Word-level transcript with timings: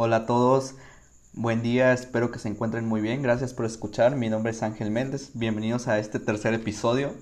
Hola 0.00 0.18
a 0.18 0.26
todos, 0.26 0.76
buen 1.32 1.60
día, 1.60 1.92
espero 1.92 2.30
que 2.30 2.38
se 2.38 2.48
encuentren 2.48 2.86
muy 2.86 3.00
bien, 3.00 3.20
gracias 3.20 3.52
por 3.52 3.66
escuchar, 3.66 4.14
mi 4.14 4.30
nombre 4.30 4.52
es 4.52 4.62
Ángel 4.62 4.92
Méndez, 4.92 5.32
bienvenidos 5.34 5.88
a 5.88 5.98
este 5.98 6.20
tercer 6.20 6.54
episodio 6.54 7.14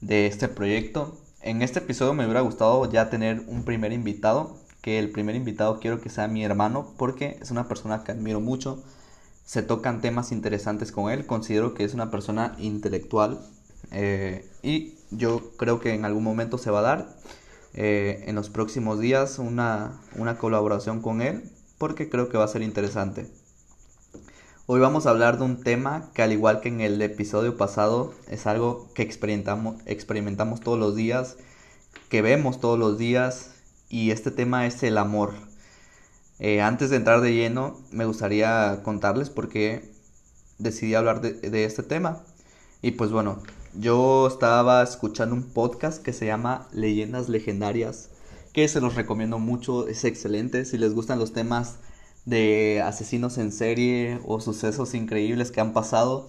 de 0.00 0.28
este 0.28 0.46
proyecto. 0.46 1.18
En 1.40 1.60
este 1.60 1.80
episodio 1.80 2.14
me 2.14 2.22
hubiera 2.24 2.42
gustado 2.42 2.88
ya 2.88 3.10
tener 3.10 3.42
un 3.48 3.64
primer 3.64 3.92
invitado, 3.92 4.58
que 4.80 5.00
el 5.00 5.10
primer 5.10 5.34
invitado 5.34 5.80
quiero 5.80 6.00
que 6.00 6.08
sea 6.08 6.28
mi 6.28 6.44
hermano 6.44 6.94
porque 6.96 7.36
es 7.42 7.50
una 7.50 7.66
persona 7.66 8.04
que 8.04 8.12
admiro 8.12 8.38
mucho, 8.38 8.80
se 9.44 9.64
tocan 9.64 10.00
temas 10.00 10.30
interesantes 10.30 10.92
con 10.92 11.10
él, 11.10 11.26
considero 11.26 11.74
que 11.74 11.82
es 11.82 11.94
una 11.94 12.12
persona 12.12 12.54
intelectual 12.60 13.40
eh, 13.90 14.48
y 14.62 14.94
yo 15.10 15.50
creo 15.56 15.80
que 15.80 15.94
en 15.94 16.04
algún 16.04 16.22
momento 16.22 16.58
se 16.58 16.70
va 16.70 16.78
a 16.78 16.82
dar 16.82 17.16
eh, 17.74 18.22
en 18.28 18.36
los 18.36 18.50
próximos 18.50 19.00
días 19.00 19.40
una, 19.40 20.00
una 20.16 20.38
colaboración 20.38 21.02
con 21.02 21.22
él 21.22 21.57
porque 21.78 22.10
creo 22.10 22.28
que 22.28 22.36
va 22.36 22.44
a 22.44 22.48
ser 22.48 22.62
interesante. 22.62 23.26
Hoy 24.66 24.80
vamos 24.80 25.06
a 25.06 25.10
hablar 25.10 25.38
de 25.38 25.44
un 25.44 25.62
tema 25.62 26.10
que 26.12 26.22
al 26.22 26.32
igual 26.32 26.60
que 26.60 26.68
en 26.68 26.80
el 26.80 27.00
episodio 27.00 27.56
pasado 27.56 28.12
es 28.28 28.46
algo 28.46 28.88
que 28.94 29.02
experimentamos, 29.02 30.60
todos 30.60 30.78
los 30.78 30.94
días, 30.94 31.38
que 32.10 32.20
vemos 32.20 32.60
todos 32.60 32.78
los 32.78 32.98
días 32.98 33.52
y 33.88 34.10
este 34.10 34.30
tema 34.30 34.66
es 34.66 34.82
el 34.82 34.98
amor. 34.98 35.32
Eh, 36.38 36.60
antes 36.60 36.90
de 36.90 36.96
entrar 36.96 37.20
de 37.20 37.32
lleno 37.32 37.80
me 37.90 38.04
gustaría 38.04 38.82
contarles 38.82 39.30
por 39.30 39.48
qué 39.48 39.90
decidí 40.58 40.94
hablar 40.94 41.22
de 41.22 41.64
este 41.64 41.82
tema. 41.82 42.22
Y 42.82 42.92
pues 42.92 43.10
bueno, 43.10 43.42
yo 43.74 44.26
estaba 44.26 44.82
escuchando 44.82 45.34
un 45.34 45.42
podcast 45.42 46.02
que 46.02 46.12
se 46.12 46.26
llama 46.26 46.68
Leyendas 46.72 47.28
Legendarias, 47.28 48.10
que 48.58 48.66
se 48.66 48.80
los 48.80 48.96
recomiendo 48.96 49.38
mucho, 49.38 49.86
es 49.86 50.04
excelente. 50.04 50.64
Si 50.64 50.78
les 50.78 50.92
gustan 50.92 51.20
los 51.20 51.32
temas 51.32 51.76
de 52.24 52.82
asesinos 52.84 53.38
en 53.38 53.52
serie 53.52 54.18
o 54.26 54.40
sucesos 54.40 54.94
increíbles 54.94 55.52
que 55.52 55.60
han 55.60 55.72
pasado 55.72 56.28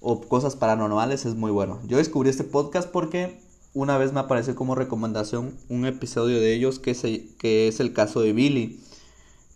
o 0.00 0.20
cosas 0.22 0.56
paranormales, 0.56 1.24
es 1.24 1.36
muy 1.36 1.52
bueno. 1.52 1.78
Yo 1.86 1.98
descubrí 1.98 2.30
este 2.30 2.42
podcast 2.42 2.90
porque 2.90 3.38
una 3.74 3.96
vez 3.96 4.12
me 4.12 4.18
apareció 4.18 4.56
como 4.56 4.74
recomendación 4.74 5.56
un 5.68 5.86
episodio 5.86 6.40
de 6.40 6.52
ellos 6.52 6.80
que, 6.80 6.96
que 7.38 7.68
es 7.68 7.78
el 7.78 7.92
caso 7.92 8.22
de 8.22 8.32
Billy. 8.32 8.80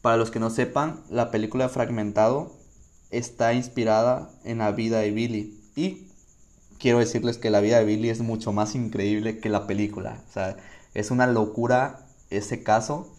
Para 0.00 0.16
los 0.16 0.30
que 0.30 0.38
no 0.38 0.50
sepan, 0.50 1.00
la 1.10 1.32
película 1.32 1.68
Fragmentado 1.68 2.52
está 3.10 3.52
inspirada 3.52 4.30
en 4.44 4.58
la 4.58 4.70
vida 4.70 5.00
de 5.00 5.10
Billy. 5.10 5.60
Y 5.74 6.06
quiero 6.78 7.00
decirles 7.00 7.36
que 7.36 7.50
la 7.50 7.60
vida 7.60 7.80
de 7.80 7.84
Billy 7.84 8.10
es 8.10 8.20
mucho 8.20 8.52
más 8.52 8.76
increíble 8.76 9.40
que 9.40 9.48
la 9.48 9.66
película. 9.66 10.22
O 10.30 10.32
sea, 10.32 10.56
es 10.96 11.10
una 11.10 11.26
locura 11.26 12.06
ese 12.30 12.62
caso. 12.62 13.12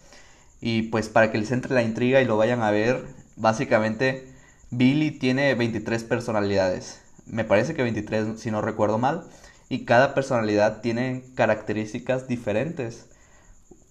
Y 0.60 0.82
pues 0.82 1.08
para 1.08 1.30
que 1.30 1.38
les 1.38 1.52
entre 1.52 1.74
la 1.74 1.82
intriga 1.82 2.20
y 2.20 2.24
lo 2.24 2.36
vayan 2.36 2.62
a 2.62 2.72
ver, 2.72 3.04
básicamente 3.36 4.26
Billy 4.70 5.12
tiene 5.12 5.54
23 5.54 6.02
personalidades. 6.04 7.00
Me 7.26 7.44
parece 7.44 7.74
que 7.74 7.82
23 7.82 8.40
si 8.40 8.50
no 8.50 8.60
recuerdo 8.60 8.98
mal. 8.98 9.24
Y 9.68 9.84
cada 9.84 10.14
personalidad 10.14 10.80
tiene 10.80 11.22
características 11.36 12.26
diferentes. 12.26 13.06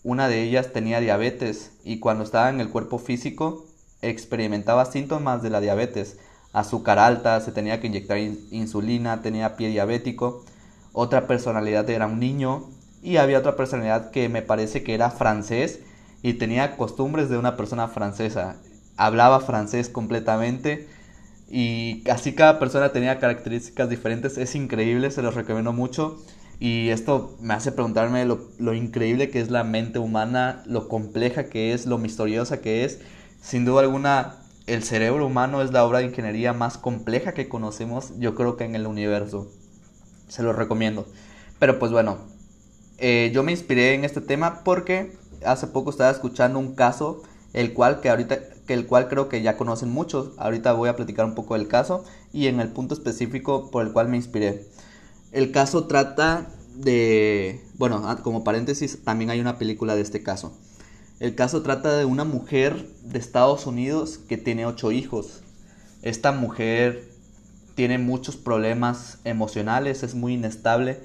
Una 0.03 0.27
de 0.27 0.43
ellas 0.43 0.73
tenía 0.73 0.99
diabetes 0.99 1.71
y 1.83 1.99
cuando 1.99 2.23
estaba 2.23 2.49
en 2.49 2.59
el 2.59 2.69
cuerpo 2.69 2.99
físico 2.99 3.65
experimentaba 4.01 4.85
síntomas 4.85 5.41
de 5.41 5.49
la 5.49 5.59
diabetes 5.59 6.17
azúcar 6.53 6.97
alta, 6.99 7.39
se 7.39 7.51
tenía 7.51 7.79
que 7.79 7.87
inyectar 7.87 8.17
insulina, 8.17 9.21
tenía 9.21 9.55
pie 9.55 9.69
diabético. 9.69 10.43
Otra 10.91 11.27
personalidad 11.27 11.89
era 11.89 12.07
un 12.07 12.19
niño 12.19 12.69
y 13.01 13.17
había 13.17 13.39
otra 13.39 13.55
personalidad 13.55 14.11
que 14.11 14.29
me 14.29 14.41
parece 14.41 14.83
que 14.83 14.93
era 14.93 15.11
francés 15.11 15.79
y 16.21 16.33
tenía 16.33 16.77
costumbres 16.77 17.29
de 17.29 17.37
una 17.37 17.55
persona 17.55 17.87
francesa. 17.87 18.57
Hablaba 18.97 19.39
francés 19.39 19.89
completamente 19.89 20.87
y 21.49 22.03
así 22.09 22.33
cada 22.33 22.59
persona 22.59 22.91
tenía 22.91 23.19
características 23.19 23.89
diferentes. 23.89 24.37
Es 24.37 24.55
increíble, 24.55 25.11
se 25.11 25.21
los 25.21 25.35
recomiendo 25.35 25.73
mucho. 25.73 26.17
Y 26.59 26.89
esto 26.89 27.37
me 27.39 27.53
hace 27.53 27.71
preguntarme 27.71 28.25
lo, 28.25 28.49
lo 28.57 28.73
increíble 28.73 29.29
que 29.29 29.39
es 29.39 29.51
la 29.51 29.63
mente 29.63 29.99
humana, 29.99 30.63
lo 30.65 30.87
compleja 30.87 31.45
que 31.49 31.73
es, 31.73 31.85
lo 31.85 31.99
misteriosa 31.99 32.61
que 32.61 32.83
es. 32.83 32.99
Sin 33.41 33.63
duda 33.63 33.81
alguna, 33.81 34.37
el 34.65 34.83
cerebro 34.83 35.27
humano 35.27 35.61
es 35.61 35.71
la 35.71 35.85
obra 35.85 35.99
de 35.99 36.05
ingeniería 36.05 36.53
más 36.53 36.79
compleja 36.79 37.33
que 37.33 37.47
conocemos, 37.47 38.13
yo 38.17 38.33
creo 38.33 38.57
que 38.57 38.65
en 38.65 38.75
el 38.75 38.87
universo. 38.87 39.51
Se 40.27 40.41
lo 40.41 40.51
recomiendo. 40.51 41.07
Pero 41.59 41.79
pues 41.79 41.91
bueno, 41.91 42.17
eh, 42.97 43.31
yo 43.33 43.43
me 43.43 43.51
inspiré 43.51 43.93
en 43.93 44.03
este 44.03 44.21
tema 44.21 44.63
porque 44.63 45.17
hace 45.45 45.67
poco 45.67 45.89
estaba 45.89 46.09
escuchando 46.09 46.59
un 46.59 46.75
caso, 46.75 47.23
el 47.53 47.73
cual 47.73 48.01
que 48.01 48.09
ahorita, 48.09 48.39
que 48.65 48.73
el 48.73 48.85
cual 48.85 49.07
creo 49.07 49.29
que 49.29 49.41
ya 49.41 49.57
conocen 49.57 49.89
muchos. 49.89 50.31
Ahorita 50.37 50.73
voy 50.73 50.89
a 50.89 50.95
platicar 50.95 51.25
un 51.25 51.35
poco 51.35 51.55
del 51.55 51.67
caso 51.67 52.03
y 52.33 52.47
en 52.47 52.59
el 52.59 52.69
punto 52.69 52.93
específico 52.93 53.71
por 53.71 53.85
el 53.85 53.93
cual 53.93 54.09
me 54.09 54.17
inspiré. 54.17 54.67
El 55.31 55.51
caso 55.51 55.87
trata 55.87 56.49
de, 56.75 57.63
bueno, 57.75 58.03
ah, 58.05 58.17
como 58.21 58.43
paréntesis, 58.43 59.03
también 59.03 59.29
hay 59.29 59.39
una 59.39 59.57
película 59.57 59.95
de 59.95 60.01
este 60.01 60.21
caso. 60.23 60.57
El 61.19 61.33
caso 61.33 61.63
trata 61.63 61.97
de 61.97 62.05
una 62.05 62.23
mujer 62.23 62.87
de 63.01 63.17
Estados 63.17 63.65
Unidos 63.65 64.19
que 64.19 64.37
tiene 64.37 64.65
ocho 64.65 64.91
hijos. 64.91 65.41
Esta 66.03 66.31
mujer 66.31 67.09
tiene 67.73 67.97
muchos 67.97 68.35
problemas 68.37 69.19
emocionales, 69.23 70.03
es 70.03 70.13
muy 70.13 70.33
inestable, 70.33 70.99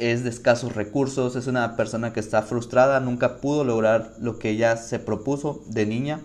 es 0.00 0.24
de 0.24 0.30
escasos 0.30 0.74
recursos, 0.74 1.36
es 1.36 1.46
una 1.46 1.76
persona 1.76 2.14
que 2.14 2.20
está 2.20 2.40
frustrada, 2.42 3.00
nunca 3.00 3.36
pudo 3.36 3.64
lograr 3.64 4.14
lo 4.18 4.38
que 4.38 4.48
ella 4.48 4.78
se 4.78 4.98
propuso 4.98 5.62
de 5.66 5.84
niña. 5.84 6.20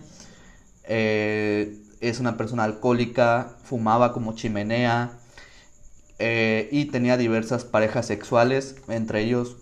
Eh, 0.84 1.78
es 2.00 2.18
una 2.18 2.38
persona 2.38 2.64
alcohólica, 2.64 3.56
fumaba 3.64 4.14
como 4.14 4.34
chimenea 4.34 5.18
eh, 6.18 6.70
y 6.72 6.86
tenía 6.86 7.18
diversas 7.18 7.64
parejas 7.64 8.06
sexuales, 8.06 8.76
entre 8.88 9.22
ellos 9.22 9.58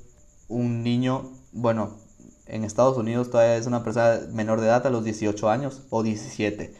un 0.48 0.84
niño, 0.84 1.32
bueno, 1.52 1.98
en 2.46 2.62
Estados 2.62 2.96
Unidos 2.96 3.30
todavía 3.30 3.56
es 3.56 3.66
una 3.66 3.82
persona 3.82 4.20
menor 4.30 4.60
de 4.60 4.68
edad 4.68 4.86
a 4.86 4.90
los 4.90 5.02
18 5.02 5.50
años 5.50 5.82
o 5.90 6.04
17. 6.04 6.72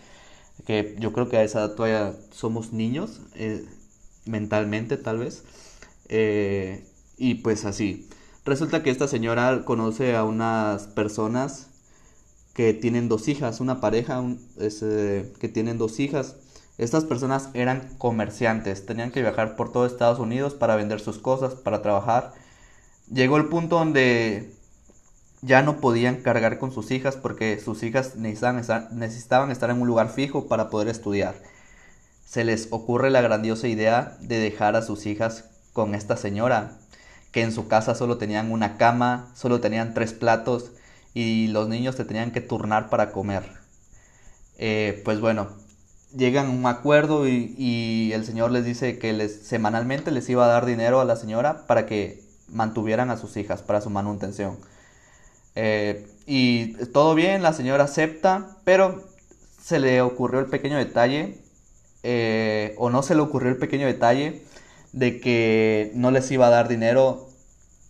Que 0.67 0.95
yo 1.01 1.13
creo 1.13 1.29
que 1.29 1.37
a 1.39 1.43
esa 1.43 1.61
edad 1.61 1.75
todavía 1.75 2.15
somos 2.31 2.73
niños, 2.73 3.23
eh, 3.35 3.65
mentalmente 4.25 4.97
tal 4.99 5.19
vez. 5.19 5.43
Y 7.17 7.37
pues 7.37 7.65
así. 7.65 8.09
Resulta 8.45 8.83
que 8.83 8.91
esta 8.91 9.09
señora 9.09 9.65
conoce 9.65 10.17
a 10.17 10.25
unas 10.25 10.87
personas 10.89 11.69
que 12.53 12.73
tienen 12.73 13.09
dos 13.09 13.29
hijas, 13.29 13.61
una 13.61 13.81
pareja 13.81 14.23
eh, 14.59 15.33
que 15.41 15.49
tienen 15.49 15.79
dos 15.79 15.99
hijas. 15.99 16.37
Estas 16.79 17.05
personas 17.05 17.51
eran 17.55 17.95
comerciantes, 17.99 18.87
tenían 18.87 19.11
que 19.11 19.23
viajar 19.23 19.57
por 19.57 19.73
todo 19.73 19.87
Estados 19.87 20.19
Unidos 20.19 20.55
para 20.55 20.77
vender 20.77 21.01
sus 21.01 21.19
cosas, 21.19 21.55
para 21.55 21.83
trabajar. 21.83 22.33
Llegó 23.13 23.37
el 23.37 23.47
punto 23.47 23.77
donde 23.77 24.53
ya 25.43 25.63
no 25.63 25.81
podían 25.81 26.17
cargar 26.17 26.59
con 26.59 26.73
sus 26.73 26.91
hijas 26.91 27.17
porque 27.17 27.61
sus 27.61 27.83
hijas 27.83 28.17
necesitaban 28.17 28.59
estar, 28.59 28.93
necesitaban 28.93 29.51
estar 29.51 29.71
en 29.71 29.81
un 29.81 29.87
lugar 29.87 30.09
fijo 30.09 30.49
para 30.49 30.71
poder 30.71 30.89
estudiar. 30.89 31.35
Se 32.25 32.45
les 32.45 32.69
ocurre 32.71 33.11
la 33.11 33.21
grandiosa 33.21 33.69
idea 33.69 34.17
de 34.21 34.39
dejar 34.39 34.77
a 34.77 34.83
sus 34.83 35.07
hijas 35.07 35.45
con 35.73 35.95
esta 35.95 36.17
señora, 36.17 36.79
que 37.35 37.43
en 37.43 37.51
su 37.51 37.67
casa 37.67 37.97
solo 37.97 38.17
tenían 38.17 38.53
una 38.53 38.77
cama, 38.77 39.33
solo 39.35 39.59
tenían 39.61 39.93
tres 39.93 40.13
platos 40.13 40.71
y 41.15 41.49
los 41.49 41.69
niños 41.69 41.97
se 41.97 42.05
tenían 42.05 42.31
que 42.31 42.41
turnar 42.41 42.89
para 42.91 43.11
comer. 43.11 43.43
Eh, 44.57 45.03
pues 45.05 45.21
bueno, 45.21 45.49
llegan 46.17 46.47
a 46.47 46.51
un 46.51 46.65
acuerdo 46.67 47.27
y, 47.27 48.13
el 48.13 48.25
señor 48.25 48.53
les 48.53 48.65
dice 48.65 49.01
que 49.01 49.13
les, 49.13 49.49
semanalmente 49.49 50.13
les 50.13 50.29
iba 50.29 50.45
a 50.45 50.49
dar 50.49 50.65
dinero 50.65 51.01
a 51.01 51.05
la 51.05 51.17
señora 51.17 51.67
para 51.67 51.87
que 51.87 52.23
mantuvieran 52.47 53.11
a 53.11 53.17
sus 53.17 53.37
hijas, 53.37 53.63
para 53.63 53.81
su 53.81 53.91
manutención. 53.91 54.57
Eh, 55.57 56.07
y 56.27 56.75
todo 56.93 57.17
bien, 57.17 57.43
la 57.43 57.53
señora 57.53 57.85
acepta, 57.85 58.59
pero 58.63 59.03
se 59.61 59.81
le 59.81 60.03
ocurrió 60.03 60.39
el 60.39 60.47
pequeño 60.47 60.77
detalle, 60.77 61.43
eh, 62.05 62.77
o 62.79 62.91
no 62.91 63.03
se 63.03 63.17
le 63.17 63.23
ocurrió 63.23 63.51
el 63.51 63.57
pequeño 63.57 63.89
detalle, 63.89 64.45
de 64.93 65.19
que 65.21 65.91
no 65.97 66.13
les 66.13 66.31
iba 66.31 66.47
a 66.47 66.51
dar 66.51 66.69
dinero 66.69 67.24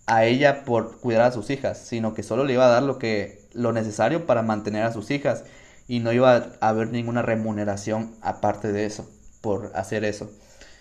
a 0.07 0.25
ella 0.25 0.65
por 0.65 0.99
cuidar 0.99 1.23
a 1.23 1.33
sus 1.33 1.51
hijas, 1.51 1.79
sino 1.79 2.15
que 2.15 2.23
solo 2.23 2.45
le 2.45 2.55
iba 2.55 2.67
a 2.67 2.71
dar 2.71 2.83
lo 2.83 2.99
que 2.99 3.43
lo 3.53 3.73
necesario 3.73 4.27
para 4.27 4.43
mantener 4.43 4.85
a 4.85 4.93
sus 4.93 5.11
hijas 5.11 5.45
y 5.89 6.01
no 6.01 6.13
iba 6.13 6.53
a 6.61 6.69
haber 6.69 6.91
ninguna 6.91 7.23
remuneración 7.23 8.15
aparte 8.21 8.73
de 8.73 8.87
eso 8.87 9.09
por 9.41 9.73
hacer 9.75 10.05
eso. 10.05 10.31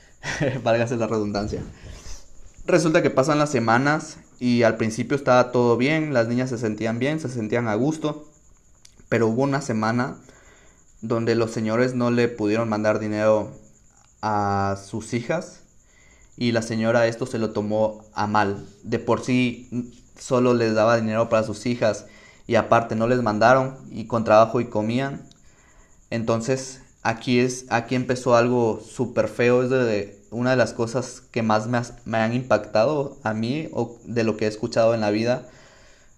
Válgase 0.64 0.98
la 0.98 1.08
redundancia. 1.08 1.62
Resulta 2.66 3.02
que 3.02 3.10
pasan 3.10 3.40
las 3.40 3.52
semanas 3.52 4.18
y 4.40 4.64
al 4.64 4.78
principio 4.78 5.16
estaba 5.18 5.52
todo 5.52 5.78
bien, 5.78 6.14
las 6.14 6.28
niñas 6.28 6.50
se 6.50 6.58
sentían 6.58 7.00
bien, 7.00 7.20
se 7.20 7.30
sentían 7.30 7.68
a 7.68 7.76
gusto, 7.76 8.26
pero 9.10 9.28
hubo 9.28 9.44
una 9.44 9.62
semana 9.62 10.16
donde 11.02 11.36
los 11.36 11.52
señores 11.52 11.94
no 11.94 12.10
le 12.12 12.30
pudieron 12.30 12.70
mandar 12.70 13.00
dinero 13.00 13.52
a 14.22 14.78
sus 14.82 15.14
hijas 15.14 15.63
y 16.38 16.52
la 16.52 16.62
señora 16.62 17.08
esto 17.08 17.26
se 17.26 17.40
lo 17.40 17.52
tomó 17.52 18.04
a 18.14 18.28
mal. 18.28 18.66
De 18.84 19.00
por 19.00 19.24
sí 19.24 19.92
solo 20.18 20.54
les 20.54 20.74
daba 20.74 20.98
dinero 20.98 21.30
para 21.30 21.44
sus 21.44 21.66
hijas 21.66 22.06
y 22.48 22.56
aparte 22.56 22.96
no 22.96 23.08
les 23.08 23.22
mandaron 23.22 23.78
y 23.92 24.06
con 24.06 24.24
trabajo 24.24 24.62
y 24.62 24.66
comían. 24.66 25.28
Entonces 26.10 26.82
aquí 27.04 27.40
es 27.40 27.66
aquí 27.70 27.96
empezó 27.96 28.36
algo 28.36 28.82
súper 28.82 29.28
feo, 29.28 29.64
es 29.64 29.70
de, 29.70 30.22
una 30.32 30.52
de 30.52 30.58
las 30.58 30.74
cosas 30.74 31.22
que 31.32 31.44
más 31.44 31.68
me, 31.68 31.82
me, 32.06 32.18
han 32.18 32.34
impactado 32.34 33.18
a 33.24 33.34
mí 33.34 33.70
o 33.74 33.98
de 34.06 34.24
lo 34.24 34.38
que 34.38 34.46
he 34.46 34.48
escuchado 34.48 34.94
en 34.94 35.02
la 35.02 35.12
vida. 35.12 35.48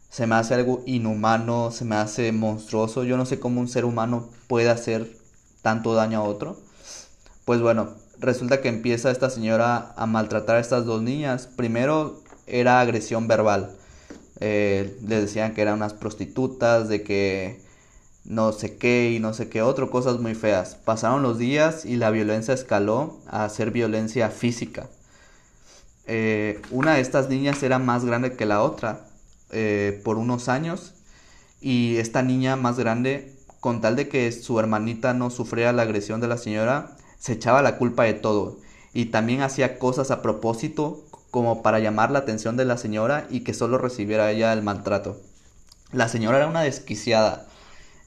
Se 0.10 0.28
me 0.28 0.36
hace 0.36 0.54
algo 0.54 0.82
inhumano, 0.86 1.72
se 1.72 1.84
me 1.84 1.96
hace 1.96 2.32
monstruoso. 2.32 3.04
Yo 3.04 3.18
no 3.18 3.26
sé 3.26 3.40
cómo 3.40 3.60
un 3.60 3.68
ser 3.68 3.84
humano 3.84 4.30
puede 4.48 4.70
hacer 4.70 5.18
tanto 5.62 5.94
daño 5.94 6.20
a 6.20 6.24
otro. 6.24 6.58
Pues 7.44 7.62
bueno, 7.62 7.96
resulta 8.20 8.62
que 8.62 8.70
empieza 8.70 9.12
esta 9.12 9.30
señora 9.30 9.94
a 9.96 10.06
maltratar 10.06 10.58
a 10.58 10.60
estas 10.60 10.86
dos 10.86 11.02
niñas. 11.02 11.48
Primero 11.56 12.22
era 12.48 12.80
agresión 12.80 13.28
verbal. 13.28 13.72
Eh, 14.40 14.98
les 15.08 15.22
decían 15.22 15.54
que 15.54 15.62
eran 15.62 15.76
unas 15.76 15.94
prostitutas, 15.94 16.90
de 16.90 17.04
que 17.04 17.62
no 18.26 18.52
sé 18.52 18.78
qué 18.78 19.12
y 19.12 19.20
no 19.20 19.34
sé 19.34 19.50
qué 19.50 19.62
otro, 19.62 19.90
cosas 19.90 20.20
muy 20.20 20.36
feas. 20.36 20.76
Pasaron 20.76 21.22
los 21.24 21.38
días 21.38 21.86
y 21.86 21.96
la 21.96 22.12
violencia 22.12 22.54
escaló 22.54 23.20
a 23.28 23.48
ser 23.50 23.72
violencia 23.72 24.30
física. 24.30 24.90
Eh, 26.08 26.62
una 26.72 26.96
de 26.96 27.02
estas 27.02 27.30
niñas 27.30 27.64
era 27.64 27.80
más 27.80 28.06
grande 28.06 28.36
que 28.36 28.46
la 28.46 28.62
otra 28.62 29.08
eh, 29.52 30.02
por 30.04 30.18
unos 30.18 30.50
años 30.50 30.94
y 31.62 31.98
esta 31.98 32.22
niña 32.22 32.56
más 32.56 32.78
grande, 32.78 33.34
con 33.60 33.82
tal 33.82 33.96
de 33.96 34.08
que 34.08 34.32
su 34.32 34.60
hermanita 34.60 35.14
no 35.14 35.30
sufriera 35.30 35.74
la 35.74 35.84
agresión 35.84 36.22
de 36.22 36.28
la 36.28 36.38
señora, 36.38 36.98
se 37.20 37.34
echaba 37.34 37.62
la 37.62 37.78
culpa 37.78 38.04
de 38.04 38.14
todo 38.14 38.58
y 38.94 39.08
también 39.08 39.42
hacía 39.42 39.78
cosas 39.78 40.10
a 40.10 40.22
propósito 40.22 41.04
como 41.30 41.62
para 41.62 41.80
llamar 41.80 42.12
la 42.12 42.20
atención 42.20 42.56
de 42.56 42.64
la 42.64 42.78
señora 42.78 43.28
y 43.30 43.42
que 43.42 43.54
solo 43.54 43.78
recibiera 43.78 44.32
ella 44.32 44.54
el 44.54 44.64
maltrato. 44.64 45.20
La 45.92 46.08
señora 46.08 46.38
era 46.38 46.48
una 46.48 46.62
desquiciada. 46.62 47.46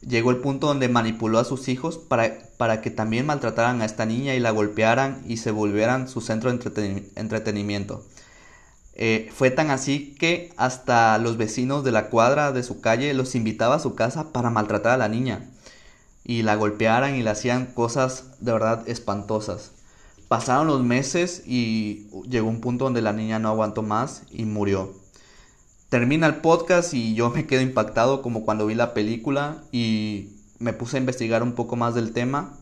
Llegó 0.01 0.31
el 0.31 0.39
punto 0.39 0.69
donde 0.69 0.89
manipuló 0.89 1.39
a 1.39 1.45
sus 1.45 1.69
hijos 1.69 1.99
para, 1.99 2.39
para 2.57 2.81
que 2.81 2.91
también 2.91 3.27
maltrataran 3.27 3.83
a 3.83 3.85
esta 3.85 4.07
niña 4.07 4.35
y 4.35 4.41
la 4.41 4.51
golpearan 4.51 5.23
y 5.27 5.37
se 5.37 5.51
volvieran 5.51 6.09
su 6.09 6.23
centro 6.23 6.51
de 6.51 7.11
entretenimiento. 7.17 8.03
Eh, 8.95 9.31
fue 9.35 9.51
tan 9.51 9.71
así 9.71 10.15
que 10.19 10.55
hasta 10.57 11.19
los 11.19 11.37
vecinos 11.37 11.85
de 11.85 11.93
la 11.93 12.09
cuadra 12.09 12.53
de 12.53 12.63
su 12.63 12.81
calle 12.81 13.13
los 13.13 13.35
invitaba 13.35 13.75
a 13.75 13.81
su 13.81 13.95
casa 13.95 14.33
para 14.33 14.49
maltratar 14.49 14.93
a 14.93 14.97
la 14.97 15.09
niña 15.09 15.51
y 16.29 16.43
la 16.43 16.57
golpearan 16.57 17.15
y 17.15 17.23
le 17.23 17.31
hacían 17.31 17.65
cosas 17.65 18.25
de 18.39 18.53
verdad 18.53 18.87
espantosas. 18.87 19.73
Pasaron 20.29 20.67
los 20.67 20.85
meses 20.85 21.43
y 21.47 22.07
llegó 22.29 22.51
un 22.51 22.61
punto 22.61 22.85
donde 22.85 23.01
la 23.01 23.15
niña 23.15 23.39
no 23.39 23.49
aguantó 23.49 23.83
más 23.83 24.25
y 24.31 24.45
murió. 24.45 24.93
Termina 25.89 26.27
el 26.27 26.37
podcast 26.37 26.93
y 26.93 27.15
yo 27.15 27.31
me 27.31 27.47
quedo 27.47 27.63
impactado 27.63 28.21
como 28.21 28.45
cuando 28.45 28.67
vi 28.67 28.75
la 28.75 28.93
película 28.93 29.65
y 29.73 30.37
me 30.59 30.75
puse 30.75 30.99
a 30.99 31.01
investigar 31.01 31.43
un 31.43 31.55
poco 31.55 31.77
más 31.77 31.95
del 31.95 32.13
tema 32.13 32.59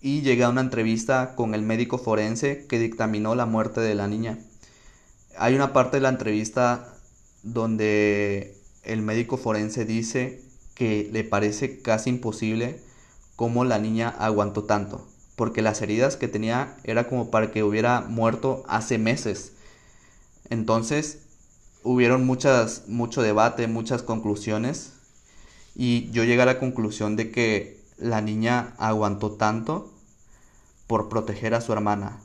y 0.00 0.22
llegué 0.22 0.42
a 0.42 0.48
una 0.48 0.60
entrevista 0.60 1.36
con 1.36 1.54
el 1.54 1.62
médico 1.62 1.98
forense 1.98 2.66
que 2.66 2.80
dictaminó 2.80 3.36
la 3.36 3.46
muerte 3.46 3.80
de 3.80 3.94
la 3.94 4.08
niña. 4.08 4.40
Hay 5.38 5.54
una 5.54 5.72
parte 5.72 5.98
de 5.98 6.00
la 6.00 6.08
entrevista 6.08 6.92
donde 7.44 8.56
el 8.82 9.02
médico 9.02 9.36
forense 9.36 9.84
dice 9.84 10.42
que 10.82 11.08
le 11.12 11.22
parece 11.22 11.78
casi 11.78 12.10
imposible 12.10 12.80
cómo 13.36 13.64
la 13.64 13.78
niña 13.78 14.08
aguantó 14.08 14.64
tanto, 14.64 15.06
porque 15.36 15.62
las 15.62 15.80
heridas 15.80 16.16
que 16.16 16.26
tenía 16.26 16.76
era 16.82 17.06
como 17.08 17.30
para 17.30 17.52
que 17.52 17.62
hubiera 17.62 18.00
muerto 18.00 18.64
hace 18.66 18.98
meses. 18.98 19.52
Entonces, 20.50 21.20
hubieron 21.84 22.26
muchas 22.26 22.88
mucho 22.88 23.22
debate, 23.22 23.68
muchas 23.68 24.02
conclusiones 24.02 24.94
y 25.76 26.10
yo 26.10 26.24
llegué 26.24 26.42
a 26.42 26.46
la 26.46 26.58
conclusión 26.58 27.14
de 27.14 27.30
que 27.30 27.80
la 27.96 28.20
niña 28.20 28.74
aguantó 28.76 29.30
tanto 29.30 29.88
por 30.88 31.08
proteger 31.08 31.54
a 31.54 31.60
su 31.60 31.72
hermana, 31.72 32.18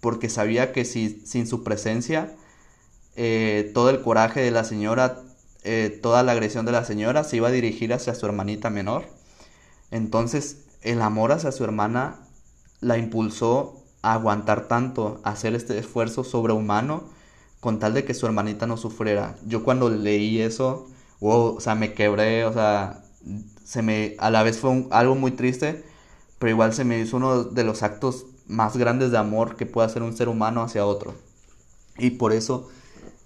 porque 0.00 0.28
sabía 0.28 0.72
que 0.72 0.84
si 0.84 1.22
sin 1.24 1.46
su 1.46 1.62
presencia 1.62 2.34
eh, 3.14 3.70
todo 3.72 3.88
el 3.88 4.02
coraje 4.02 4.40
de 4.40 4.50
la 4.50 4.64
señora 4.64 5.22
eh, 5.64 5.98
toda 6.02 6.22
la 6.22 6.32
agresión 6.32 6.66
de 6.66 6.72
la 6.72 6.84
señora 6.84 7.24
se 7.24 7.36
iba 7.36 7.48
a 7.48 7.52
dirigir 7.52 7.92
hacia 7.92 8.14
su 8.14 8.26
hermanita 8.26 8.70
menor. 8.70 9.04
Entonces 9.90 10.64
el 10.82 11.02
amor 11.02 11.32
hacia 11.32 11.52
su 11.52 11.64
hermana 11.64 12.20
la 12.80 12.96
impulsó 12.98 13.82
a 14.02 14.14
aguantar 14.14 14.68
tanto, 14.68 15.20
a 15.24 15.30
hacer 15.30 15.54
este 15.54 15.78
esfuerzo 15.78 16.24
sobrehumano 16.24 17.04
con 17.60 17.78
tal 17.78 17.92
de 17.94 18.04
que 18.04 18.14
su 18.14 18.26
hermanita 18.26 18.66
no 18.66 18.76
sufriera. 18.76 19.36
Yo 19.46 19.62
cuando 19.62 19.90
leí 19.90 20.40
eso, 20.40 20.88
o 21.20 21.60
sea, 21.60 21.74
me 21.74 21.92
quebré, 21.92 22.46
o 22.46 22.52
sea, 22.52 23.04
se 23.64 23.82
me, 23.82 24.16
a 24.18 24.30
la 24.30 24.42
vez 24.42 24.58
fue 24.58 24.86
algo 24.90 25.14
muy 25.14 25.32
triste, 25.32 25.84
pero 26.38 26.50
igual 26.50 26.72
se 26.72 26.84
me 26.84 26.98
hizo 26.98 27.18
uno 27.18 27.44
de 27.44 27.64
los 27.64 27.82
actos 27.82 28.26
más 28.46 28.76
grandes 28.76 29.10
de 29.10 29.18
amor 29.18 29.56
que 29.56 29.66
puede 29.66 29.86
hacer 29.86 30.02
un 30.02 30.16
ser 30.16 30.28
humano 30.28 30.62
hacia 30.62 30.86
otro. 30.86 31.14
Y 31.98 32.10
por 32.10 32.32
eso 32.32 32.68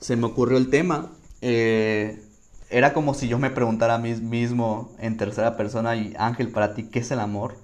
se 0.00 0.16
me 0.16 0.26
ocurrió 0.26 0.58
el 0.58 0.68
tema. 0.68 1.12
Eh, 1.46 2.22
era 2.70 2.94
como 2.94 3.12
si 3.12 3.28
yo 3.28 3.38
me 3.38 3.50
preguntara 3.50 3.96
a 3.96 3.98
mí 3.98 4.14
mismo 4.14 4.90
en 4.98 5.18
tercera 5.18 5.58
persona 5.58 5.94
y 5.94 6.14
Ángel, 6.18 6.48
para 6.48 6.72
ti, 6.74 6.84
¿qué 6.84 7.00
es 7.00 7.10
el 7.10 7.20
amor? 7.20 7.58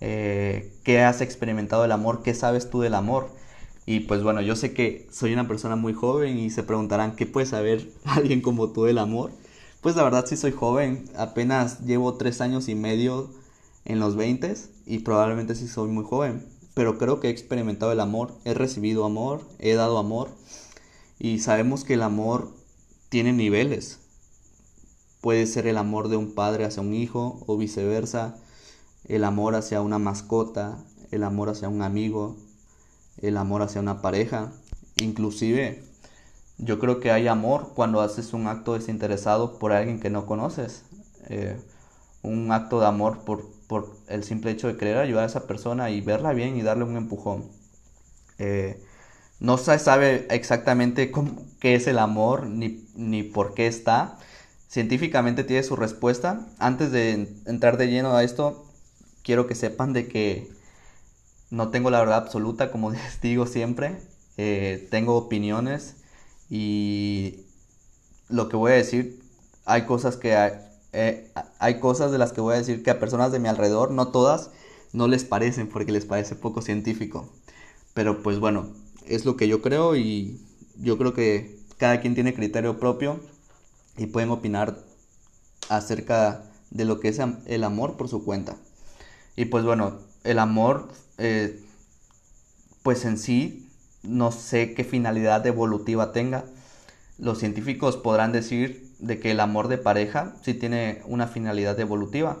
Eh, 0.00 0.72
¿Qué 0.84 1.02
has 1.02 1.20
experimentado 1.20 1.82
del 1.82 1.90
amor? 1.90 2.22
¿Qué 2.22 2.34
sabes 2.34 2.70
tú 2.70 2.82
del 2.82 2.94
amor? 2.94 3.28
Y 3.84 4.00
pues 4.00 4.22
bueno, 4.22 4.42
yo 4.42 4.54
sé 4.54 4.72
que 4.74 5.08
soy 5.10 5.32
una 5.32 5.48
persona 5.48 5.74
muy 5.74 5.92
joven 5.92 6.38
y 6.38 6.50
se 6.50 6.62
preguntarán, 6.62 7.16
¿qué 7.16 7.26
puede 7.26 7.46
saber 7.46 7.90
alguien 8.04 8.40
como 8.42 8.70
tú 8.70 8.84
del 8.84 8.98
amor? 8.98 9.32
Pues 9.80 9.96
la 9.96 10.04
verdad 10.04 10.26
sí 10.26 10.36
soy 10.36 10.52
joven, 10.52 11.10
apenas 11.16 11.80
llevo 11.80 12.14
tres 12.14 12.40
años 12.40 12.68
y 12.68 12.76
medio 12.76 13.30
en 13.84 13.98
los 13.98 14.14
20 14.14 14.54
y 14.86 15.00
probablemente 15.00 15.56
sí 15.56 15.66
soy 15.66 15.88
muy 15.88 16.04
joven, 16.04 16.46
pero 16.74 16.96
creo 16.96 17.18
que 17.18 17.26
he 17.26 17.30
experimentado 17.30 17.90
el 17.90 17.98
amor, 18.00 18.34
he 18.44 18.54
recibido 18.54 19.04
amor, 19.04 19.40
he 19.58 19.74
dado 19.74 19.98
amor 19.98 20.28
y 21.18 21.40
sabemos 21.40 21.82
que 21.82 21.94
el 21.94 22.02
amor 22.02 22.55
tiene 23.16 23.32
niveles, 23.32 23.98
Puede 25.22 25.46
ser 25.46 25.66
el 25.66 25.78
amor 25.78 26.08
de 26.08 26.18
un 26.18 26.34
padre 26.34 26.66
hacia 26.66 26.82
un 26.82 26.92
hijo 26.92 27.42
o 27.46 27.56
viceversa, 27.56 28.36
el 29.08 29.24
amor 29.24 29.54
hacia 29.54 29.80
una 29.80 29.98
mascota, 29.98 30.76
el 31.10 31.24
amor 31.24 31.48
hacia 31.48 31.70
un 31.70 31.80
amigo, 31.80 32.36
el 33.22 33.38
amor 33.38 33.62
hacia 33.62 33.80
una 33.80 34.02
pareja. 34.02 34.52
Inclusive 34.96 35.82
yo 36.58 36.78
creo 36.78 37.00
que 37.00 37.10
hay 37.10 37.26
amor 37.26 37.72
cuando 37.74 38.02
haces 38.02 38.34
un 38.34 38.48
acto 38.48 38.74
desinteresado 38.74 39.58
por 39.58 39.72
alguien 39.72 39.98
que 39.98 40.10
no 40.10 40.26
conoces. 40.26 40.84
Eh, 41.30 41.58
un 42.22 42.52
acto 42.52 42.80
de 42.80 42.86
amor 42.86 43.20
por, 43.24 43.50
por, 43.66 43.96
el 44.08 44.24
simple 44.24 44.50
hecho 44.50 44.68
de 44.68 44.76
querer 44.76 44.98
ayudar 44.98 45.22
a 45.22 45.28
esa 45.28 45.46
persona 45.46 45.88
y 45.88 46.02
verla 46.02 46.34
bien 46.34 46.58
y 46.58 46.62
darle 46.62 46.84
un 46.84 46.98
empujón. 46.98 47.46
Eh, 48.38 48.78
no 49.40 49.58
se 49.58 49.78
sabe 49.78 50.26
exactamente 50.30 51.12
qué 51.60 51.74
es 51.74 51.86
el 51.86 51.98
amor 51.98 52.46
ni, 52.46 52.86
ni 52.94 53.22
por 53.22 53.54
qué 53.54 53.66
está, 53.66 54.18
científicamente 54.68 55.44
tiene 55.44 55.62
su 55.62 55.76
respuesta. 55.76 56.46
Antes 56.58 56.92
de 56.92 57.28
entrar 57.46 57.76
de 57.76 57.88
lleno 57.88 58.14
a 58.14 58.24
esto, 58.24 58.64
quiero 59.22 59.46
que 59.46 59.54
sepan 59.54 59.92
de 59.92 60.08
que 60.08 60.50
no 61.50 61.70
tengo 61.70 61.90
la 61.90 62.00
verdad 62.00 62.18
absoluta, 62.18 62.70
como 62.70 62.92
digo 63.22 63.46
siempre. 63.46 63.96
Eh, 64.38 64.86
tengo 64.90 65.16
opiniones 65.16 65.96
y 66.50 67.46
lo 68.28 68.48
que 68.48 68.56
voy 68.56 68.72
a 68.72 68.74
decir, 68.74 69.22
hay 69.64 69.86
cosas 69.86 70.16
que 70.16 70.34
eh, 70.92 71.30
hay 71.58 71.80
cosas 71.80 72.12
de 72.12 72.18
las 72.18 72.32
que 72.32 72.40
voy 72.42 72.54
a 72.54 72.58
decir 72.58 72.82
que 72.82 72.90
a 72.90 73.00
personas 73.00 73.32
de 73.32 73.38
mi 73.38 73.48
alrededor, 73.48 73.90
no 73.92 74.08
todas, 74.08 74.50
no 74.92 75.08
les 75.08 75.24
parecen 75.24 75.68
porque 75.68 75.92
les 75.92 76.04
parece 76.06 76.34
poco 76.34 76.62
científico. 76.62 77.28
Pero 77.94 78.22
pues 78.22 78.38
bueno, 78.40 78.68
es 79.08 79.24
lo 79.24 79.36
que 79.36 79.48
yo 79.48 79.62
creo 79.62 79.96
y 79.96 80.40
yo 80.78 80.98
creo 80.98 81.14
que 81.14 81.58
cada 81.78 82.00
quien 82.00 82.14
tiene 82.14 82.34
criterio 82.34 82.78
propio 82.78 83.20
y 83.96 84.06
pueden 84.06 84.30
opinar 84.30 84.78
acerca 85.68 86.42
de 86.70 86.84
lo 86.84 87.00
que 87.00 87.08
es 87.08 87.20
el 87.46 87.64
amor 87.64 87.96
por 87.96 88.08
su 88.08 88.24
cuenta. 88.24 88.56
Y 89.36 89.46
pues 89.46 89.64
bueno, 89.64 89.98
el 90.24 90.38
amor, 90.38 90.88
eh, 91.18 91.60
pues 92.82 93.04
en 93.04 93.18
sí, 93.18 93.68
no 94.02 94.32
sé 94.32 94.74
qué 94.74 94.84
finalidad 94.84 95.46
evolutiva 95.46 96.12
tenga. 96.12 96.44
Los 97.18 97.38
científicos 97.38 97.96
podrán 97.96 98.32
decir 98.32 98.92
de 98.98 99.18
que 99.18 99.30
el 99.30 99.40
amor 99.40 99.68
de 99.68 99.78
pareja 99.78 100.34
sí 100.42 100.54
tiene 100.54 101.02
una 101.06 101.26
finalidad 101.26 101.78
evolutiva. 101.80 102.38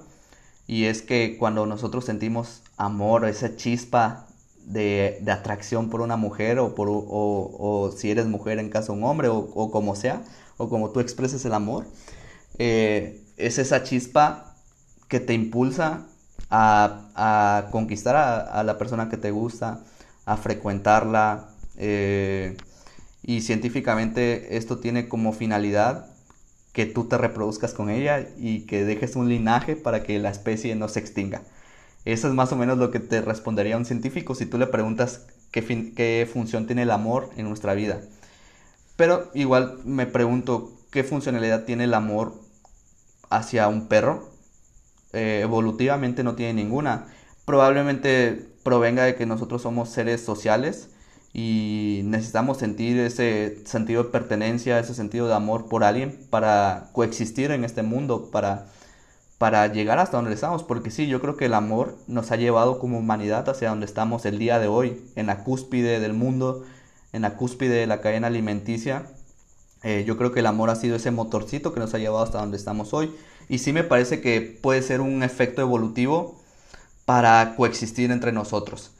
Y 0.66 0.84
es 0.84 1.02
que 1.02 1.36
cuando 1.38 1.66
nosotros 1.66 2.04
sentimos 2.04 2.62
amor, 2.76 3.24
esa 3.26 3.56
chispa 3.56 4.25
de, 4.66 5.22
atracción 5.28 5.88
por 5.88 6.00
una 6.00 6.16
mujer 6.16 6.58
o, 6.58 6.74
por, 6.74 6.88
o, 6.90 7.92
si 7.96 8.10
eres 8.10 8.26
mujer 8.26 8.58
en 8.58 8.68
caso 8.68 8.92
de 8.92 8.98
un 8.98 9.04
hombre 9.04 9.28
o, 9.28 9.38
o 9.38 9.70
como 9.70 9.96
sea, 9.96 10.22
o 10.58 10.68
como 10.68 10.90
tú 10.90 11.00
expreses 11.00 11.44
el 11.44 11.54
amor, 11.54 11.86
eh, 12.58 13.22
es 13.36 13.58
esa 13.58 13.82
chispa 13.82 14.54
que 15.08 15.20
te 15.20 15.34
impulsa 15.34 16.06
a, 16.50 17.68
conquistar 17.70 18.16
a, 18.16 18.62
la 18.62 18.78
persona 18.78 19.08
que 19.08 19.16
te 19.16 19.30
gusta, 19.30 19.80
a 20.24 20.36
frecuentarla. 20.36 21.48
Eh, 21.76 22.56
y 23.22 23.40
científicamente 23.40 24.56
esto 24.56 24.78
tiene 24.78 25.08
como 25.08 25.32
finalidad 25.32 26.06
que 26.72 26.86
tú 26.86 27.04
te 27.04 27.18
reproduzcas 27.18 27.74
con 27.74 27.90
ella 27.90 28.28
y 28.38 28.66
que 28.66 28.84
dejes 28.84 29.16
un 29.16 29.28
linaje 29.28 29.76
para 29.76 30.02
que 30.02 30.18
la 30.18 30.30
especie 30.30 30.76
no 30.76 30.88
se 30.88 31.00
extinga. 31.00 31.42
Eso 32.06 32.28
es 32.28 32.34
más 32.34 32.52
o 32.52 32.56
menos 32.56 32.78
lo 32.78 32.92
que 32.92 33.00
te 33.00 33.20
respondería 33.20 33.76
un 33.76 33.84
científico 33.84 34.36
si 34.36 34.46
tú 34.46 34.58
le 34.58 34.68
preguntas 34.68 35.26
qué, 35.50 36.28
función 36.32 36.66
tiene 36.66 36.82
el 36.82 36.92
amor 36.92 37.30
en 37.36 37.48
nuestra 37.48 37.74
vida. 37.74 38.00
Pero 38.94 39.28
igual 39.34 39.80
me 39.84 40.06
pregunto 40.06 40.72
qué 40.92 41.02
funcionalidad 41.02 41.64
tiene 41.64 41.84
el 41.84 41.94
amor 41.94 42.34
hacia 43.28 43.66
un 43.66 43.88
perro. 43.88 44.30
Eh, 45.12 45.40
evolutivamente 45.42 46.22
no 46.22 46.36
tiene 46.36 46.54
ninguna. 46.54 47.08
Probablemente 47.44 48.50
provenga 48.62 49.02
de 49.02 49.16
que 49.16 49.26
nosotros 49.26 49.62
somos 49.62 49.88
seres 49.88 50.24
sociales 50.24 50.90
y 51.32 52.02
necesitamos 52.04 52.58
sentir 52.58 53.00
ese 53.00 53.62
sentido 53.64 54.04
de 54.04 54.10
pertenencia, 54.10 54.78
ese 54.78 54.94
sentido 54.94 55.26
de 55.26 55.34
amor 55.34 55.68
por 55.68 55.82
alguien 55.82 56.24
para 56.30 56.90
coexistir 56.92 57.50
en 57.50 57.64
este 57.64 57.82
mundo, 57.82 58.30
para, 58.30 58.68
para 59.38 59.66
llegar 59.72 59.98
hasta 59.98 60.16
donde 60.16 60.34
estamos. 60.34 60.62
Porque 60.62 60.90
sí, 60.90 61.06
yo 61.06 61.20
creo 61.20 61.36
que 61.36 61.46
el 61.46 61.54
amor 61.54 61.96
nos 62.06 62.30
ha 62.30 62.36
llevado 62.36 62.78
como 62.78 62.98
humanidad 62.98 63.48
hacia 63.48 63.70
donde 63.70 63.86
estamos 63.86 64.24
el 64.26 64.38
día 64.38 64.58
de 64.58 64.68
hoy, 64.68 65.02
en 65.16 65.26
la 65.26 65.44
cúspide 65.44 66.00
del 66.00 66.12
mundo, 66.12 66.64
en 67.12 67.22
la 67.22 67.36
cúspide 67.36 67.74
de 67.74 67.86
la 67.86 68.00
cadena 68.00 68.28
alimenticia. 68.28 69.06
Eh, 69.82 70.04
yo 70.06 70.16
creo 70.16 70.32
que 70.32 70.40
el 70.40 70.46
amor 70.46 70.70
ha 70.70 70.76
sido 70.76 70.96
ese 70.96 71.10
motorcito 71.10 71.72
que 71.72 71.80
nos 71.80 71.94
ha 71.94 71.98
llevado 71.98 72.24
hasta 72.24 72.38
donde 72.38 72.56
estamos 72.56 72.94
hoy. 72.94 73.14
Y 73.48 73.58
sí 73.58 73.72
me 73.72 73.84
parece 73.84 74.20
que 74.20 74.40
puede 74.40 74.82
ser 74.82 75.00
un 75.00 75.22
efecto 75.22 75.62
evolutivo 75.62 76.40
para 77.04 77.54
coexistir 77.56 78.10
entre 78.10 78.32
nosotros. 78.32 78.90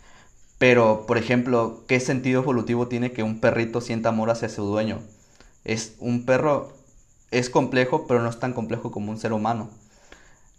Pero, 0.58 1.04
por 1.06 1.18
ejemplo, 1.18 1.84
¿qué 1.86 2.00
sentido 2.00 2.42
evolutivo 2.42 2.88
tiene 2.88 3.12
que 3.12 3.22
un 3.22 3.40
perrito 3.40 3.80
sienta 3.80 4.10
amor 4.10 4.30
hacia 4.30 4.48
su 4.48 4.64
dueño? 4.64 5.00
Es 5.64 5.96
un 5.98 6.24
perro 6.24 6.76
es 7.30 7.50
complejo, 7.50 8.06
pero 8.06 8.22
no 8.22 8.30
es 8.30 8.38
tan 8.38 8.52
complejo 8.52 8.90
como 8.90 9.10
un 9.10 9.18
ser 9.18 9.32
humano. 9.32 9.68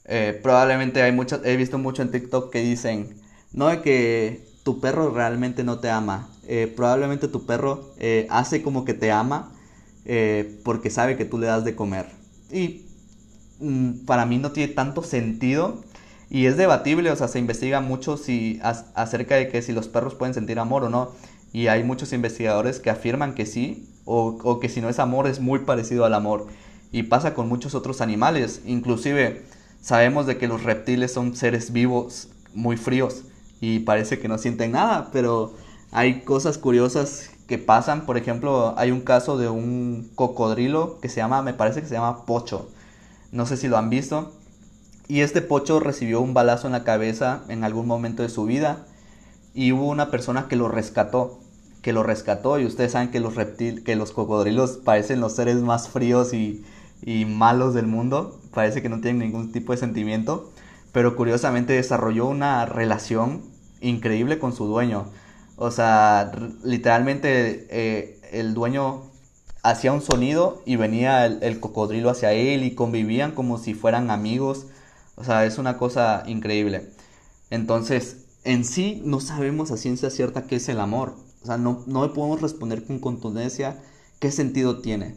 Eh, 0.07 0.39
probablemente 0.41 1.01
hay 1.01 1.11
muchos, 1.11 1.41
he 1.43 1.57
visto 1.57 1.77
mucho 1.77 2.01
en 2.01 2.11
TikTok 2.11 2.51
que 2.51 2.61
dicen, 2.61 3.15
no 3.51 3.81
que 3.81 4.45
tu 4.63 4.79
perro 4.79 5.11
realmente 5.11 5.63
no 5.63 5.79
te 5.79 5.89
ama. 5.89 6.29
Eh, 6.47 6.71
probablemente 6.73 7.27
tu 7.27 7.45
perro 7.45 7.93
eh, 7.99 8.25
hace 8.29 8.63
como 8.63 8.85
que 8.85 8.93
te 8.93 9.11
ama 9.11 9.51
porque 10.63 10.89
sabe 10.89 11.17
que 11.17 11.25
tú 11.25 11.37
le 11.37 11.47
das 11.47 11.65
de 11.65 11.75
comer. 11.75 12.05
Y 12.49 12.85
mm, 13.59 14.05
para 14.05 14.25
mí 14.25 14.37
no 14.37 14.53
tiene 14.53 14.73
tanto 14.73 15.03
sentido 15.03 15.83
y 16.29 16.45
es 16.45 16.57
debatible, 16.57 17.11
o 17.11 17.15
sea, 17.15 17.27
se 17.27 17.39
investiga 17.39 17.79
mucho 17.81 18.17
si, 18.17 18.59
acerca 18.61 19.35
de 19.35 19.47
que 19.49 19.61
si 19.61 19.71
los 19.71 19.87
perros 19.87 20.15
pueden 20.15 20.33
sentir 20.33 20.59
amor 20.59 20.83
o 20.83 20.89
no. 20.89 21.11
Y 21.53 21.67
hay 21.67 21.83
muchos 21.83 22.11
investigadores 22.13 22.79
que 22.79 22.89
afirman 22.89 23.33
que 23.33 23.45
sí, 23.45 23.87
o, 24.05 24.37
o 24.43 24.59
que 24.59 24.69
si 24.69 24.81
no 24.81 24.89
es 24.89 24.99
amor 24.99 25.27
es 25.27 25.39
muy 25.39 25.59
parecido 25.59 26.05
al 26.05 26.13
amor. 26.13 26.47
Y 26.91 27.03
pasa 27.03 27.33
con 27.33 27.47
muchos 27.47 27.75
otros 27.75 28.01
animales. 28.01 28.61
Inclusive 28.65 29.43
sabemos 29.81 30.25
de 30.25 30.37
que 30.37 30.47
los 30.47 30.63
reptiles 30.63 31.13
son 31.13 31.35
seres 31.35 31.71
vivos 31.71 32.29
muy 32.53 32.77
fríos 32.77 33.23
y 33.61 33.79
parece 33.79 34.19
que 34.19 34.27
no 34.27 34.37
sienten 34.37 34.71
nada, 34.71 35.09
pero 35.11 35.53
hay 35.91 36.21
cosas 36.21 36.57
curiosas 36.57 37.31
que 37.47 37.57
pasan. 37.57 38.05
Por 38.05 38.17
ejemplo, 38.17 38.73
hay 38.77 38.91
un 38.91 39.01
caso 39.01 39.37
de 39.37 39.49
un 39.49 40.11
cocodrilo 40.15 40.99
que 40.99 41.09
se 41.09 41.17
llama, 41.17 41.41
me 41.41 41.53
parece 41.53 41.81
que 41.81 41.87
se 41.87 41.95
llama 41.95 42.25
Pocho. 42.25 42.69
No 43.31 43.45
sé 43.45 43.57
si 43.57 43.67
lo 43.67 43.77
han 43.77 43.89
visto 43.89 44.33
y 45.07 45.21
este 45.21 45.41
pocho 45.41 45.79
recibió 45.79 46.19
un 46.19 46.33
balazo 46.33 46.67
en 46.67 46.73
la 46.73 46.83
cabeza 46.83 47.43
en 47.47 47.63
algún 47.63 47.87
momento 47.87 48.23
de 48.23 48.29
su 48.29 48.45
vida 48.45 48.85
y 49.53 49.71
hubo 49.71 49.87
una 49.87 50.11
persona 50.11 50.47
que 50.47 50.55
lo 50.55 50.67
rescató, 50.67 51.39
que 51.81 51.93
lo 51.93 52.03
rescató 52.03 52.59
y 52.59 52.65
ustedes 52.65 52.91
saben 52.91 53.09
que 53.09 53.21
los 53.21 53.35
reptil, 53.35 53.83
que 53.83 53.95
los 53.95 54.11
cocodrilos 54.11 54.77
parecen 54.83 55.21
los 55.21 55.33
seres 55.33 55.57
más 55.57 55.87
fríos 55.87 56.33
y, 56.33 56.63
y 57.01 57.25
malos 57.25 57.73
del 57.73 57.87
mundo, 57.87 58.39
parece 58.53 58.81
que 58.81 58.89
no 58.89 59.01
tienen 59.01 59.19
ningún 59.19 59.51
tipo 59.51 59.71
de 59.71 59.77
sentimiento, 59.77 60.51
pero 60.91 61.15
curiosamente 61.15 61.73
desarrolló 61.73 62.27
una 62.27 62.65
relación 62.65 63.43
increíble 63.81 64.39
con 64.39 64.53
su 64.53 64.65
dueño. 64.65 65.07
O 65.55 65.71
sea, 65.71 66.31
literalmente 66.63 67.67
eh, 67.69 68.19
el 68.31 68.53
dueño 68.53 69.03
hacía 69.63 69.91
un 69.91 70.01
sonido 70.01 70.61
y 70.65 70.75
venía 70.75 71.25
el, 71.25 71.59
cocodrilo 71.59 72.09
hacia 72.09 72.31
él 72.31 72.63
y 72.63 72.75
convivían 72.75 73.31
como 73.31 73.57
si 73.57 73.73
fueran 73.73 74.11
amigos. 74.11 74.67
O 75.15 75.23
sea, 75.23 75.45
es 75.45 75.57
una 75.57 75.77
cosa 75.77 76.23
increíble. 76.27 76.91
Entonces, 77.49 78.25
en 78.43 78.65
sí 78.65 79.01
no 79.03 79.19
sabemos 79.19 79.71
a 79.71 79.77
ciencia 79.77 80.09
cierta 80.09 80.43
qué 80.43 80.57
es 80.57 80.69
el 80.69 80.79
amor. 80.79 81.15
O 81.43 81.45
sea, 81.45 81.57
no, 81.57 81.83
no 81.87 82.13
podemos 82.13 82.41
responder 82.41 82.85
con 82.85 82.99
contundencia 82.99 83.77
qué 84.19 84.31
sentido 84.31 84.79
tiene. 84.79 85.15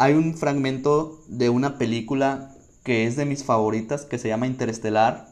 Hay 0.00 0.14
un 0.14 0.36
fragmento 0.36 1.18
de 1.26 1.50
una 1.50 1.76
película 1.76 2.54
que 2.84 3.08
es 3.08 3.16
de 3.16 3.24
mis 3.24 3.42
favoritas, 3.42 4.04
que 4.04 4.18
se 4.18 4.28
llama 4.28 4.46
Interestelar, 4.46 5.26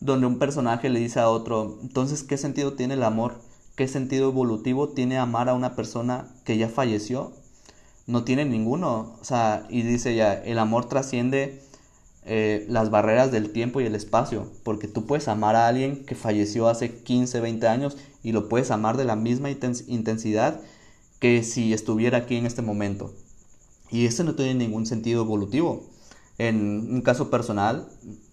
donde 0.00 0.26
un 0.26 0.38
personaje 0.38 0.88
le 0.88 1.00
dice 1.00 1.20
a 1.20 1.28
otro, 1.28 1.78
entonces, 1.82 2.22
¿qué 2.22 2.38
sentido 2.38 2.72
tiene 2.72 2.94
el 2.94 3.02
amor? 3.02 3.42
¿Qué 3.74 3.86
sentido 3.88 4.30
evolutivo 4.30 4.88
tiene 4.88 5.18
amar 5.18 5.50
a 5.50 5.54
una 5.54 5.76
persona 5.76 6.28
que 6.46 6.56
ya 6.56 6.70
falleció? 6.70 7.34
No 8.06 8.24
tiene 8.24 8.46
ninguno. 8.46 9.18
O 9.20 9.24
sea, 9.24 9.66
y 9.68 9.82
dice 9.82 10.16
ya, 10.16 10.32
el 10.32 10.58
amor 10.60 10.86
trasciende 10.88 11.60
eh, 12.24 12.64
las 12.70 12.88
barreras 12.88 13.30
del 13.30 13.52
tiempo 13.52 13.82
y 13.82 13.84
el 13.84 13.94
espacio, 13.94 14.50
porque 14.62 14.88
tú 14.88 15.04
puedes 15.04 15.28
amar 15.28 15.56
a 15.56 15.68
alguien 15.68 16.06
que 16.06 16.14
falleció 16.14 16.68
hace 16.68 17.02
15, 17.02 17.40
20 17.40 17.68
años 17.68 17.98
y 18.22 18.32
lo 18.32 18.48
puedes 18.48 18.70
amar 18.70 18.96
de 18.96 19.04
la 19.04 19.14
misma 19.14 19.50
intensidad 19.50 20.62
que 21.20 21.42
si 21.42 21.74
estuviera 21.74 22.16
aquí 22.16 22.36
en 22.36 22.46
este 22.46 22.62
momento. 22.62 23.12
Y 23.90 24.06
eso 24.06 24.24
no 24.24 24.34
tiene 24.34 24.54
ningún 24.54 24.86
sentido 24.86 25.22
evolutivo. 25.22 25.86
En 26.38 26.92
un 26.92 27.02
caso 27.02 27.30
personal, 27.30 27.88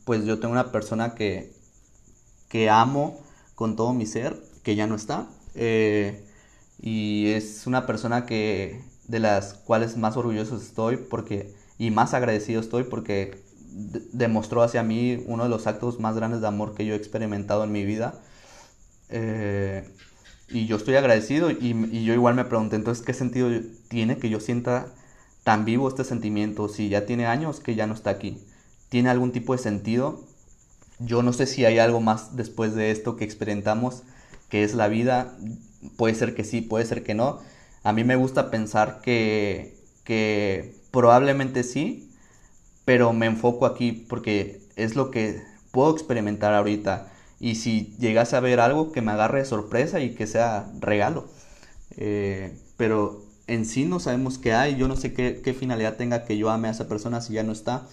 pues 0.05 0.25
yo 0.25 0.39
tengo 0.39 0.53
una 0.53 0.71
persona 0.71 1.15
que, 1.15 1.53
que 2.49 2.69
amo 2.69 3.21
con 3.55 3.75
todo 3.75 3.93
mi 3.93 4.05
ser, 4.05 4.41
que 4.63 4.75
ya 4.75 4.87
no 4.87 4.95
está. 4.95 5.27
Eh, 5.55 6.23
y 6.81 7.27
es 7.27 7.67
una 7.67 7.85
persona 7.85 8.25
que 8.25 8.81
de 9.07 9.19
las 9.19 9.53
cuales 9.53 9.97
más 9.97 10.17
orgulloso 10.17 10.57
estoy 10.57 10.97
porque 10.97 11.53
y 11.77 11.91
más 11.91 12.13
agradecido 12.13 12.61
estoy 12.61 12.83
porque 12.83 13.43
demostró 14.13 14.61
hacia 14.61 14.83
mí 14.83 15.23
uno 15.27 15.43
de 15.43 15.49
los 15.49 15.67
actos 15.67 15.99
más 15.99 16.15
grandes 16.15 16.41
de 16.41 16.47
amor 16.47 16.73
que 16.75 16.85
yo 16.85 16.93
he 16.93 16.97
experimentado 16.97 17.63
en 17.63 17.71
mi 17.71 17.85
vida. 17.85 18.21
Eh, 19.09 19.87
y 20.49 20.67
yo 20.67 20.75
estoy 20.75 20.95
agradecido 20.95 21.49
y, 21.51 22.03
yo 22.03 22.13
igual 22.13 22.35
me 22.35 22.45
pregunté 22.45 22.75
entonces 22.75 23.03
qué 23.03 23.13
sentido 23.13 23.49
tiene 23.87 24.17
que 24.17 24.29
yo 24.29 24.39
sienta 24.39 24.87
tan 25.43 25.65
vivo 25.65 25.87
este 25.87 26.03
sentimiento 26.03 26.69
si 26.69 26.89
ya 26.89 27.05
tiene 27.05 27.25
años 27.25 27.59
que 27.59 27.75
ya 27.75 27.87
no 27.87 27.93
está 27.93 28.09
aquí. 28.09 28.37
¿Tiene 28.89 29.09
algún 29.09 29.31
tipo 29.31 29.53
de 29.53 29.59
sentido? 29.59 30.23
Yo 30.99 31.23
no 31.23 31.33
sé 31.33 31.47
si 31.47 31.65
hay 31.65 31.79
algo 31.79 31.99
más 31.99 32.35
después 32.35 32.75
de 32.75 32.91
esto 32.91 33.17
que 33.17 33.25
experimentamos, 33.25 34.03
que 34.49 34.63
es 34.63 34.73
la 34.73 34.87
vida. 34.87 35.37
Puede 35.97 36.15
ser 36.15 36.35
que 36.35 36.43
sí, 36.43 36.61
puede 36.61 36.85
ser 36.85 37.03
que 37.03 37.13
no. 37.13 37.39
A 37.83 37.91
mí 37.91 38.03
me 38.03 38.15
gusta 38.15 38.51
pensar 38.51 39.01
que, 39.01 39.75
que 40.03 40.75
probablemente 40.91 41.63
sí, 41.63 42.11
pero 42.85 43.13
me 43.13 43.25
enfoco 43.25 43.65
aquí 43.65 43.91
porque 43.91 44.61
es 44.75 44.95
lo 44.95 45.11
que 45.11 45.41
puedo 45.71 45.91
experimentar 45.91 46.53
ahorita. 46.53 47.11
Y 47.39 47.55
si 47.55 47.95
llegase 47.99 48.37
a 48.37 48.39
ver 48.39 48.59
algo 48.59 48.91
que 48.91 49.01
me 49.01 49.11
agarre 49.11 49.39
de 49.39 49.45
sorpresa 49.45 49.99
y 49.99 50.15
que 50.15 50.27
sea 50.27 50.71
regalo. 50.79 51.27
Eh, 51.97 52.57
pero 52.77 53.23
en 53.47 53.65
sí 53.65 53.85
no 53.85 53.99
sabemos 53.99 54.37
qué 54.37 54.53
hay. 54.53 54.75
Yo 54.75 54.87
no 54.87 54.95
sé 54.95 55.13
qué, 55.13 55.55
finalidad 55.57 55.97
tenga 55.97 56.25
que 56.25 56.37
yo 56.37 56.49
ame 56.49 56.67
a 56.67 56.71
esa 56.71 56.87
persona 56.87 57.21
si 57.21 57.33
ya 57.33 57.43
no 57.43 57.51
está. 57.51 57.87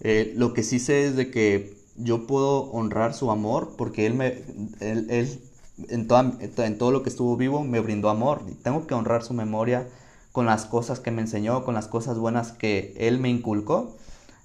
Eh, 0.00 0.32
lo 0.36 0.54
que 0.54 0.62
sí 0.62 0.78
sé 0.78 1.04
es 1.06 1.16
de 1.16 1.30
que 1.30 1.76
yo 1.96 2.26
puedo 2.26 2.70
honrar 2.70 3.14
su 3.14 3.30
amor 3.30 3.74
porque 3.76 4.06
él 4.06 4.14
me 4.14 4.42
él, 4.80 5.06
él 5.10 5.40
en, 5.88 6.06
toda, 6.06 6.38
en 6.40 6.78
todo 6.78 6.92
lo 6.92 7.02
que 7.02 7.08
estuvo 7.08 7.36
vivo 7.36 7.64
me 7.64 7.80
brindó 7.80 8.08
amor 8.08 8.42
y 8.48 8.54
tengo 8.54 8.86
que 8.86 8.94
honrar 8.94 9.24
su 9.24 9.34
memoria 9.34 9.88
con 10.30 10.46
las 10.46 10.66
cosas 10.66 11.00
que 11.00 11.10
me 11.10 11.22
enseñó 11.22 11.64
con 11.64 11.74
las 11.74 11.88
cosas 11.88 12.18
buenas 12.18 12.52
que 12.52 12.94
él 12.98 13.18
me 13.18 13.28
inculcó 13.28 13.96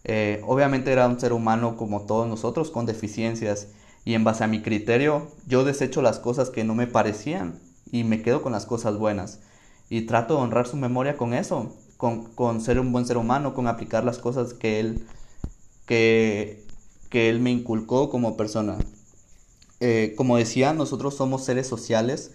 eh, 0.04 0.42
obviamente 0.46 0.92
era 0.92 1.08
un 1.08 1.20
ser 1.20 1.34
humano 1.34 1.78
como 1.78 2.02
todos 2.02 2.28
nosotros, 2.28 2.72
con 2.72 2.86
deficiencias, 2.86 3.68
y 4.06 4.16
en 4.16 4.24
base 4.24 4.44
a 4.44 4.48
mi 4.48 4.62
criterio, 4.62 5.32
yo 5.48 5.64
desecho 5.64 6.02
las 6.02 6.20
cosas 6.20 6.50
que 6.50 6.64
no 6.64 6.76
me 6.76 6.88
parecían 6.88 7.60
y 7.92 8.04
me 8.04 8.22
quedo 8.22 8.42
con 8.42 8.52
las 8.52 8.66
cosas 8.66 8.98
buenas. 8.98 9.40
Y 9.94 10.08
trato 10.08 10.38
de 10.38 10.42
honrar 10.42 10.66
su 10.66 10.76
memoria 10.76 11.18
con 11.18 11.36
eso, 11.36 11.72
con, 11.98 12.62
ser 12.62 12.80
un 12.80 12.92
buen 12.92 13.06
ser 13.06 13.16
humano, 13.16 13.54
con 13.54 13.68
aplicar 13.68 14.04
las 14.04 14.18
cosas 14.18 14.56
que 14.56 14.80
él, 14.80 15.06
que, 15.86 16.66
que 17.12 17.30
él 17.30 17.40
me 17.40 17.52
inculcó 17.52 18.10
como 18.10 18.36
persona. 18.36 18.80
Eh, 19.82 20.16
como 20.18 20.38
decía, 20.38 20.74
nosotros 20.74 21.16
somos 21.16 21.46
seres 21.46 21.68
sociales 21.68 22.32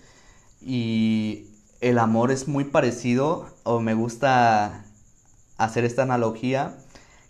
y 0.60 1.48
el 1.80 1.98
amor 1.98 2.30
es 2.30 2.46
muy 2.46 2.62
parecido, 2.62 3.48
o 3.64 3.80
me 3.80 3.94
gusta 3.94 4.84
hacer 5.56 5.84
esta 5.84 6.04
analogía, 6.04 6.78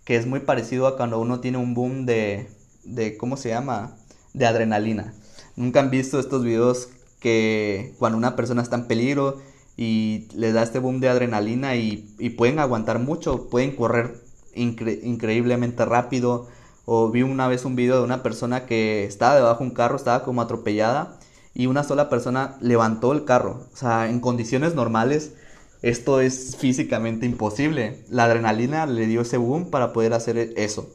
que 0.05 0.17
es 0.17 0.27
muy 0.27 0.41
parecido 0.41 0.89
a 0.89 0.99
cuando 0.99 1.19
uno 1.19 1.41
tiene 1.41 1.57
un 1.57 1.73
boom 1.73 2.05
de, 2.05 2.51
de 2.85 3.17
¿cómo 3.17 3.39
se 3.39 3.49
llama? 3.49 3.97
De 4.35 4.45
adrenalina. 4.45 5.15
Nunca 5.57 5.81
han 5.81 5.89
visto 5.89 6.21
estos 6.21 6.45
videos 6.45 6.91
que 7.19 7.95
cuando 7.99 8.19
una 8.19 8.37
persona 8.37 8.61
está 8.61 8.77
en 8.77 8.89
peligro 8.89 9.48
y 9.81 10.27
le 10.35 10.53
da 10.53 10.65
este 10.65 10.81
boom 10.81 10.99
de 10.99 11.09
adrenalina 11.09 11.77
y, 11.77 11.99
pueden 12.37 12.59
aguantar 12.59 12.99
mucho, 12.99 13.49
pueden 13.49 13.77
correr 13.77 14.21
increíblemente 14.53 15.85
rápido. 15.85 16.49
O 16.85 17.11
vi 17.11 17.23
una 17.23 17.47
vez 17.47 17.65
un 17.65 17.77
video 17.77 17.99
de 17.99 18.03
una 18.03 18.25
persona 18.25 18.67
que 18.67 19.05
estaba 19.05 19.37
debajo 19.37 19.61
de 19.61 19.71
un 19.71 19.75
carro, 19.75 19.95
estaba 19.95 20.25
como 20.25 20.43
atropellada 20.43 21.17
y 21.55 21.69
una 21.69 21.85
sola 21.85 22.09
persona 22.09 22.57
levantó 22.61 23.13
el 23.13 23.25
carro. 23.25 23.69
O 23.73 23.77
sea, 23.77 24.11
en 24.11 24.19
condiciones 24.19 24.75
normales 24.75 25.35
esto 25.83 26.21
es 26.21 26.57
físicamente 26.57 27.25
imposible. 27.27 28.05
La 28.09 28.25
adrenalina 28.25 28.85
le 28.87 29.07
dio 29.07 29.21
ese 29.21 29.37
boom 29.37 29.71
para 29.71 29.93
poder 29.93 30.13
hacer 30.13 30.39
eso. 30.57 30.91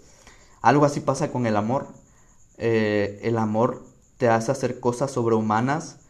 Algo 0.61 0.83
así 0.83 0.99
pasa 0.99 1.31
con 1.31 1.45
el 1.45 1.55
amor. 1.55 1.87
Eh, 2.57 3.21
el 3.23 3.37
amor 3.37 3.85
te 4.17 4.27
hace 4.27 4.51
hacer 4.51 4.81
cosas 4.81 5.11
sobrehumanas 5.11 6.02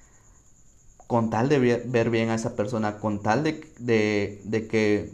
con 1.08 1.30
tal 1.30 1.50
de 1.50 1.60
ver 1.86 2.10
bien 2.10 2.30
a 2.30 2.36
esa 2.36 2.56
persona, 2.56 2.98
con 2.98 3.22
tal 3.22 3.44
de, 3.44 3.62
de, 3.80 4.68
que 4.68 5.12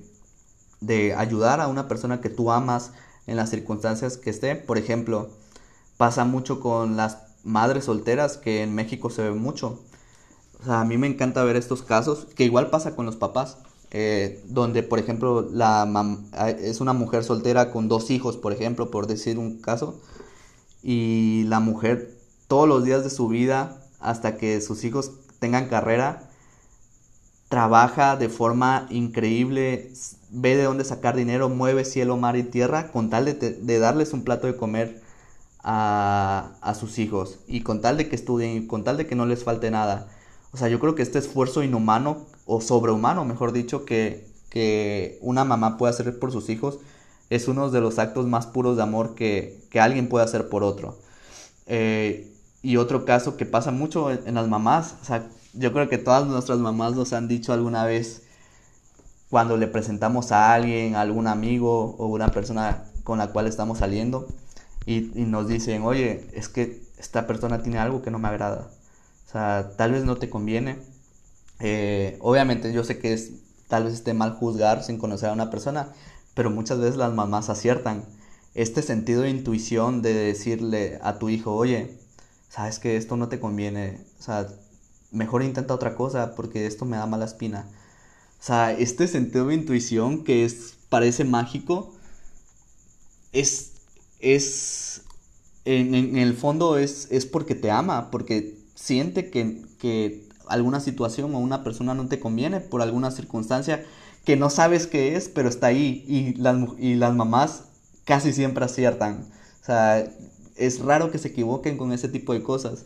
de 0.81 1.13
ayudar 1.13 1.59
a 1.61 1.67
una 1.67 1.87
persona 1.87 2.21
que 2.21 2.29
tú 2.29 2.51
amas 2.51 2.91
en 3.27 3.35
las 3.35 3.49
circunstancias 3.49 4.17
que 4.17 4.29
esté. 4.29 4.55
Por 4.55 4.77
ejemplo, 4.77 5.29
pasa 5.97 6.25
mucho 6.25 6.59
con 6.59 6.95
las 6.95 7.17
madres 7.43 7.85
solteras 7.85 8.37
que 8.37 8.63
en 8.63 8.75
México 8.75 9.09
se 9.09 9.23
ve 9.23 9.31
mucho. 9.31 9.79
O 10.61 10.65
sea, 10.65 10.81
a 10.81 10.85
mí 10.85 10.97
me 10.97 11.07
encanta 11.07 11.43
ver 11.43 11.55
estos 11.55 11.81
casos, 11.81 12.27
que 12.35 12.43
igual 12.43 12.69
pasa 12.69 12.95
con 12.95 13.05
los 13.05 13.15
papás, 13.15 13.57
eh, 13.91 14.43
donde, 14.45 14.83
por 14.83 14.99
ejemplo, 14.99 15.49
la 15.51 15.87
es 16.59 16.81
una 16.81 16.93
mujer 16.93 17.23
soltera 17.23 17.71
con 17.71 17.87
dos 17.87 18.11
hijos, 18.11 18.37
por 18.37 18.53
ejemplo, 18.53 18.91
por 18.91 19.07
decir 19.07 19.39
un 19.39 19.59
caso, 19.59 19.99
y 20.83 21.43
la 21.47 21.59
mujer 21.59 22.15
todos 22.47 22.67
los 22.67 22.83
días 22.83 23.03
de 23.03 23.09
su 23.09 23.27
vida, 23.27 23.81
hasta 23.99 24.37
que 24.37 24.61
sus 24.61 24.83
hijos 24.83 25.11
tengan 25.39 25.67
carrera, 25.67 26.29
trabaja 27.49 28.15
de 28.15 28.29
forma 28.29 28.87
increíble, 28.89 29.91
ve 30.29 30.55
de 30.55 30.63
dónde 30.63 30.85
sacar 30.85 31.15
dinero, 31.15 31.49
mueve 31.49 31.83
cielo, 31.85 32.17
mar 32.17 32.37
y 32.37 32.43
tierra, 32.43 32.91
con 32.91 33.09
tal 33.09 33.25
de, 33.25 33.79
darles 33.79 34.13
un 34.13 34.23
plato 34.23 34.47
de 34.47 34.55
comer 34.55 35.01
a, 35.63 36.51
a, 36.61 36.75
sus 36.75 36.99
hijos, 36.99 37.39
y 37.47 37.61
con 37.61 37.81
tal 37.81 37.97
de 37.97 38.07
que 38.07 38.15
estudien, 38.15 38.55
y 38.55 38.67
con 38.67 38.83
tal 38.83 38.97
de 38.97 39.07
que 39.07 39.15
no 39.15 39.25
les 39.25 39.43
falte 39.43 39.71
nada. 39.71 40.07
O 40.51 40.57
sea, 40.57 40.67
yo 40.67 40.79
creo 40.79 40.95
que 40.95 41.03
este 41.03 41.19
esfuerzo 41.19 41.63
inhumano, 41.63 42.25
o 42.45 42.61
sobrehumano, 42.61 43.25
mejor 43.25 43.51
dicho, 43.51 43.85
que, 43.85 44.27
que 44.49 45.17
una 45.21 45.43
mamá 45.43 45.77
puede 45.77 45.93
hacer 45.93 46.19
por 46.19 46.31
sus 46.31 46.49
hijos, 46.49 46.79
es 47.29 47.47
uno 47.47 47.69
de 47.69 47.81
los 47.81 47.99
actos 47.99 48.27
más 48.27 48.47
puros 48.47 48.77
de 48.77 48.83
amor 48.83 49.15
que, 49.15 49.59
que 49.69 49.79
alguien 49.79 50.09
puede 50.09 50.25
hacer 50.25 50.49
por 50.49 50.63
otro. 50.63 50.97
Eh, 51.67 52.31
y 52.61 52.77
otro 52.77 53.05
caso 53.05 53.37
que 53.37 53.45
pasa 53.45 53.71
mucho 53.71 54.11
en, 54.11 54.35
las 54.35 54.47
mamás, 54.47 54.95
o 55.01 55.05
sea, 55.05 55.27
yo 55.53 55.73
creo 55.73 55.89
que 55.89 55.97
todas 55.97 56.27
nuestras 56.27 56.59
mamás 56.59 56.93
nos 56.93 57.13
han 57.13 57.27
dicho 57.27 57.53
alguna 57.53 57.85
vez 57.85 58.23
cuando 59.29 59.57
le 59.57 59.67
presentamos 59.67 60.31
a 60.31 60.53
alguien, 60.53 60.95
a 60.95 61.01
algún 61.01 61.27
amigo 61.27 61.95
o 61.97 62.07
una 62.07 62.29
persona 62.29 62.83
con 63.03 63.19
la 63.19 63.27
cual 63.27 63.47
estamos 63.47 63.79
saliendo 63.79 64.27
y, 64.85 65.11
y, 65.19 65.25
nos 65.25 65.47
dicen, 65.47 65.83
oye, 65.83 66.27
es 66.33 66.49
que 66.49 66.81
esta 66.97 67.27
persona 67.27 67.61
tiene 67.61 67.79
algo 67.79 68.01
que 68.01 68.11
no 68.11 68.19
me 68.19 68.27
agrada. 68.27 68.69
O 69.27 69.31
sea, 69.31 69.71
tal 69.77 69.91
vez 69.91 70.03
no 70.05 70.17
te 70.17 70.29
conviene. 70.29 70.79
Eh, 71.59 72.17
obviamente 72.21 72.73
yo 72.73 72.83
sé 72.83 72.99
que 72.99 73.13
es, 73.13 73.31
tal 73.67 73.85
vez 73.85 73.93
esté 73.93 74.13
mal 74.13 74.33
juzgar 74.33 74.83
sin 74.83 74.97
conocer 74.97 75.29
a 75.29 75.33
una 75.33 75.49
persona, 75.49 75.89
pero 76.33 76.49
muchas 76.49 76.79
veces 76.79 76.97
las 76.97 77.13
mamás 77.13 77.49
aciertan. 77.49 78.05
Este 78.55 78.81
sentido 78.81 79.21
de 79.21 79.29
intuición 79.29 80.01
de 80.01 80.13
decirle 80.13 80.99
a 81.03 81.19
tu 81.19 81.29
hijo, 81.29 81.53
oye, 81.55 81.99
sabes 82.49 82.79
que 82.79 82.97
esto 82.97 83.15
no 83.15 83.29
te 83.29 83.39
conviene, 83.39 83.99
o 84.19 84.23
sea, 84.23 84.47
mejor 85.11 85.43
intenta 85.43 85.73
otra 85.73 85.95
cosa 85.95 86.35
porque 86.35 86.65
esto 86.65 86.85
me 86.85 86.97
da 86.97 87.05
mala 87.05 87.25
espina. 87.25 87.67
O 88.39 88.43
sea, 88.43 88.71
este 88.71 89.07
sentido 89.07 89.47
de 89.47 89.55
intuición 89.55 90.23
que 90.23 90.45
es, 90.45 90.75
parece 90.89 91.23
mágico, 91.25 91.93
es, 93.31 93.73
es, 94.19 95.01
en, 95.65 96.17
el 96.17 96.33
fondo 96.35 96.77
es, 96.77 97.07
es 97.11 97.25
porque 97.25 97.55
te 97.55 97.71
ama, 97.71 98.11
porque 98.11 98.57
siente 98.75 99.29
que, 99.29 99.61
que 99.77 100.27
alguna 100.47 100.79
situación 100.79 101.35
o 101.35 101.39
una 101.39 101.63
persona 101.63 101.93
no 101.93 102.07
te 102.07 102.19
conviene 102.19 102.59
por 102.59 102.81
alguna 102.81 103.11
circunstancia 103.11 103.85
que 104.25 104.35
no 104.35 104.49
sabes 104.49 104.87
qué 104.87 105.15
es, 105.15 105.29
pero 105.29 105.49
está 105.49 105.67
ahí 105.67 106.03
y 106.07 106.33
las, 106.35 106.57
y 106.79 106.95
las 106.95 107.13
mamás 107.15 107.65
casi 108.05 108.33
siempre 108.33 108.65
aciertan. 108.65 109.27
O 109.61 109.65
sea, 109.65 110.09
es 110.59 110.79
raro 110.79 111.09
que 111.09 111.17
se 111.17 111.29
equivoquen 111.29 111.77
con 111.77 111.93
ese 111.93 112.09
tipo 112.09 112.33
de 112.33 112.43
cosas. 112.43 112.85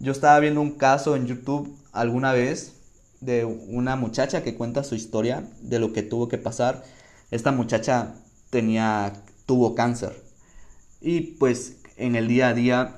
Yo 0.00 0.12
estaba 0.12 0.38
viendo 0.40 0.60
un 0.60 0.72
caso 0.72 1.16
en 1.16 1.26
YouTube 1.26 1.74
alguna 1.92 2.32
vez 2.32 2.74
de 3.20 3.44
una 3.44 3.94
muchacha 3.96 4.42
que 4.42 4.56
cuenta 4.56 4.82
su 4.82 4.96
historia 4.96 5.44
de 5.62 5.78
lo 5.78 5.92
que 5.92 6.02
tuvo 6.02 6.28
que 6.28 6.38
pasar. 6.38 6.84
Esta 7.30 7.52
muchacha 7.52 8.14
tenía 8.50 9.12
tuvo 9.46 9.74
cáncer 9.74 10.20
y 11.00 11.20
pues 11.38 11.76
en 11.96 12.16
el 12.16 12.28
día 12.28 12.48
a 12.48 12.54
día 12.54 12.96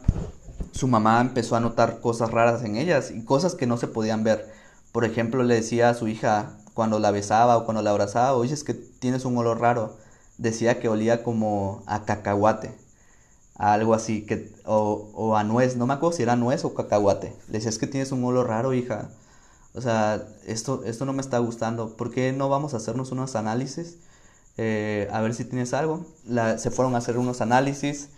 su 0.73 0.89
mamá 0.89 1.21
empezó 1.21 1.57
a 1.57 1.61
notar 1.61 2.01
cosas 2.01 2.31
raras 2.31 2.65
en 2.65 2.77
ellas 2.77 3.11
y 3.11 3.25
cosas 3.25 3.55
que 3.55 3.67
no 3.67 3.77
se 3.77 3.89
podían 3.89 4.25
ver. 4.25 4.51
Por 4.93 5.05
ejemplo, 5.05 5.43
le 5.43 5.57
decía 5.57 5.91
a 5.91 5.95
su 5.95 6.09
hija 6.09 6.57
cuando 6.73 6.99
la 6.99 7.11
besaba 7.11 7.57
o 7.57 7.65
cuando 7.65 7.83
la 7.83 7.91
abrazaba, 7.91 8.35
oye, 8.35 8.55
es 8.55 8.65
que 8.65 8.75
tienes 8.75 9.25
un 9.25 9.37
olor 9.37 9.61
raro. 9.61 9.97
Decía 10.39 10.81
que 10.81 10.89
olía 10.89 11.23
como 11.23 11.83
a 11.87 12.05
cacahuate 12.05 12.84
algo 13.57 13.95
así, 13.95 14.23
que, 14.23 14.53
o, 14.65 15.11
o, 15.15 15.37
a 15.37 15.45
nuez, 15.45 15.77
no 15.77 15.87
me 15.87 15.95
acuerdo 15.95 16.17
si 16.17 16.23
era 16.23 16.37
nuez 16.37 16.65
o 16.65 16.75
cacahuate. 16.75 17.37
Le 17.49 17.55
decía, 17.55 17.71
es 17.71 17.79
que 17.79 17.87
tienes 17.87 18.13
un 18.13 18.25
olor 18.25 18.49
raro, 18.49 18.75
hija. 18.75 19.11
O 19.75 19.81
sea, 19.81 20.27
esto, 20.47 20.83
esto 20.85 21.05
no 21.05 21.13
me 21.13 21.21
está 21.21 21.39
gustando. 21.39 21.97
¿Por 21.97 22.11
qué 22.11 22.33
no 22.33 22.49
vamos 22.49 22.75
a 22.75 22.79
hacernos 22.79 23.13
unos 23.13 23.37
análisis? 23.37 23.99
Eh, 24.57 25.09
a 25.13 25.21
ver 25.21 25.35
si 25.35 25.45
tienes 25.45 25.75
algo. 25.75 26.07
Se 26.59 26.71
fueron 26.71 26.95
a 26.95 26.99
hacer 26.99 27.19
unos 27.19 27.41
análisis 27.41 28.11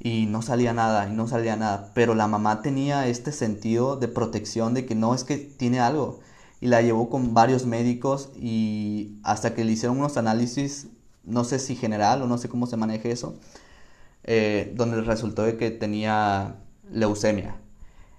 y 0.00 0.26
no 0.26 0.42
salía 0.42 0.72
nada, 0.74 1.08
y 1.08 1.12
no 1.12 1.28
salía 1.28 1.56
nada. 1.56 1.92
Pero 1.94 2.14
la 2.14 2.26
mamá 2.28 2.62
tenía 2.62 3.06
este 3.08 3.32
sentido 3.32 3.96
de 3.96 4.08
protección 4.08 4.74
de 4.74 4.86
que 4.86 4.94
no 4.94 5.14
es 5.14 5.24
que 5.24 5.38
tiene 5.38 5.80
algo. 5.80 6.20
Y 6.60 6.68
la 6.68 6.82
llevó 6.82 7.10
con 7.10 7.34
varios 7.34 7.66
médicos 7.66 8.30
y 8.36 9.18
hasta 9.24 9.54
que 9.54 9.64
le 9.64 9.72
hicieron 9.72 9.98
unos 9.98 10.16
análisis, 10.16 10.88
no 11.24 11.44
sé 11.44 11.58
si 11.58 11.76
general 11.76 12.22
o 12.22 12.26
no 12.26 12.38
sé 12.38 12.48
cómo 12.48 12.66
se 12.66 12.76
maneje 12.76 13.10
eso 13.10 13.34
eh, 14.24 14.72
donde 14.74 15.02
resultó 15.02 15.42
de 15.42 15.56
que 15.58 15.70
tenía 15.70 16.56
leucemia. 16.90 17.56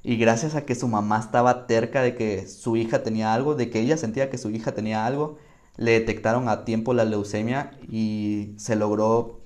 Y 0.03 0.17
gracias 0.17 0.53
a 0.53 0.65
que 0.65 0.75
su 0.75 0.87
mamá 0.87 1.19
estaba 1.19 1.65
terca 1.65 2.03
de 2.03 2.15
que 2.15 2.47
su 2.47 2.77
hija 2.77 3.01
tenía 3.01 3.33
algo, 3.33 3.55
de 3.55 3.71
que 3.71 3.79
ella 3.79 3.97
sentía 3.97 4.29
que 4.29 4.37
su 4.37 4.51
hija 4.51 4.73
tenía 4.73 5.05
algo, 5.07 5.39
le 5.77 5.91
detectaron 5.93 6.47
a 6.47 6.63
tiempo 6.63 6.93
la 6.93 7.05
leucemia 7.05 7.71
y 7.89 8.53
se 8.57 8.75
logró, 8.75 9.41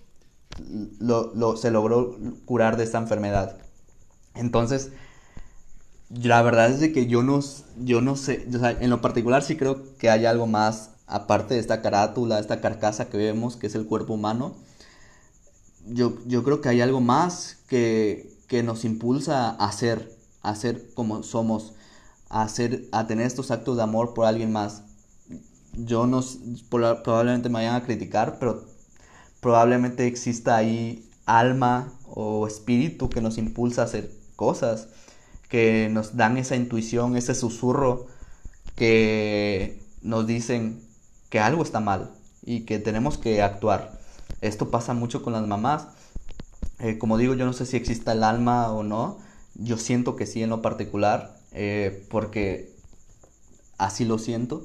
lo, 0.99 1.55
se 1.55 1.71
logró 1.71 2.17
curar 2.43 2.75
de 2.75 2.83
esta 2.83 2.97
enfermedad. 2.97 3.57
Entonces, 4.35 4.91
la 6.09 6.41
verdad 6.41 6.69
es 6.69 6.81
de 6.81 6.91
que 6.91 7.07
yo 7.07 7.23
no, 7.23 7.39
yo 7.77 8.01
no 8.01 8.17
sé, 8.17 8.45
en 8.81 8.89
lo 8.89 8.99
particular 8.99 9.43
sí 9.43 9.55
creo 9.55 9.95
que 9.97 10.09
hay 10.09 10.25
algo 10.25 10.45
más 10.45 10.91
aparte 11.07 11.53
de 11.53 11.61
esta 11.61 11.81
carátula, 11.81 12.37
esta 12.37 12.59
carcasa 12.59 13.09
que 13.09 13.17
vemos, 13.17 13.55
que 13.55 13.67
es 13.67 13.75
el 13.75 13.85
cuerpo 13.85 14.15
humano 14.15 14.55
yo, 15.87 16.17
yo 16.25 16.43
creo 16.43 16.61
que 16.61 16.69
hay 16.69 16.81
algo 16.81 17.01
más 17.01 17.57
que, 17.67 18.35
que 18.47 18.63
nos 18.63 18.85
impulsa 18.85 19.51
a 19.51 19.71
ser, 19.71 20.15
a 20.41 20.55
ser 20.55 20.93
como 20.93 21.23
somos, 21.23 21.73
a, 22.29 22.41
hacer, 22.43 22.87
a 22.91 23.07
tener 23.07 23.25
estos 23.25 23.51
actos 23.51 23.77
de 23.77 23.83
amor 23.83 24.13
por 24.13 24.25
alguien 24.25 24.51
más. 24.51 24.83
Yo 25.73 26.07
no, 26.07 26.21
probablemente 26.69 27.49
me 27.49 27.55
vayan 27.55 27.75
a 27.75 27.83
criticar, 27.83 28.37
pero 28.39 28.65
probablemente 29.39 30.07
exista 30.07 30.57
ahí 30.57 31.07
alma 31.25 31.93
o 32.07 32.47
espíritu 32.47 33.09
que 33.09 33.21
nos 33.21 33.37
impulsa 33.37 33.83
a 33.83 33.85
hacer 33.85 34.11
cosas, 34.35 34.89
que 35.47 35.89
nos 35.91 36.17
dan 36.17 36.37
esa 36.37 36.55
intuición, 36.55 37.15
ese 37.15 37.35
susurro 37.35 38.07
que 38.75 39.83
nos 40.01 40.25
dicen 40.25 40.81
que 41.29 41.39
algo 41.39 41.63
está 41.63 41.79
mal 41.79 42.11
y 42.43 42.61
que 42.61 42.79
tenemos 42.79 43.17
que 43.17 43.41
actuar. 43.41 43.98
Esto 44.41 44.69
pasa 44.69 44.93
mucho 44.93 45.21
con 45.21 45.33
las 45.33 45.45
mamás. 45.45 45.87
Eh, 46.79 46.97
como 46.97 47.17
digo, 47.17 47.33
yo 47.33 47.45
no 47.45 47.53
sé 47.53 47.65
si 47.65 47.77
exista 47.77 48.13
el 48.13 48.23
alma 48.23 48.71
o 48.71 48.83
no. 48.83 49.17
Yo 49.55 49.77
siento 49.77 50.15
que 50.15 50.25
sí 50.25 50.41
en 50.41 50.49
lo 50.49 50.61
particular, 50.61 51.37
eh, 51.51 52.05
porque 52.09 52.73
así 53.77 54.05
lo 54.05 54.17
siento. 54.17 54.63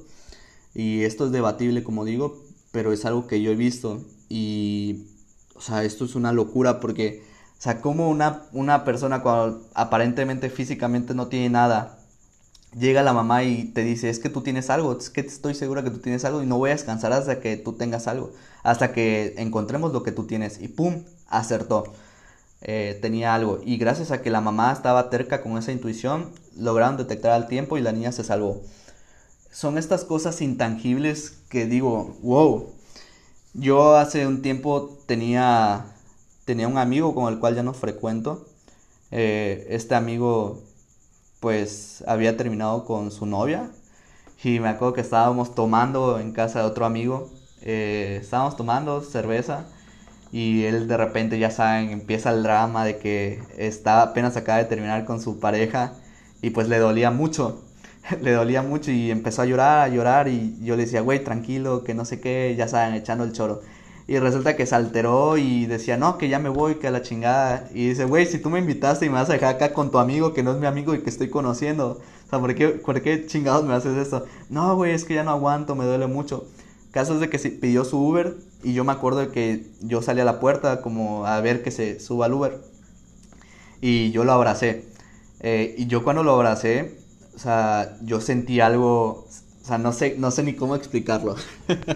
Y 0.74 1.02
esto 1.02 1.26
es 1.26 1.32
debatible, 1.32 1.82
como 1.82 2.04
digo, 2.04 2.42
pero 2.72 2.92
es 2.92 3.04
algo 3.04 3.26
que 3.26 3.42
yo 3.42 3.50
he 3.50 3.56
visto. 3.56 4.02
Y, 4.28 5.06
o 5.54 5.60
sea, 5.60 5.84
esto 5.84 6.04
es 6.04 6.14
una 6.14 6.32
locura 6.32 6.80
porque, 6.80 7.22
o 7.58 7.62
sea, 7.62 7.80
como 7.80 8.08
una, 8.08 8.42
una 8.52 8.84
persona 8.84 9.22
cuando 9.22 9.66
aparentemente 9.74 10.50
físicamente 10.50 11.14
no 11.14 11.28
tiene 11.28 11.50
nada, 11.50 11.98
llega 12.78 13.02
la 13.02 13.12
mamá 13.12 13.44
y 13.44 13.64
te 13.64 13.82
dice, 13.82 14.10
es 14.10 14.18
que 14.18 14.28
tú 14.28 14.42
tienes 14.42 14.70
algo, 14.70 14.96
es 14.98 15.10
que 15.10 15.20
estoy 15.20 15.54
segura 15.54 15.82
que 15.84 15.90
tú 15.90 15.98
tienes 15.98 16.24
algo 16.24 16.42
y 16.42 16.46
no 16.46 16.58
voy 16.58 16.70
a 16.70 16.74
descansar 16.74 17.12
hasta 17.12 17.40
que 17.40 17.56
tú 17.56 17.74
tengas 17.74 18.06
algo, 18.06 18.32
hasta 18.62 18.92
que 18.92 19.34
encontremos 19.38 19.92
lo 19.92 20.02
que 20.02 20.12
tú 20.12 20.26
tienes. 20.26 20.60
Y 20.60 20.68
¡pum! 20.68 21.04
acertó. 21.28 21.92
Eh, 22.62 22.98
tenía 23.02 23.34
algo. 23.34 23.60
Y 23.64 23.76
gracias 23.76 24.10
a 24.10 24.22
que 24.22 24.30
la 24.30 24.40
mamá 24.40 24.72
estaba 24.72 25.10
terca 25.10 25.42
con 25.42 25.58
esa 25.58 25.72
intuición, 25.72 26.32
lograron 26.56 26.96
detectar 26.96 27.32
al 27.32 27.46
tiempo 27.48 27.76
y 27.76 27.82
la 27.82 27.92
niña 27.92 28.12
se 28.12 28.24
salvó. 28.24 28.62
Son 29.52 29.78
estas 29.78 30.04
cosas 30.04 30.40
intangibles 30.40 31.38
que 31.48 31.66
digo, 31.66 32.16
wow. 32.22 32.66
yo 33.52 33.96
hace 33.96 34.26
un 34.26 34.42
tiempo 34.42 34.98
tenía, 35.06 35.86
tenía 36.44 36.66
un 36.68 36.78
amigo 36.78 37.14
con 37.14 37.32
el 37.32 37.38
cual 37.38 37.54
ya 37.54 37.62
no 37.62 37.74
frecuento. 37.74 38.46
Eh, 39.10 39.66
este 39.70 39.94
amigo 39.94 40.62
pues 41.44 42.02
había 42.06 42.38
terminado 42.38 42.86
con 42.86 43.10
su 43.10 43.26
novia. 43.26 43.68
Y 44.42 44.60
me 44.60 44.70
acuerdo 44.70 44.94
que 44.94 45.02
estábamos 45.02 45.54
tomando 45.54 46.18
en 46.18 46.32
casa 46.32 46.60
de 46.60 46.64
otro 46.64 46.86
amigo. 46.86 47.28
Eh, 47.60 48.18
estábamos 48.22 48.56
tomando 48.56 49.02
cerveza. 49.02 49.66
Y 50.32 50.64
él 50.64 50.88
de 50.88 50.96
repente, 50.96 51.38
ya 51.38 51.50
saben, 51.50 51.90
empieza 51.90 52.30
el 52.30 52.42
drama 52.42 52.86
de 52.86 52.96
que 52.96 53.42
está, 53.58 54.00
apenas 54.00 54.38
acaba 54.38 54.56
de 54.56 54.64
terminar 54.64 55.04
con 55.04 55.20
su 55.20 55.38
pareja. 55.38 55.92
Y 56.40 56.48
pues 56.48 56.66
le 56.68 56.78
dolía 56.78 57.10
mucho, 57.10 57.62
le 58.22 58.32
dolía 58.32 58.62
mucho 58.62 58.90
y 58.90 59.10
empezó 59.10 59.42
a 59.42 59.44
llorar, 59.44 59.80
a 59.84 59.88
llorar. 59.88 60.28
Y 60.28 60.56
yo 60.62 60.76
le 60.76 60.84
decía, 60.86 61.02
güey, 61.02 61.22
tranquilo, 61.22 61.84
que 61.84 61.92
no 61.92 62.06
sé 62.06 62.20
qué, 62.20 62.54
ya 62.56 62.68
saben, 62.68 62.94
echando 62.94 63.24
el 63.24 63.32
choro. 63.32 63.60
Y 64.06 64.18
resulta 64.18 64.54
que 64.54 64.66
se 64.66 64.74
alteró 64.74 65.38
y 65.38 65.66
decía, 65.66 65.96
no, 65.96 66.18
que 66.18 66.28
ya 66.28 66.38
me 66.38 66.50
voy, 66.50 66.74
que 66.74 66.88
a 66.88 66.90
la 66.90 67.02
chingada. 67.02 67.68
Y 67.72 67.88
dice, 67.88 68.04
güey, 68.04 68.26
si 68.26 68.38
tú 68.38 68.50
me 68.50 68.58
invitaste 68.58 69.06
y 69.06 69.08
me 69.08 69.14
vas 69.14 69.30
a 69.30 69.32
dejar 69.32 69.54
acá 69.54 69.72
con 69.72 69.90
tu 69.90 69.98
amigo, 69.98 70.34
que 70.34 70.42
no 70.42 70.52
es 70.52 70.58
mi 70.58 70.66
amigo 70.66 70.94
y 70.94 71.00
que 71.00 71.08
estoy 71.08 71.30
conociendo. 71.30 72.00
O 72.26 72.30
sea, 72.30 72.38
¿por 72.38 72.54
qué, 72.54 72.68
por 72.68 73.00
qué 73.00 73.26
chingados 73.26 73.64
me 73.64 73.72
haces 73.72 73.96
esto? 73.96 74.26
No, 74.50 74.76
güey, 74.76 74.92
es 74.92 75.04
que 75.04 75.14
ya 75.14 75.24
no 75.24 75.30
aguanto, 75.30 75.74
me 75.74 75.86
duele 75.86 76.06
mucho. 76.06 76.46
Caso 76.90 77.14
es 77.14 77.20
de 77.20 77.30
que 77.30 77.38
se 77.38 77.50
pidió 77.50 77.84
su 77.84 77.98
Uber 77.98 78.36
y 78.62 78.74
yo 78.74 78.84
me 78.84 78.92
acuerdo 78.92 79.20
de 79.20 79.28
que 79.28 79.66
yo 79.80 80.00
salí 80.02 80.20
a 80.20 80.24
la 80.24 80.38
puerta 80.38 80.80
como 80.80 81.26
a 81.26 81.40
ver 81.40 81.62
que 81.62 81.70
se 81.70 81.98
suba 81.98 82.26
al 82.26 82.34
Uber. 82.34 82.60
Y 83.80 84.10
yo 84.12 84.24
lo 84.24 84.32
abracé. 84.32 84.84
Eh, 85.40 85.74
y 85.76 85.86
yo 85.86 86.04
cuando 86.04 86.22
lo 86.22 86.34
abracé, 86.34 86.98
o 87.34 87.38
sea, 87.38 87.96
yo 88.02 88.20
sentí 88.20 88.60
algo, 88.60 89.26
o 89.64 89.66
sea, 89.66 89.78
no 89.78 89.94
sé, 89.94 90.16
no 90.18 90.30
sé 90.30 90.42
ni 90.42 90.52
cómo 90.54 90.76
explicarlo. 90.76 91.36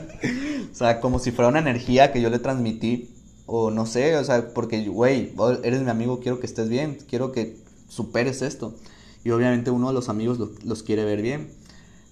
o 0.72 0.74
sea, 0.74 1.00
como 1.02 1.18
si 1.18 1.32
fuera 1.32 1.50
una 1.50 1.58
energía 1.58 2.12
que 2.12 2.22
yo 2.22 2.30
le 2.30 2.38
transmití. 2.38 3.10
O 3.44 3.70
no 3.70 3.84
sé, 3.84 4.16
o 4.16 4.24
sea, 4.24 4.54
porque, 4.54 4.88
güey, 4.88 5.34
eres 5.62 5.82
mi 5.82 5.90
amigo, 5.90 6.20
quiero 6.20 6.40
que 6.40 6.46
estés 6.46 6.70
bien, 6.70 6.98
quiero 7.08 7.30
que 7.30 7.58
superes 7.88 8.40
esto. 8.40 8.74
Y 9.22 9.30
obviamente 9.30 9.70
uno 9.70 9.88
de 9.88 9.94
los 9.94 10.08
amigos 10.08 10.38
los 10.64 10.82
quiere 10.82 11.04
ver 11.04 11.20
bien. 11.20 11.50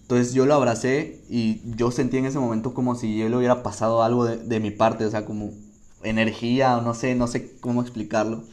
Entonces 0.03 0.35
yo 0.35 0.45
lo 0.45 0.55
abracé 0.55 1.23
y 1.31 1.63
yo 1.77 1.91
sentí 1.91 2.19
en 2.19 2.27
ese 2.27 2.39
momento 2.39 2.75
como 2.75 2.95
si 2.95 3.17
yo 3.17 3.29
le 3.29 3.37
hubiera 3.37 3.63
pasado 3.63 4.03
algo 4.03 4.27
de, 4.27 4.61
mi 4.61 4.71
parte, 4.71 5.07
o 5.07 5.11
sea, 5.11 5.25
como 5.25 5.53
energía 6.03 6.77
o 6.77 6.83
no 6.83 6.93
sé, 6.93 7.15
no 7.15 7.27
sé 7.29 7.57
cómo 7.61 7.81
explicarlo. 7.81 8.45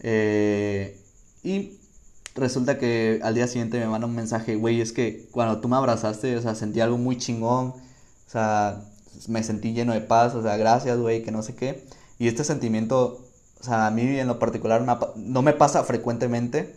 Eh, 0.00 1.00
y 1.42 1.78
resulta 2.36 2.78
que 2.78 3.20
al 3.22 3.34
día 3.34 3.46
siguiente 3.48 3.78
me 3.78 3.86
manda 3.86 4.06
un 4.06 4.14
mensaje, 4.14 4.56
güey, 4.56 4.80
es 4.80 4.92
que 4.92 5.28
cuando 5.32 5.60
tú 5.60 5.68
me 5.68 5.76
abrazaste, 5.76 6.36
o 6.36 6.42
sea, 6.42 6.54
sentí 6.54 6.80
algo 6.80 6.98
muy 6.98 7.16
chingón, 7.18 7.68
o 7.68 8.30
sea, 8.30 8.82
me 9.28 9.42
sentí 9.42 9.72
lleno 9.72 9.92
de 9.92 10.00
paz, 10.00 10.34
o 10.34 10.42
sea, 10.42 10.56
gracias, 10.56 10.98
güey, 10.98 11.22
que 11.22 11.32
no 11.32 11.42
sé 11.42 11.54
qué. 11.54 11.84
Y 12.18 12.28
este 12.28 12.44
sentimiento, 12.44 13.24
o 13.60 13.64
sea, 13.64 13.86
a 13.86 13.90
mí 13.90 14.02
en 14.02 14.26
lo 14.28 14.38
particular 14.38 14.84
no 15.16 15.42
me 15.42 15.52
pasa 15.52 15.84
frecuentemente, 15.84 16.76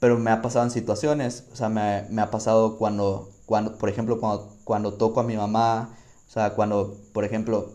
pero 0.00 0.18
me 0.18 0.30
ha 0.30 0.42
pasado 0.42 0.64
en 0.64 0.70
situaciones, 0.70 1.44
o 1.52 1.56
sea, 1.56 1.68
me, 1.68 2.04
me 2.10 2.22
ha 2.22 2.30
pasado 2.30 2.78
cuando 2.78 3.30
cuando, 3.48 3.78
por 3.78 3.88
ejemplo, 3.88 4.20
cuando, 4.20 4.46
cuando 4.64 4.92
toco 4.92 5.20
a 5.20 5.22
mi 5.22 5.34
mamá, 5.34 5.96
o 6.28 6.30
sea, 6.30 6.50
cuando, 6.50 6.98
por 7.14 7.24
ejemplo, 7.24 7.70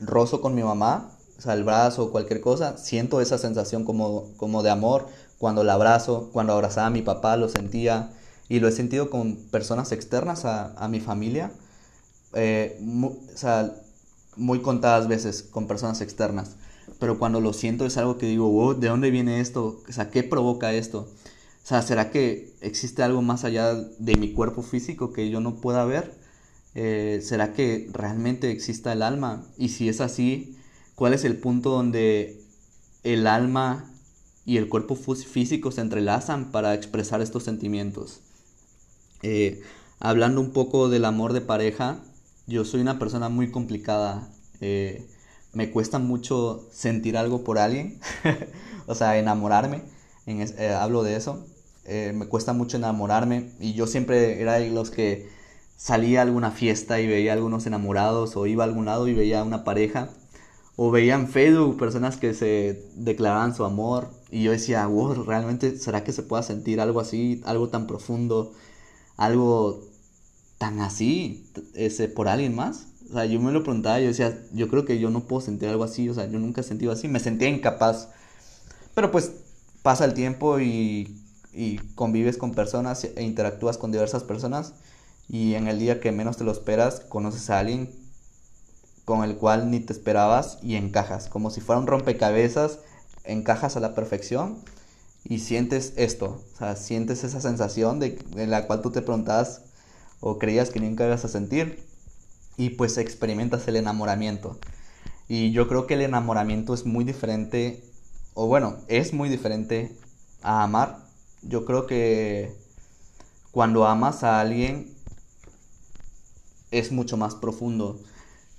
rozo 0.00 0.40
con 0.40 0.56
mi 0.56 0.64
mamá, 0.64 1.12
o 1.38 1.40
sea, 1.40 1.54
el 1.54 1.62
brazo 1.62 2.06
o 2.06 2.10
cualquier 2.10 2.40
cosa, 2.40 2.76
siento 2.78 3.20
esa 3.20 3.38
sensación 3.38 3.84
como, 3.84 4.24
como 4.36 4.64
de 4.64 4.70
amor. 4.70 5.06
Cuando 5.38 5.64
la 5.64 5.74
abrazo, 5.74 6.30
cuando 6.32 6.52
abrazaba 6.52 6.88
a 6.88 6.90
mi 6.90 7.02
papá, 7.02 7.36
lo 7.36 7.48
sentía. 7.48 8.12
Y 8.48 8.60
lo 8.60 8.68
he 8.68 8.72
sentido 8.72 9.10
con 9.10 9.36
personas 9.36 9.92
externas 9.92 10.44
a, 10.44 10.72
a 10.74 10.88
mi 10.88 11.00
familia. 11.00 11.52
Eh, 12.34 12.80
o 13.02 13.16
sea, 13.36 13.74
muy 14.36 14.60
contadas 14.62 15.08
veces 15.08 15.42
con 15.42 15.66
personas 15.66 16.00
externas. 16.00 16.56
Pero 16.98 17.18
cuando 17.18 17.40
lo 17.40 17.52
siento 17.52 17.86
es 17.86 17.96
algo 17.96 18.18
que 18.18 18.26
digo, 18.26 18.48
wow, 18.48 18.74
¿de 18.74 18.88
dónde 18.88 19.10
viene 19.10 19.40
esto? 19.40 19.82
O 19.88 19.92
sea, 19.92 20.10
¿qué 20.10 20.22
provoca 20.22 20.72
esto? 20.72 21.08
O 21.64 21.66
sea, 21.68 21.82
¿será 21.82 22.10
que 22.10 22.54
existe 22.60 23.02
algo 23.02 23.20
más 23.20 23.44
allá 23.44 23.74
de 23.74 24.16
mi 24.16 24.32
cuerpo 24.32 24.62
físico 24.62 25.12
que 25.12 25.28
yo 25.28 25.40
no 25.40 25.56
pueda 25.56 25.84
ver? 25.84 26.14
Eh, 26.74 27.20
¿Será 27.22 27.52
que 27.52 27.90
realmente 27.92 28.50
exista 28.50 28.92
el 28.92 29.02
alma? 29.02 29.44
Y 29.58 29.68
si 29.70 29.88
es 29.88 30.00
así, 30.00 30.56
¿cuál 30.94 31.12
es 31.12 31.24
el 31.24 31.36
punto 31.36 31.70
donde 31.70 32.40
el 33.02 33.26
alma 33.26 33.90
y 34.48 34.56
el 34.56 34.70
cuerpo 34.70 34.96
físico 34.96 35.70
se 35.70 35.82
entrelazan 35.82 36.50
para 36.50 36.72
expresar 36.72 37.20
estos 37.20 37.42
sentimientos? 37.42 38.22
Eh, 39.22 39.60
hablando 40.00 40.40
un 40.40 40.54
poco 40.54 40.88
del 40.88 41.04
amor 41.04 41.34
de 41.34 41.42
pareja, 41.42 42.00
yo 42.46 42.64
soy 42.64 42.80
una 42.80 42.98
persona 42.98 43.28
muy 43.28 43.50
complicada. 43.50 44.26
Eh, 44.62 45.06
me 45.52 45.70
cuesta 45.70 45.98
mucho 45.98 46.66
sentir 46.72 47.18
algo 47.18 47.44
por 47.44 47.58
alguien, 47.58 48.00
o 48.86 48.94
sea, 48.94 49.18
enamorarme. 49.18 49.82
hablo 50.80 51.02
de 51.02 51.16
eso. 51.16 51.44
Eh, 51.84 52.12
me 52.14 52.24
cuesta 52.24 52.54
mucho 52.54 52.78
enamorarme 52.78 53.50
y 53.60 53.74
yo 53.74 53.86
siempre 53.86 54.40
era 54.40 54.54
de 54.54 54.70
los 54.70 54.90
que 54.90 55.28
salía 55.76 56.20
a 56.20 56.22
alguna 56.22 56.52
fiesta 56.52 57.00
y 57.00 57.06
veía 57.06 57.32
a 57.32 57.34
algunos 57.34 57.66
enamorados 57.66 58.34
o 58.34 58.46
iba 58.46 58.64
a 58.64 58.66
algún 58.66 58.86
lado 58.86 59.08
y 59.08 59.14
veía 59.14 59.40
a 59.40 59.44
una 59.44 59.62
pareja 59.62 60.08
o 60.78 60.90
veía 60.90 61.16
en 61.16 61.28
Facebook 61.28 61.76
personas 61.76 62.16
que 62.16 62.34
se 62.34 62.88
declaraban 62.94 63.54
su 63.54 63.64
amor 63.64 64.10
y 64.30 64.44
yo 64.44 64.52
decía, 64.52 64.86
wow, 64.86 65.24
realmente 65.24 65.76
será 65.76 66.04
que 66.04 66.12
se 66.12 66.22
pueda 66.22 66.42
sentir 66.42 66.80
algo 66.80 67.00
así, 67.00 67.42
algo 67.44 67.68
tan 67.68 67.86
profundo, 67.86 68.54
algo 69.16 69.82
tan 70.58 70.80
así 70.80 71.44
ese 71.74 72.08
por 72.08 72.28
alguien 72.28 72.54
más? 72.54 72.86
O 73.10 73.14
sea, 73.14 73.26
yo 73.26 73.40
me 73.40 73.52
lo 73.52 73.64
preguntaba 73.64 74.00
yo 74.00 74.06
decía, 74.06 74.40
yo 74.52 74.68
creo 74.68 74.84
que 74.84 75.00
yo 75.00 75.10
no 75.10 75.24
puedo 75.24 75.42
sentir 75.42 75.68
algo 75.68 75.84
así, 75.84 76.08
o 76.08 76.14
sea, 76.14 76.30
yo 76.30 76.38
nunca 76.38 76.60
he 76.60 76.64
sentido 76.64 76.92
así, 76.92 77.08
me 77.08 77.20
sentía 77.20 77.48
incapaz. 77.48 78.10
Pero 78.94 79.10
pues 79.10 79.32
pasa 79.82 80.04
el 80.04 80.14
tiempo 80.14 80.60
y 80.60 81.24
y 81.58 81.78
convives 81.96 82.36
con 82.36 82.52
personas 82.52 83.04
e 83.16 83.22
interactúas 83.24 83.78
con 83.78 83.90
diversas 83.90 84.22
personas 84.22 84.74
y 85.28 85.54
en 85.54 85.66
el 85.66 85.80
día 85.80 86.00
que 86.00 86.12
menos 86.12 86.36
te 86.36 86.44
lo 86.44 86.52
esperas 86.52 87.00
conoces 87.00 87.50
a 87.50 87.58
alguien 87.58 87.90
con 89.08 89.24
el 89.24 89.36
cual 89.36 89.70
ni 89.70 89.80
te 89.80 89.94
esperabas 89.94 90.58
y 90.62 90.76
encajas, 90.76 91.30
como 91.30 91.48
si 91.48 91.62
fuera 91.62 91.80
un 91.80 91.86
rompecabezas, 91.86 92.80
encajas 93.24 93.74
a 93.74 93.80
la 93.80 93.94
perfección 93.94 94.58
y 95.24 95.38
sientes 95.38 95.94
esto, 95.96 96.44
o 96.52 96.58
sea, 96.58 96.76
sientes 96.76 97.24
esa 97.24 97.40
sensación 97.40 98.00
de, 98.00 98.18
la 98.46 98.66
cual 98.66 98.82
tú 98.82 98.90
te 98.90 99.00
preguntabas 99.00 99.62
o 100.20 100.38
creías 100.38 100.68
que 100.68 100.80
nunca 100.80 101.06
ibas 101.06 101.24
a 101.24 101.28
sentir 101.28 101.82
y 102.58 102.68
pues 102.68 102.98
experimentas 102.98 103.66
el 103.66 103.76
enamoramiento. 103.76 104.58
Y 105.26 105.52
yo 105.52 105.68
creo 105.68 105.86
que 105.86 105.94
el 105.94 106.02
enamoramiento 106.02 106.74
es 106.74 106.84
muy 106.84 107.04
diferente, 107.06 107.82
o 108.34 108.46
bueno, 108.46 108.76
es 108.88 109.14
muy 109.14 109.30
diferente 109.30 109.96
a 110.42 110.64
amar 110.64 111.08
yo 111.40 111.64
creo 111.64 111.86
que 111.86 112.52
cuando 113.52 113.86
amas 113.86 114.22
a 114.22 114.38
alguien 114.38 114.94
es 116.70 116.92
mucho 116.92 117.16
más 117.16 117.34
profundo. 117.34 117.98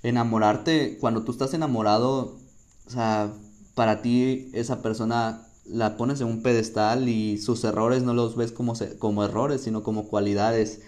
Enamorarte, 0.02 0.98
cuando 0.98 1.22
tú 1.24 1.32
estás 1.32 1.54
enamorado, 1.54 2.38
o 2.86 2.90
sea, 2.90 3.32
para 3.74 4.02
ti 4.02 4.50
esa 4.52 4.82
persona 4.82 5.46
la 5.66 5.96
pones 5.96 6.20
en 6.20 6.26
un 6.26 6.42
pedestal 6.42 7.08
y 7.08 7.38
sus 7.38 7.64
errores 7.64 8.02
no 8.02 8.14
los 8.14 8.36
ves 8.36 8.52
como, 8.52 8.74
como 8.98 9.24
errores, 9.24 9.62
sino 9.62 9.82
como 9.82 10.08
cualidades. 10.08 10.80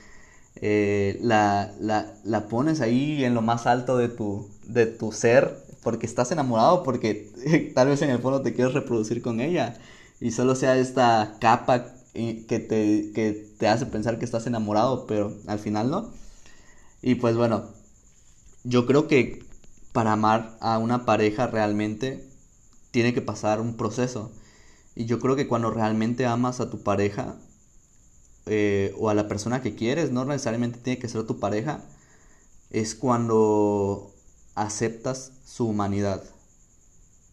Eh, 0.57 1.19
la, 1.23 1.73
la, 1.81 2.15
la, 2.25 2.49
pones 2.49 2.81
ahí 2.81 3.25
en 3.25 3.35
lo 3.35 3.43
más 3.43 3.67
alto 3.67 3.97
de 3.97 4.09
tu, 4.09 4.49
de 4.67 4.87
tu 4.87 5.13
ser 5.13 5.65
porque 5.83 6.07
estás 6.07 6.31
enamorado, 6.33 6.83
porque 6.83 7.73
tal 7.75 7.89
vez 7.89 8.03
en 8.03 8.11
el 8.11 8.19
fondo 8.19 8.43
te 8.43 8.55
quieres 8.55 8.75
reproducir 8.75 9.23
con 9.23 9.41
ella 9.41 9.77
y 10.21 10.31
solo 10.31 10.55
sea 10.55 10.77
esta 10.77 11.37
capa 11.41 11.95
que 12.13 12.67
te, 12.69 13.11
que 13.15 13.49
te 13.59 13.69
hace 13.69 13.87
pensar 13.87 14.19
que 14.19 14.25
estás 14.25 14.47
enamorado, 14.47 15.07
pero 15.07 15.35
al 15.47 15.59
final 15.59 15.91
no. 15.91 16.13
Y 17.03 17.17
pues 17.17 17.37
bueno, 17.37 17.71
yo 18.65 18.87
creo 18.87 19.09
que 19.09 19.45
para 19.93 20.13
amar 20.13 20.57
a 20.61 20.79
una 20.79 21.05
pareja 21.05 21.47
realmente 21.47 22.27
tiene 22.91 23.15
que 23.15 23.23
pasar 23.23 23.61
un 23.61 23.77
proceso. 23.77 24.31
Y 24.95 25.07
yo 25.07 25.19
creo 25.19 25.37
que 25.37 25.49
cuando 25.49 25.71
realmente 25.71 26.27
amas 26.27 26.61
a 26.61 26.71
tu 26.71 26.83
pareja 26.83 27.37
eh, 28.47 28.95
o 28.99 29.09
a 29.09 29.15
la 29.15 29.29
persona 29.29 29.63
que 29.63 29.75
quieres, 29.75 30.11
no 30.11 30.25
necesariamente 30.25 30.79
tiene 30.79 30.99
que 30.99 31.09
ser 31.09 31.25
tu 31.25 31.39
pareja, 31.39 31.85
es 32.71 32.95
cuando 32.95 34.13
aceptas 34.55 35.33
su 35.45 35.67
humanidad. 35.67 36.23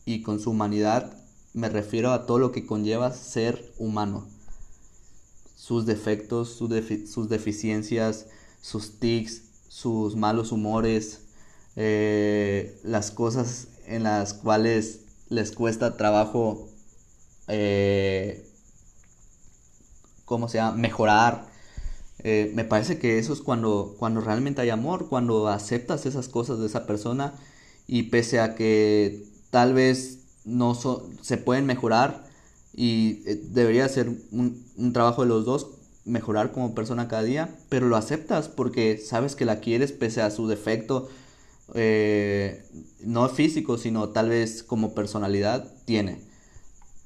Y 0.05 0.21
con 0.21 0.39
su 0.39 0.51
humanidad 0.51 1.13
me 1.53 1.69
refiero 1.69 2.11
a 2.11 2.25
todo 2.25 2.39
lo 2.39 2.51
que 2.51 2.65
conlleva 2.65 3.11
ser 3.11 3.73
humano. 3.77 4.27
Sus 5.55 5.85
defectos, 5.85 6.49
sus, 6.49 6.69
deficiencias, 7.29 8.27
sus 8.61 8.99
tics, 8.99 9.43
sus 9.69 10.17
malos 10.17 10.51
humores, 10.51 11.21
eh, 11.77 12.77
las 12.83 13.11
cosas 13.11 13.69
en 13.85 14.03
las 14.03 14.33
cuales 14.33 15.01
les 15.29 15.51
cuesta 15.51 15.95
trabajo, 15.95 16.67
eh, 17.47 18.45
¿cómo 20.25 20.49
se 20.49 20.57
llama? 20.57 20.75
Mejorar. 20.75 21.47
Eh, 22.23 22.51
me 22.53 22.65
parece 22.65 22.99
que 22.99 23.17
eso 23.17 23.31
es 23.31 23.41
cuando, 23.41 23.95
cuando 23.97 24.19
realmente 24.19 24.61
hay 24.61 24.69
amor, 24.69 25.07
cuando 25.07 25.47
aceptas 25.47 26.05
esas 26.05 26.27
cosas 26.27 26.59
de 26.59 26.65
esa 26.65 26.85
persona 26.85 27.33
y 27.87 28.03
pese 28.03 28.41
a 28.41 28.55
que 28.55 29.23
tal 29.51 29.73
vez 29.73 30.19
no 30.43 30.75
se 30.75 31.37
pueden 31.37 31.65
mejorar 31.65 32.27
y 32.73 33.23
eh, 33.25 33.41
debería 33.51 33.87
ser 33.87 34.09
un, 34.31 34.65
un 34.77 34.93
trabajo 34.93 35.21
de 35.21 35.29
los 35.29 35.45
dos, 35.45 35.67
mejorar 36.05 36.51
como 36.51 36.75
persona 36.75 37.07
cada 37.07 37.23
día, 37.23 37.55
pero 37.69 37.87
lo 37.87 37.95
aceptas 37.95 38.49
porque 38.49 38.97
sabes 38.97 39.35
que 39.35 39.45
la 39.45 39.59
quieres 39.59 39.91
pese 39.91 40.21
a 40.21 40.31
su 40.31 40.47
defecto, 40.47 41.09
eh, 41.75 42.63
no 43.01 43.27
físico, 43.29 43.77
sino 43.77 44.09
tal 44.09 44.29
vez 44.29 44.63
como 44.63 44.93
personalidad 44.93 45.71
tiene. 45.85 46.21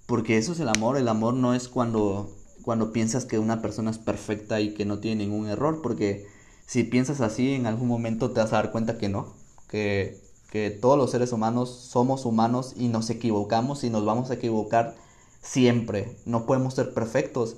Porque 0.06 0.38
eso 0.38 0.54
es 0.54 0.60
el 0.60 0.70
amor, 0.70 0.98
el 0.98 1.08
amor 1.08 1.34
no 1.34 1.54
es 1.54 1.68
cuando, 1.68 2.36
cuando 2.62 2.92
piensas 2.92 3.26
que 3.26 3.40
una 3.40 3.62
persona 3.62 3.92
es 3.92 3.98
perfecta 3.98 4.62
y 4.62 4.74
que 4.74 4.86
no 4.86 5.00
tiene 5.00 5.26
ningún 5.26 5.48
error, 5.48 5.82
porque 5.82 6.28
si 6.66 6.84
piensas 6.84 7.22
así 7.22 7.54
en 7.54 7.68
algún 7.68 7.88
momento 7.88 8.32
te 8.32 8.40
vas 8.40 8.54
a 8.54 8.58
dar 8.58 8.72
cuenta 8.72 8.98
que 8.98 9.10
no, 9.10 9.34
que, 9.70 10.20
que 10.52 10.70
todos 10.70 10.98
los 10.98 11.12
seres 11.12 11.32
humanos 11.32 11.70
somos 11.70 12.26
humanos 12.26 12.74
y 12.78 12.88
nos 12.88 13.10
equivocamos 13.10 13.84
y 13.84 13.90
nos 13.90 14.06
vamos 14.06 14.30
a 14.30 14.36
equivocar 14.36 14.96
siempre, 15.42 16.18
no 16.26 16.46
podemos 16.46 16.74
ser 16.74 16.94
perfectos, 16.94 17.58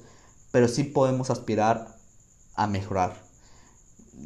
pero 0.55 0.69
sí 0.69 0.85
podemos 0.85 1.31
aspirar 1.31 1.97
a 2.55 2.65
mejorar 2.65 3.25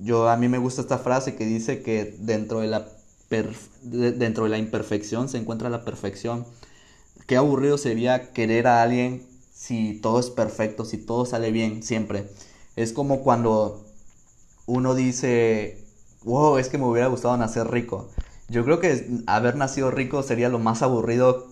yo 0.03 0.29
a 0.29 0.37
mí 0.37 0.47
me 0.47 0.57
gusta 0.57 0.81
esta 0.81 0.97
frase 0.97 1.35
que 1.35 1.45
dice 1.45 1.81
que 1.81 2.15
dentro 2.19 2.59
de 2.59 2.67
la 2.67 2.87
dentro 3.81 4.45
de 4.45 4.49
la 4.49 4.57
imperfección 4.57 5.29
se 5.29 5.37
encuentra 5.37 5.69
la 5.69 5.85
perfección. 5.85 6.45
Qué 7.27 7.37
aburrido 7.37 7.77
sería 7.77 8.33
querer 8.33 8.65
a 8.65 8.81
alguien 8.81 9.27
si 9.53 9.99
todo 10.01 10.19
es 10.19 10.31
perfecto, 10.31 10.83
si 10.83 10.97
todo 10.97 11.25
sale 11.25 11.51
bien 11.51 11.83
siempre. 11.83 12.27
Es 12.75 12.91
como 12.91 13.21
cuando 13.21 13.85
uno 14.65 14.95
dice, 14.95 15.85
wow, 16.23 16.57
es 16.57 16.69
que 16.69 16.79
me 16.79 16.85
hubiera 16.85 17.07
gustado 17.07 17.37
nacer 17.37 17.69
rico. 17.69 18.09
Yo 18.47 18.63
creo 18.65 18.79
que 18.79 19.05
haber 19.27 19.55
nacido 19.55 19.91
rico 19.91 20.23
sería 20.23 20.49
lo 20.49 20.57
más 20.57 20.81
aburrido 20.81 21.47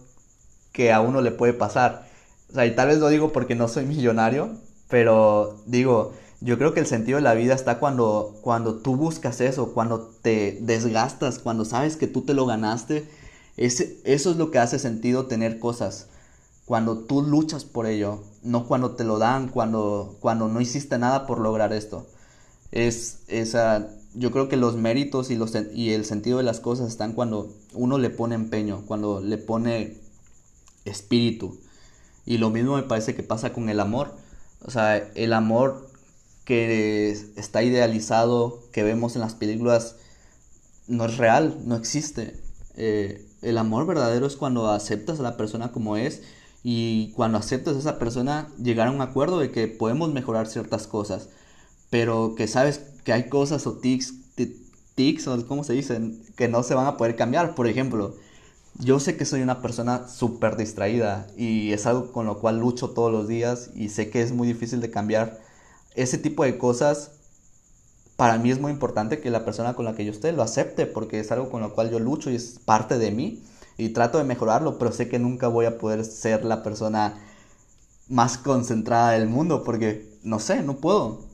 que 0.71 0.91
a 0.91 1.01
uno 1.01 1.21
le 1.21 1.31
puede 1.31 1.53
pasar. 1.53 2.07
O 2.49 2.53
sea, 2.53 2.65
y 2.65 2.75
tal 2.75 2.87
vez 2.87 2.97
lo 2.97 3.09
digo 3.09 3.31
porque 3.31 3.55
no 3.55 3.67
soy 3.67 3.85
millonario, 3.85 4.57
pero 4.89 5.62
digo, 5.65 6.13
yo 6.39 6.58
creo 6.58 6.73
que 6.73 6.80
el 6.80 6.86
sentido 6.86 7.17
de 7.17 7.23
la 7.23 7.34
vida 7.34 7.56
está 7.56 7.80
cuando, 7.80 8.36
cuando 8.41 8.76
tú 8.76 8.95
buscas 8.95 9.41
eso, 9.41 9.73
cuando 9.73 10.02
te 10.21 10.60
desgastas, 10.62 11.39
cuando 11.39 11.65
sabes 11.65 11.95
que 11.97 12.08
tú 12.08 12.21
te 12.21 12.34
lo 12.34 12.45
ganaste. 12.45 13.10
Ese, 13.58 14.00
eso 14.04 14.32
es 14.32 14.38
lo 14.38 14.52
que 14.52 14.60
hace 14.60 14.78
sentido 14.78 15.26
tener 15.26 15.60
cosas. 15.60 16.08
Cuando 16.65 17.00
tú 17.00 17.23
luchas 17.23 17.65
por 17.65 17.88
ello, 17.88 18.23
no 18.43 18.67
cuando 18.67 18.91
te 18.91 19.04
lo 19.04 19.17
dan, 19.17 19.47
cuando, 19.50 20.17
cuando 20.19 20.47
no 20.47 20.62
hiciste 20.62 20.97
nada 21.00 21.26
por 21.26 21.39
lograr 21.39 21.73
esto. 21.73 22.06
Es 22.71 23.21
esa, 23.28 23.89
yo 24.13 24.32
creo 24.32 24.47
que 24.50 24.58
los 24.58 24.76
méritos 24.76 25.32
y, 25.32 25.36
los, 25.36 25.54
y 25.73 25.91
el 25.93 26.06
sentido 26.06 26.38
de 26.38 26.43
las 26.43 26.60
cosas 26.60 26.89
están 26.89 27.13
cuando 27.13 27.52
uno 27.73 27.97
le 27.97 28.10
pone 28.10 28.36
empeño, 28.36 28.84
cuando 28.86 29.21
le 29.21 29.38
pone 29.38 29.97
espíritu. 30.86 31.58
Y 32.26 32.38
lo 32.38 32.50
mismo 32.50 32.76
me 32.76 32.84
parece 32.84 33.15
que 33.15 33.23
pasa 33.23 33.54
con 33.54 33.69
el 33.69 33.80
amor. 33.80 34.13
O 34.63 34.72
sea, 34.72 34.98
el 34.98 35.34
amor 35.34 35.89
que 36.46 37.12
está 37.36 37.63
idealizado, 37.63 38.63
que 38.72 38.84
vemos 38.84 39.15
en 39.15 39.22
las 39.22 39.36
películas, 39.36 39.96
no 40.88 41.06
es 41.06 41.17
real, 41.17 41.58
no 41.65 41.76
existe. 41.76 42.39
Eh, 42.76 43.26
el 43.41 43.58
amor 43.58 43.86
verdadero 43.86 44.26
es 44.26 44.36
cuando 44.36 44.70
aceptas 44.70 45.20
a 45.20 45.24
la 45.24 45.38
persona 45.38 45.72
como 45.72 45.98
es 45.98 46.24
y 46.63 47.12
cuando 47.15 47.38
aceptas 47.38 47.76
a 47.76 47.80
esa 47.80 48.00
persona 48.00 48.50
llegar 48.62 48.88
a 48.88 48.91
un 48.91 49.02
acuerdo 49.02 49.39
de 49.39 49.52
que 49.52 49.67
podemos 49.67 50.12
mejorar 50.12 50.48
ciertas 50.48 50.88
cosas, 50.88 51.30
pero 51.89 52.36
que 52.36 52.48
sabes 52.48 52.82
que 53.04 53.13
hay 53.13 53.30
cosas 53.30 53.67
o 53.67 53.74
tics, 53.74 54.13
tics 54.96 55.28
o 55.28 55.48
como 55.48 55.63
se 55.63 55.74
dicen, 55.74 56.24
que 56.36 56.48
no 56.48 56.63
se 56.63 56.76
van 56.76 56.88
a 56.88 56.98
poder 56.98 57.15
cambiar. 57.15 57.56
Por 57.56 57.67
ejemplo, 57.67 58.15
yo 58.79 58.99
sé 58.99 59.17
que 59.17 59.25
soy 59.25 59.41
una 59.41 59.61
persona 59.61 60.07
súper 60.07 60.55
distraída 60.55 61.27
y 61.35 61.73
es 61.73 61.85
algo 61.85 62.11
con 62.11 62.25
lo 62.25 62.39
cual 62.39 62.59
lucho 62.59 62.91
todos 62.91 63.11
los 63.11 63.27
días 63.27 63.71
y 63.75 63.89
sé 63.89 64.09
que 64.09 64.21
es 64.21 64.31
muy 64.31 64.47
difícil 64.47 64.81
de 64.81 64.91
cambiar 64.91 65.39
ese 65.95 66.17
tipo 66.17 66.43
de 66.43 66.57
cosas, 66.57 67.11
para 68.17 68.37
mí 68.37 68.51
es 68.51 68.59
muy 68.59 68.71
importante 68.71 69.19
que 69.19 69.31
la 69.31 69.45
persona 69.45 69.73
con 69.75 69.85
la 69.85 69.95
que 69.95 70.05
yo 70.05 70.11
esté 70.11 70.31
lo 70.31 70.43
acepte, 70.43 70.85
porque 70.85 71.19
es 71.19 71.31
algo 71.31 71.49
con 71.49 71.61
lo 71.61 71.73
cual 71.73 71.89
yo 71.89 71.99
lucho 71.99 72.29
y 72.29 72.35
es 72.35 72.59
parte 72.63 72.97
de 72.97 73.11
mí 73.11 73.43
y 73.77 73.89
trato 73.89 74.17
de 74.17 74.23
mejorarlo, 74.23 74.77
pero 74.77 74.91
sé 74.91 75.07
que 75.09 75.19
nunca 75.19 75.47
voy 75.47 75.65
a 75.65 75.77
poder 75.77 76.05
ser 76.05 76.45
la 76.45 76.63
persona 76.63 77.19
más 78.09 78.37
concentrada 78.37 79.11
del 79.11 79.27
mundo, 79.27 79.63
porque 79.63 80.17
no 80.23 80.39
sé, 80.39 80.63
no 80.63 80.77
puedo. 80.77 81.25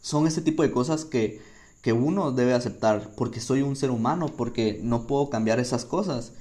Son 0.00 0.26
ese 0.26 0.42
tipo 0.42 0.62
de 0.62 0.70
cosas 0.70 1.04
que, 1.04 1.40
que 1.82 1.92
uno 1.92 2.32
debe 2.32 2.54
aceptar, 2.54 3.10
porque 3.16 3.40
soy 3.40 3.62
un 3.62 3.76
ser 3.76 3.90
humano, 3.90 4.26
porque 4.36 4.80
no 4.82 5.06
puedo 5.06 5.30
cambiar 5.30 5.58
esas 5.58 5.84
cosas. 5.84 6.32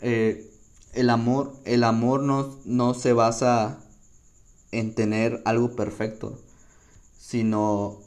Eh, 0.00 0.50
el 0.92 1.10
amor, 1.10 1.54
el 1.64 1.84
amor 1.84 2.22
no, 2.22 2.56
no 2.64 2.94
se 2.94 3.12
basa 3.12 3.78
en 4.72 4.94
tener 4.94 5.42
algo 5.44 5.76
perfecto 5.76 6.38
sino 7.26 7.98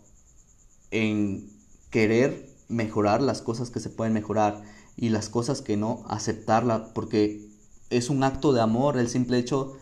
en 0.92 1.50
querer 1.90 2.48
mejorar 2.70 3.22
las 3.22 3.42
cosas 3.42 3.70
que 3.70 3.82
se 3.82 3.90
pueden 3.90 4.14
mejorar 4.14 4.64
y 4.96 5.10
las 5.10 5.28
cosas 5.28 5.62
que 5.62 5.76
no, 5.76 6.06
aceptarla, 6.08 6.94
porque 6.94 7.46
es 7.90 8.10
un 8.10 8.24
acto 8.24 8.54
de 8.54 8.62
amor 8.62 8.98
el 8.98 9.10
simple 9.10 9.38
hecho 9.38 9.76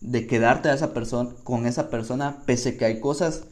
de 0.00 0.28
quedarte 0.28 0.68
a 0.68 0.74
esa 0.74 0.94
persona 0.94 1.30
con 1.42 1.66
esa 1.66 1.90
persona 1.90 2.44
pese 2.46 2.76
que 2.76 2.84
hay 2.84 3.00
cosas 3.00 3.44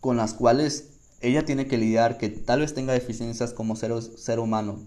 con 0.00 0.16
las 0.16 0.34
cuales 0.34 0.88
ella 1.20 1.44
tiene 1.44 1.68
que 1.68 1.78
lidiar 1.78 2.18
que 2.18 2.28
tal 2.28 2.60
vez 2.60 2.74
tenga 2.74 2.92
deficiencias 2.92 3.52
como 3.52 3.76
ser, 3.76 4.02
ser 4.02 4.40
humano 4.40 4.80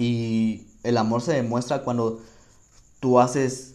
y 0.00 0.66
el 0.82 0.96
amor 0.96 1.22
se 1.22 1.34
demuestra 1.34 1.84
cuando 1.84 2.20
tú 3.00 3.20
haces 3.20 3.74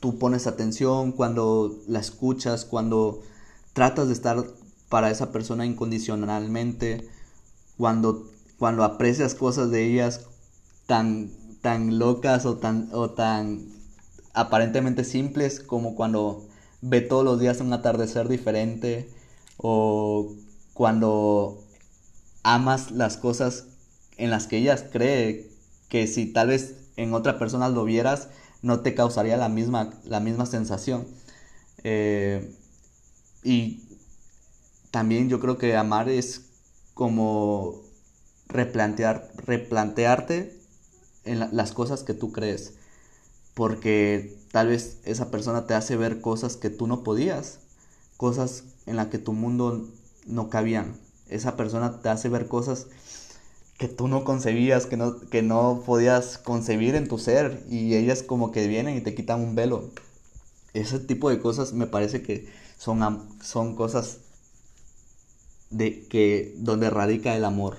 tú 0.00 0.18
pones 0.18 0.46
atención 0.46 1.12
cuando 1.12 1.76
la 1.86 1.98
escuchas 1.98 2.64
cuando 2.64 3.22
tratas 3.72 4.08
de 4.08 4.14
estar 4.14 4.44
para 4.88 5.10
esa 5.10 5.32
persona 5.32 5.66
incondicionalmente, 5.66 7.08
cuando, 7.76 8.30
cuando 8.58 8.84
aprecias 8.84 9.34
cosas 9.34 9.70
de 9.70 9.84
ellas 9.84 10.26
tan, 10.86 11.30
tan 11.60 11.98
locas 11.98 12.46
o 12.46 12.56
tan, 12.56 12.88
o 12.92 13.10
tan 13.10 13.66
aparentemente 14.34 15.04
simples 15.04 15.60
como 15.60 15.94
cuando 15.94 16.46
ve 16.80 17.00
todos 17.00 17.24
los 17.24 17.40
días 17.40 17.60
un 17.60 17.72
atardecer 17.72 18.28
diferente 18.28 19.08
o 19.58 20.32
cuando 20.74 21.58
amas 22.42 22.90
las 22.90 23.16
cosas 23.16 23.66
en 24.16 24.30
las 24.30 24.46
que 24.46 24.58
ellas 24.58 24.84
cree 24.90 25.47
que 25.88 26.06
si 26.06 26.26
tal 26.26 26.48
vez 26.48 26.76
en 26.96 27.14
otra 27.14 27.38
persona 27.38 27.68
lo 27.68 27.84
vieras 27.84 28.28
no 28.62 28.80
te 28.80 28.94
causaría 28.94 29.36
la 29.36 29.48
misma, 29.48 29.90
la 30.04 30.20
misma 30.20 30.46
sensación. 30.46 31.06
Eh, 31.84 32.54
y 33.42 33.82
también 34.90 35.28
yo 35.28 35.40
creo 35.40 35.58
que 35.58 35.76
amar 35.76 36.08
es 36.08 36.46
como 36.94 37.82
replantear, 38.48 39.30
replantearte 39.36 40.58
en 41.24 41.56
las 41.56 41.72
cosas 41.72 42.02
que 42.02 42.14
tú 42.14 42.32
crees. 42.32 42.74
Porque 43.54 44.36
tal 44.52 44.68
vez 44.68 44.98
esa 45.04 45.30
persona 45.30 45.66
te 45.66 45.74
hace 45.74 45.96
ver 45.96 46.20
cosas 46.20 46.56
que 46.56 46.70
tú 46.70 46.86
no 46.86 47.02
podías, 47.02 47.60
cosas 48.16 48.64
en 48.86 48.96
las 48.96 49.08
que 49.08 49.18
tu 49.18 49.32
mundo 49.32 49.88
no 50.26 50.50
cabían. 50.50 50.96
Esa 51.28 51.56
persona 51.56 52.00
te 52.00 52.08
hace 52.08 52.28
ver 52.28 52.48
cosas 52.48 52.86
que 53.78 53.86
tú 53.88 54.08
no 54.08 54.24
concebías, 54.24 54.86
que 54.86 54.96
no, 54.96 55.20
que 55.20 55.40
no 55.42 55.82
podías 55.86 56.36
concebir 56.36 56.96
en 56.96 57.06
tu 57.08 57.16
ser 57.16 57.64
y 57.70 57.94
ellas 57.94 58.24
como 58.24 58.50
que 58.50 58.66
vienen 58.66 58.96
y 58.96 59.00
te 59.00 59.14
quitan 59.14 59.40
un 59.40 59.54
velo. 59.54 59.90
Ese 60.74 60.98
tipo 60.98 61.30
de 61.30 61.38
cosas 61.38 61.72
me 61.72 61.86
parece 61.86 62.22
que 62.22 62.48
son, 62.76 63.28
son 63.40 63.76
cosas 63.76 64.18
de 65.70 66.06
que 66.08 66.54
donde 66.58 66.90
radica 66.90 67.36
el 67.36 67.44
amor. 67.44 67.76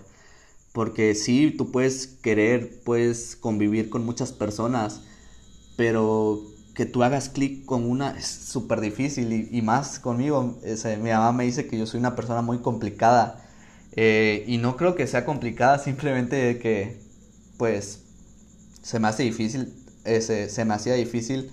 Porque 0.72 1.16
sí, 1.16 1.54
tú 1.58 1.72
puedes 1.72 2.08
querer, 2.08 2.82
puedes 2.84 3.36
convivir 3.36 3.90
con 3.90 4.06
muchas 4.06 4.32
personas, 4.32 5.02
pero 5.76 6.42
que 6.76 6.86
tú 6.86 7.04
hagas 7.04 7.28
clic 7.28 7.66
con 7.66 7.90
una 7.90 8.12
es 8.12 8.26
súper 8.26 8.80
difícil 8.80 9.50
y, 9.52 9.62
más 9.62 10.00
conmigo. 10.00 10.58
mi 11.02 11.10
mamá 11.10 11.34
me 11.34 11.44
dice 11.44 11.68
que 11.68 11.78
yo 11.78 11.86
soy 11.86 12.00
una 12.00 12.16
persona 12.16 12.42
muy 12.42 12.60
complicada 12.60 13.49
eh, 13.96 14.44
y 14.48 14.58
no 14.58 14.78
creo 14.78 14.96
que 14.96 15.08
sea 15.08 15.26
complicada, 15.26 15.80
simplemente 15.80 16.60
que 16.60 17.00
pues 17.58 18.04
se 18.82 19.00
me 19.00 19.08
hace 19.08 19.24
difícil, 19.24 19.74
se 20.06 20.66
me 20.66 20.74
hacía 20.74 20.94
difícil 20.94 21.52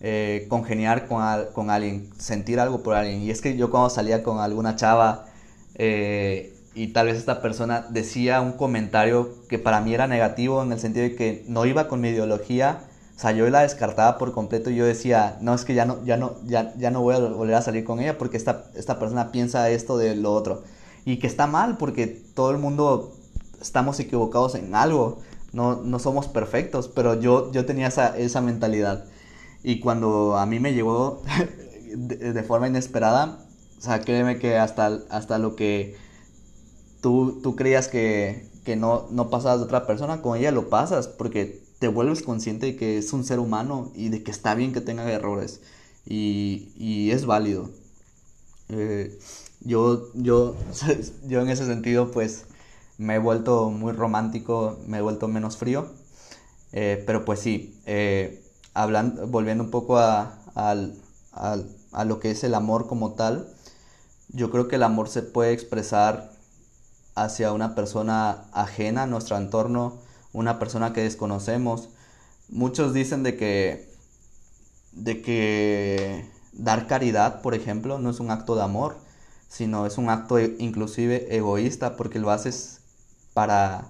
eh, 0.00 0.46
congeniar 0.48 1.08
con, 1.08 1.22
con 1.54 1.70
alguien, 1.70 2.10
sentir 2.18 2.60
algo 2.60 2.82
por 2.82 2.94
alguien. 2.94 3.22
Y 3.22 3.30
es 3.30 3.40
que 3.40 3.56
yo 3.56 3.70
cuando 3.70 3.90
salía 3.90 4.22
con 4.22 4.38
alguna 4.40 4.76
chava, 4.76 5.26
eh, 5.74 6.54
y 6.74 6.88
tal 6.88 7.06
vez 7.06 7.16
esta 7.16 7.40
persona 7.40 7.86
decía 7.90 8.40
un 8.42 8.52
comentario 8.52 9.34
que 9.48 9.58
para 9.58 9.80
mí 9.80 9.94
era 9.94 10.06
negativo 10.06 10.62
en 10.62 10.72
el 10.72 10.78
sentido 10.78 11.04
de 11.08 11.16
que 11.16 11.44
no 11.48 11.64
iba 11.66 11.88
con 11.88 12.00
mi 12.00 12.08
ideología, 12.10 12.80
O 13.16 13.18
sea, 13.18 13.32
yo 13.32 13.48
la 13.48 13.62
descartaba 13.62 14.18
por 14.18 14.32
completo 14.32 14.70
y 14.70 14.76
yo 14.76 14.84
decía, 14.86 15.38
no, 15.40 15.54
es 15.54 15.64
que 15.64 15.74
ya 15.74 15.86
no, 15.86 16.04
ya 16.04 16.18
no, 16.18 16.36
ya, 16.44 16.74
ya 16.76 16.90
no 16.90 17.00
voy 17.02 17.14
a 17.16 17.18
volver 17.20 17.54
a 17.56 17.62
salir 17.62 17.84
con 17.84 18.00
ella 18.00 18.18
porque 18.18 18.36
esta, 18.36 18.66
esta 18.74 18.98
persona 18.98 19.32
piensa 19.32 19.70
esto 19.70 19.96
de 19.98 20.16
lo 20.16 20.34
otro. 20.34 20.64
Y 21.06 21.18
que 21.18 21.26
está 21.26 21.46
mal 21.46 21.78
porque 21.78 22.06
todo 22.06 22.50
el 22.50 22.58
mundo 22.58 23.16
estamos 23.62 23.98
equivocados 24.00 24.54
en 24.56 24.74
algo, 24.74 25.20
no, 25.52 25.76
no 25.76 25.98
somos 25.98 26.28
perfectos, 26.28 26.88
pero 26.88 27.18
yo, 27.18 27.50
yo 27.52 27.64
tenía 27.64 27.86
esa, 27.86 28.16
esa 28.18 28.42
mentalidad. 28.42 29.06
Y 29.62 29.80
cuando 29.80 30.36
a 30.36 30.44
mí 30.44 30.60
me 30.60 30.74
llegó 30.74 31.22
de, 31.96 32.42
forma 32.42 32.68
inesperada, 32.68 33.38
o 33.78 33.80
sea, 33.80 34.00
créeme 34.00 34.38
que 34.38 34.58
hasta, 34.58 35.00
hasta 35.08 35.38
lo 35.38 35.56
que 35.56 35.96
tú, 37.00 37.40
tú 37.42 37.56
creías 37.56 37.88
que, 37.88 38.50
que 38.64 38.76
no, 38.76 39.06
no 39.10 39.30
pasabas 39.30 39.60
de 39.60 39.64
otra 39.64 39.86
persona, 39.86 40.22
con 40.22 40.36
ella 40.36 40.50
lo 40.50 40.68
pasas, 40.68 41.08
porque 41.08 41.62
te 41.78 41.88
vuelves 41.88 42.22
consciente 42.22 42.66
de 42.66 42.76
que 42.76 42.98
es 42.98 43.12
un 43.12 43.24
ser 43.24 43.38
humano 43.38 43.92
y 43.94 44.08
de 44.08 44.22
que 44.22 44.30
está 44.30 44.54
bien 44.54 44.72
que 44.72 44.80
tenga 44.80 45.10
errores. 45.10 45.60
Y, 46.04 46.72
y 46.76 47.10
es 47.12 47.26
válido. 47.26 47.70
Eh, 48.68 49.18
yo, 49.66 50.12
yo, 50.14 50.54
yo 51.26 51.40
en 51.40 51.48
ese 51.50 51.66
sentido, 51.66 52.10
pues, 52.10 52.46
me 52.98 53.16
he 53.16 53.18
vuelto 53.18 53.70
muy 53.70 53.92
romántico, 53.92 54.78
me 54.86 54.98
he 54.98 55.02
vuelto 55.02 55.28
menos 55.28 55.56
frío. 55.56 55.90
Eh, 56.72 57.02
pero 57.06 57.24
pues 57.24 57.40
sí, 57.40 57.80
eh, 57.86 58.42
hablando, 58.74 59.26
volviendo 59.26 59.64
un 59.64 59.70
poco 59.70 59.98
a, 59.98 60.38
a, 60.54 62.04
lo 62.04 62.20
que 62.20 62.30
es 62.30 62.44
el 62.44 62.54
amor 62.54 62.86
como 62.86 63.12
tal, 63.12 63.48
yo 64.28 64.50
creo 64.50 64.68
que 64.68 64.76
el 64.76 64.82
amor 64.82 65.08
se 65.08 65.22
puede 65.22 65.52
expresar 65.52 66.32
hacia 67.14 67.52
una 67.52 67.74
persona 67.74 68.44
ajena 68.52 69.04
a 69.04 69.06
nuestro 69.06 69.36
entorno, 69.36 69.98
una 70.32 70.58
persona 70.58 70.92
que 70.92 71.02
desconocemos. 71.02 71.88
Muchos 72.48 72.92
dicen 72.92 73.22
de 73.22 73.36
que, 73.36 73.90
de 74.92 75.22
que 75.22 76.30
dar 76.52 76.86
caridad, 76.86 77.42
por 77.42 77.54
ejemplo, 77.54 77.98
no 77.98 78.10
es 78.10 78.20
un 78.20 78.30
acto 78.30 78.54
de 78.56 78.62
amor, 78.62 78.98
sino 79.48 79.86
es 79.86 79.98
un 79.98 80.10
acto 80.10 80.40
inclusive 80.40 81.34
egoísta 81.34 81.96
porque 81.96 82.18
lo 82.18 82.30
haces 82.30 82.80
para, 83.34 83.88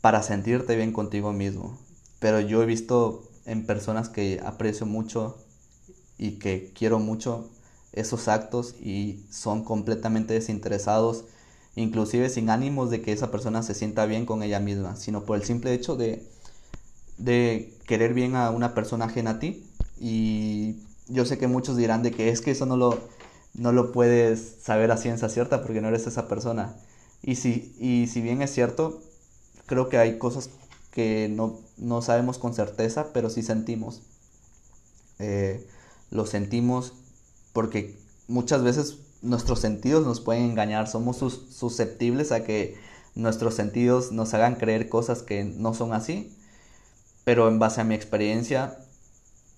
para 0.00 0.22
sentirte 0.22 0.76
bien 0.76 0.92
contigo 0.92 1.32
mismo. 1.32 1.78
Pero 2.18 2.40
yo 2.40 2.62
he 2.62 2.66
visto 2.66 3.24
en 3.46 3.66
personas 3.66 4.08
que 4.08 4.40
aprecio 4.44 4.86
mucho 4.86 5.36
y 6.18 6.32
que 6.32 6.72
quiero 6.74 6.98
mucho 6.98 7.50
esos 7.92 8.28
actos 8.28 8.74
y 8.80 9.24
son 9.30 9.64
completamente 9.64 10.34
desinteresados, 10.34 11.24
inclusive 11.74 12.28
sin 12.28 12.48
ánimos 12.50 12.90
de 12.90 13.02
que 13.02 13.12
esa 13.12 13.30
persona 13.30 13.62
se 13.62 13.74
sienta 13.74 14.06
bien 14.06 14.24
con 14.24 14.42
ella 14.42 14.60
misma, 14.60 14.96
sino 14.96 15.24
por 15.24 15.36
el 15.36 15.44
simple 15.44 15.74
hecho 15.74 15.96
de, 15.96 16.26
de 17.18 17.76
querer 17.86 18.14
bien 18.14 18.36
a 18.36 18.50
una 18.50 18.74
persona 18.74 19.06
ajena 19.06 19.32
a 19.32 19.38
ti. 19.38 19.66
Y 19.98 20.76
yo 21.08 21.24
sé 21.24 21.38
que 21.38 21.48
muchos 21.48 21.76
dirán 21.76 22.02
de 22.02 22.12
que 22.12 22.28
es 22.30 22.40
que 22.40 22.52
eso 22.52 22.66
no 22.66 22.76
lo, 22.76 22.98
no 23.54 23.72
lo 23.72 23.92
puedes 23.92 24.56
saber 24.62 24.90
a 24.90 24.96
ciencia 24.96 25.28
cierta 25.28 25.62
porque 25.62 25.80
no 25.80 25.88
eres 25.88 26.06
esa 26.06 26.28
persona. 26.28 26.74
Y 27.22 27.36
si, 27.36 27.74
y 27.78 28.08
si 28.08 28.20
bien 28.20 28.42
es 28.42 28.52
cierto, 28.52 29.00
creo 29.66 29.88
que 29.88 29.98
hay 29.98 30.18
cosas 30.18 30.50
que 30.90 31.28
no, 31.28 31.58
no 31.76 32.02
sabemos 32.02 32.38
con 32.38 32.54
certeza, 32.54 33.12
pero 33.12 33.30
sí 33.30 33.42
sentimos. 33.42 34.02
Eh, 35.18 35.66
lo 36.10 36.26
sentimos 36.26 36.94
porque 37.52 37.96
muchas 38.28 38.62
veces 38.62 38.98
nuestros 39.22 39.60
sentidos 39.60 40.04
nos 40.04 40.20
pueden 40.20 40.44
engañar, 40.44 40.88
somos 40.88 41.18
susceptibles 41.18 42.32
a 42.32 42.44
que 42.44 42.76
nuestros 43.14 43.54
sentidos 43.54 44.12
nos 44.12 44.34
hagan 44.34 44.56
creer 44.56 44.88
cosas 44.88 45.22
que 45.22 45.44
no 45.44 45.74
son 45.74 45.92
así, 45.92 46.36
pero 47.24 47.48
en 47.48 47.58
base 47.58 47.80
a 47.80 47.84
mi 47.84 47.94
experiencia 47.94 48.78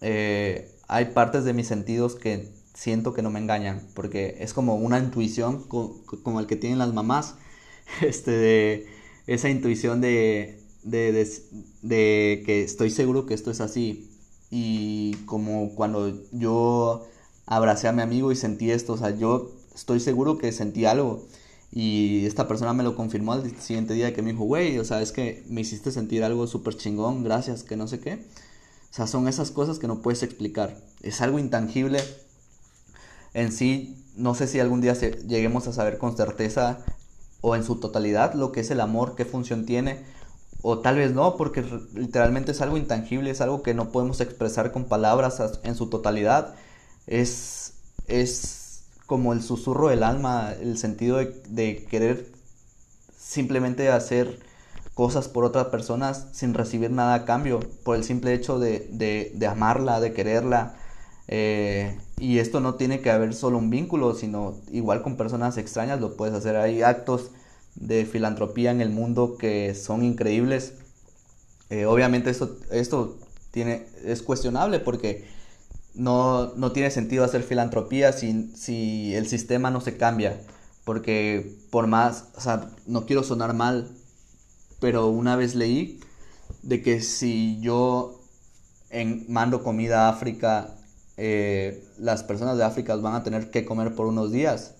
eh, 0.00 0.70
hay 0.86 1.06
partes 1.06 1.44
de 1.44 1.54
mis 1.54 1.66
sentidos 1.66 2.14
que 2.14 2.52
siento 2.74 3.14
que 3.14 3.22
no 3.22 3.30
me 3.30 3.40
engañan, 3.40 3.80
porque 3.94 4.36
es 4.40 4.52
como 4.52 4.74
una 4.76 4.98
intuición 4.98 5.62
como 5.62 6.40
el 6.40 6.46
que 6.46 6.56
tienen 6.56 6.78
las 6.78 6.92
mamás, 6.92 7.36
este, 8.02 8.32
de 8.32 8.86
esa 9.26 9.48
intuición 9.48 10.00
de, 10.00 10.60
de, 10.82 11.12
de, 11.82 12.42
que 12.44 12.62
estoy 12.62 12.90
seguro 12.90 13.26
que 13.26 13.34
esto 13.34 13.50
es 13.50 13.60
así. 13.60 14.10
Y 14.50 15.14
como 15.26 15.74
cuando 15.74 16.22
yo 16.32 17.06
abracé 17.46 17.88
a 17.88 17.92
mi 17.92 18.02
amigo 18.02 18.32
y 18.32 18.36
sentí 18.36 18.70
esto, 18.70 18.94
o 18.94 18.96
sea, 18.98 19.10
yo 19.16 19.52
estoy 19.74 20.00
seguro 20.00 20.38
que 20.38 20.52
sentí 20.52 20.84
algo. 20.84 21.26
Y 21.72 22.24
esta 22.26 22.46
persona 22.46 22.72
me 22.72 22.84
lo 22.84 22.94
confirmó 22.94 23.32
al 23.32 23.50
siguiente 23.60 23.94
día 23.94 24.14
que 24.14 24.22
me 24.22 24.32
dijo, 24.32 24.44
güey, 24.44 24.78
o 24.78 24.84
sea, 24.84 25.02
es 25.02 25.10
que 25.10 25.44
me 25.48 25.62
hiciste 25.62 25.90
sentir 25.90 26.22
algo 26.22 26.46
súper 26.46 26.76
chingón, 26.76 27.24
gracias, 27.24 27.64
que 27.64 27.76
no 27.76 27.88
sé 27.88 27.98
qué. 27.98 28.14
O 28.14 28.96
sea, 28.96 29.08
son 29.08 29.26
esas 29.26 29.50
cosas 29.50 29.80
que 29.80 29.88
no 29.88 30.00
puedes 30.00 30.22
explicar. 30.22 30.80
Es 31.02 31.20
algo 31.20 31.40
intangible. 31.40 31.98
En 33.34 33.52
sí, 33.52 34.02
no 34.16 34.34
sé 34.34 34.46
si 34.46 34.60
algún 34.60 34.80
día 34.80 34.94
lleguemos 34.94 35.66
a 35.68 35.72
saber 35.72 35.98
con 35.98 36.16
certeza 36.16 36.78
o 37.40 37.56
en 37.56 37.64
su 37.64 37.76
totalidad 37.76 38.34
lo 38.34 38.52
que 38.52 38.60
es 38.60 38.70
el 38.70 38.80
amor, 38.80 39.16
qué 39.16 39.26
función 39.26 39.66
tiene, 39.66 40.02
o 40.62 40.78
tal 40.78 40.96
vez 40.96 41.12
no, 41.12 41.36
porque 41.36 41.62
literalmente 41.92 42.52
es 42.52 42.62
algo 42.62 42.78
intangible, 42.78 43.30
es 43.30 43.42
algo 43.42 43.62
que 43.62 43.74
no 43.74 43.90
podemos 43.90 44.22
expresar 44.22 44.72
con 44.72 44.86
palabras 44.86 45.42
en 45.62 45.74
su 45.74 45.90
totalidad. 45.90 46.54
Es, 47.06 47.74
es 48.06 48.84
como 49.06 49.34
el 49.34 49.42
susurro 49.42 49.88
del 49.88 50.02
alma, 50.02 50.54
el 50.58 50.78
sentido 50.78 51.18
de, 51.18 51.84
querer 51.90 52.32
simplemente 53.14 53.90
hacer 53.90 54.38
cosas 54.94 55.28
por 55.28 55.44
otras 55.44 55.66
personas 55.66 56.28
sin 56.32 56.54
recibir 56.54 56.90
nada 56.90 57.12
a 57.14 57.24
cambio, 57.26 57.60
por 57.82 57.96
el 57.96 58.04
simple 58.04 58.32
hecho 58.32 58.58
de, 58.58 58.88
de, 58.90 59.46
amarla, 59.46 60.00
de 60.00 60.14
quererla. 60.14 60.76
Eh, 61.28 61.98
y 62.18 62.38
esto 62.38 62.60
no 62.60 62.74
tiene 62.74 63.00
que 63.00 63.10
haber 63.10 63.34
solo 63.34 63.58
un 63.58 63.70
vínculo, 63.70 64.14
sino 64.14 64.56
igual 64.70 65.02
con 65.02 65.16
personas 65.16 65.56
extrañas 65.56 66.00
lo 66.00 66.16
puedes 66.16 66.34
hacer. 66.34 66.56
Hay 66.56 66.82
actos 66.82 67.30
de 67.74 68.06
filantropía 68.06 68.70
en 68.70 68.80
el 68.80 68.90
mundo 68.90 69.36
que 69.38 69.74
son 69.74 70.04
increíbles. 70.04 70.74
Eh, 71.70 71.86
obviamente 71.86 72.30
esto, 72.30 72.56
esto 72.70 73.18
tiene, 73.50 73.86
es 74.04 74.22
cuestionable 74.22 74.80
porque 74.80 75.26
no, 75.94 76.54
no 76.56 76.72
tiene 76.72 76.90
sentido 76.90 77.24
hacer 77.24 77.42
filantropía 77.42 78.12
si, 78.12 78.52
si 78.54 79.14
el 79.14 79.26
sistema 79.26 79.70
no 79.70 79.80
se 79.80 79.96
cambia. 79.96 80.40
Porque 80.84 81.56
por 81.70 81.86
más, 81.86 82.28
o 82.36 82.40
sea, 82.40 82.70
no 82.86 83.06
quiero 83.06 83.22
sonar 83.22 83.54
mal, 83.54 83.90
pero 84.80 85.08
una 85.08 85.34
vez 85.36 85.54
leí 85.54 86.00
de 86.62 86.82
que 86.82 87.00
si 87.00 87.58
yo 87.60 88.20
en, 88.90 89.24
mando 89.28 89.62
comida 89.62 90.06
a 90.06 90.10
África 90.10 90.74
eh, 91.16 91.84
las 91.98 92.22
personas 92.22 92.56
de 92.58 92.64
África 92.64 92.96
van 92.96 93.14
a 93.14 93.22
tener 93.22 93.50
que 93.50 93.64
comer 93.64 93.94
por 93.94 94.06
unos 94.06 94.32
días, 94.32 94.74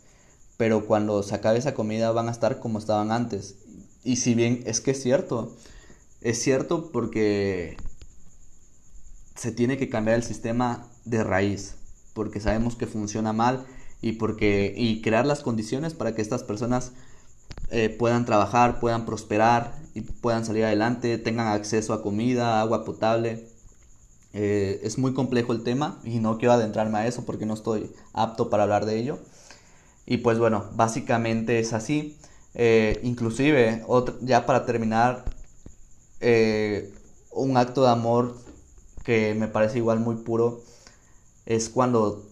pero 0.56 0.86
cuando 0.86 1.22
se 1.22 1.34
acabe 1.34 1.58
esa 1.58 1.74
comida 1.74 2.10
van 2.12 2.28
a 2.28 2.32
estar 2.32 2.60
como 2.60 2.78
estaban 2.78 3.12
antes. 3.12 3.56
Y 4.02 4.16
si 4.16 4.34
bien 4.34 4.62
es 4.66 4.80
que 4.80 4.92
es 4.92 5.02
cierto, 5.02 5.56
es 6.20 6.42
cierto 6.42 6.90
porque 6.92 7.76
se 9.34 9.52
tiene 9.52 9.76
que 9.76 9.88
cambiar 9.88 10.16
el 10.16 10.22
sistema 10.22 10.88
de 11.04 11.24
raíz, 11.24 11.76
porque 12.14 12.40
sabemos 12.40 12.76
que 12.76 12.86
funciona 12.86 13.32
mal 13.32 13.66
y 14.00 14.12
porque 14.12 14.74
y 14.76 15.02
crear 15.02 15.26
las 15.26 15.40
condiciones 15.42 15.94
para 15.94 16.14
que 16.14 16.22
estas 16.22 16.42
personas 16.42 16.92
eh, 17.70 17.88
puedan 17.88 18.24
trabajar, 18.24 18.80
puedan 18.80 19.06
prosperar 19.06 19.74
y 19.94 20.02
puedan 20.02 20.44
salir 20.44 20.64
adelante, 20.64 21.18
tengan 21.18 21.48
acceso 21.48 21.92
a 21.92 22.02
comida, 22.02 22.60
agua 22.60 22.84
potable. 22.84 23.48
Eh, 24.34 24.80
es 24.82 24.98
muy 24.98 25.14
complejo 25.14 25.52
el 25.52 25.62
tema 25.62 26.00
y 26.02 26.18
no 26.18 26.38
quiero 26.38 26.54
adentrarme 26.54 26.98
a 26.98 27.06
eso 27.06 27.24
porque 27.24 27.46
no 27.46 27.54
estoy 27.54 27.92
apto 28.12 28.50
para 28.50 28.64
hablar 28.64 28.84
de 28.84 28.98
ello. 28.98 29.18
Y 30.06 30.18
pues 30.18 30.38
bueno, 30.38 30.66
básicamente 30.74 31.60
es 31.60 31.72
así. 31.72 32.18
Eh, 32.54 33.00
inclusive, 33.04 33.84
ya 34.22 34.44
para 34.46 34.66
terminar, 34.66 35.24
eh, 36.20 36.92
un 37.32 37.56
acto 37.56 37.82
de 37.84 37.90
amor 37.90 38.36
que 39.04 39.34
me 39.34 39.48
parece 39.48 39.78
igual 39.78 40.00
muy 40.00 40.16
puro 40.16 40.62
es 41.46 41.68
cuando 41.68 42.24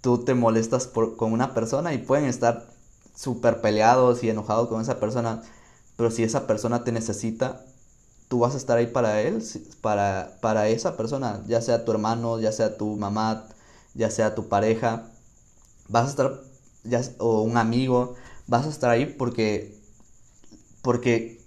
tú 0.00 0.24
te 0.24 0.34
molestas 0.34 0.86
con 0.86 1.32
una 1.32 1.54
persona 1.54 1.92
y 1.94 1.98
pueden 1.98 2.26
estar 2.26 2.68
súper 3.14 3.60
peleados 3.60 4.22
y 4.22 4.30
enojados 4.30 4.68
con 4.68 4.80
esa 4.80 5.00
persona, 5.00 5.42
pero 5.96 6.10
si 6.10 6.22
esa 6.22 6.46
persona 6.46 6.84
te 6.84 6.92
necesita, 6.92 7.64
tú 8.30 8.38
vas 8.38 8.54
a 8.54 8.58
estar 8.58 8.78
ahí 8.78 8.86
para 8.86 9.22
él, 9.22 9.42
para, 9.80 10.38
para 10.40 10.68
esa 10.68 10.96
persona, 10.96 11.42
ya 11.48 11.60
sea 11.60 11.84
tu 11.84 11.90
hermano, 11.90 12.38
ya 12.38 12.52
sea 12.52 12.76
tu 12.76 12.96
mamá, 12.96 13.48
ya 13.94 14.08
sea 14.08 14.36
tu 14.36 14.48
pareja, 14.48 15.10
vas 15.88 16.06
a 16.06 16.10
estar, 16.10 16.40
ya, 16.84 17.02
o 17.18 17.42
un 17.42 17.56
amigo, 17.56 18.14
vas 18.46 18.66
a 18.66 18.70
estar 18.70 18.88
ahí 18.88 19.06
porque, 19.06 19.76
porque 20.80 21.40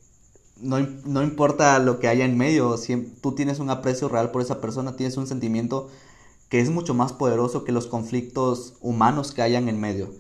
no, 0.58 0.78
no 1.06 1.24
importa 1.24 1.80
lo 1.80 2.02
que 2.02 2.10
haya 2.10 2.26
en 2.26 2.38
medio, 2.38 2.76
si 2.76 2.98
tú 3.22 3.34
tienes 3.34 3.60
un 3.60 3.70
aprecio 3.70 4.10
real 4.10 4.32
por 4.32 4.42
esa 4.42 4.60
persona, 4.60 4.98
tienes 4.98 5.16
un 5.16 5.26
sentimiento 5.26 5.90
que 6.50 6.60
es 6.60 6.70
mucho 6.70 6.94
más 6.94 7.14
poderoso 7.14 7.64
que 7.64 7.72
los 7.72 7.88
conflictos 7.88 8.74
humanos 8.82 9.32
que 9.32 9.42
hayan 9.42 9.70
en 9.70 9.80
medio. 9.80 10.14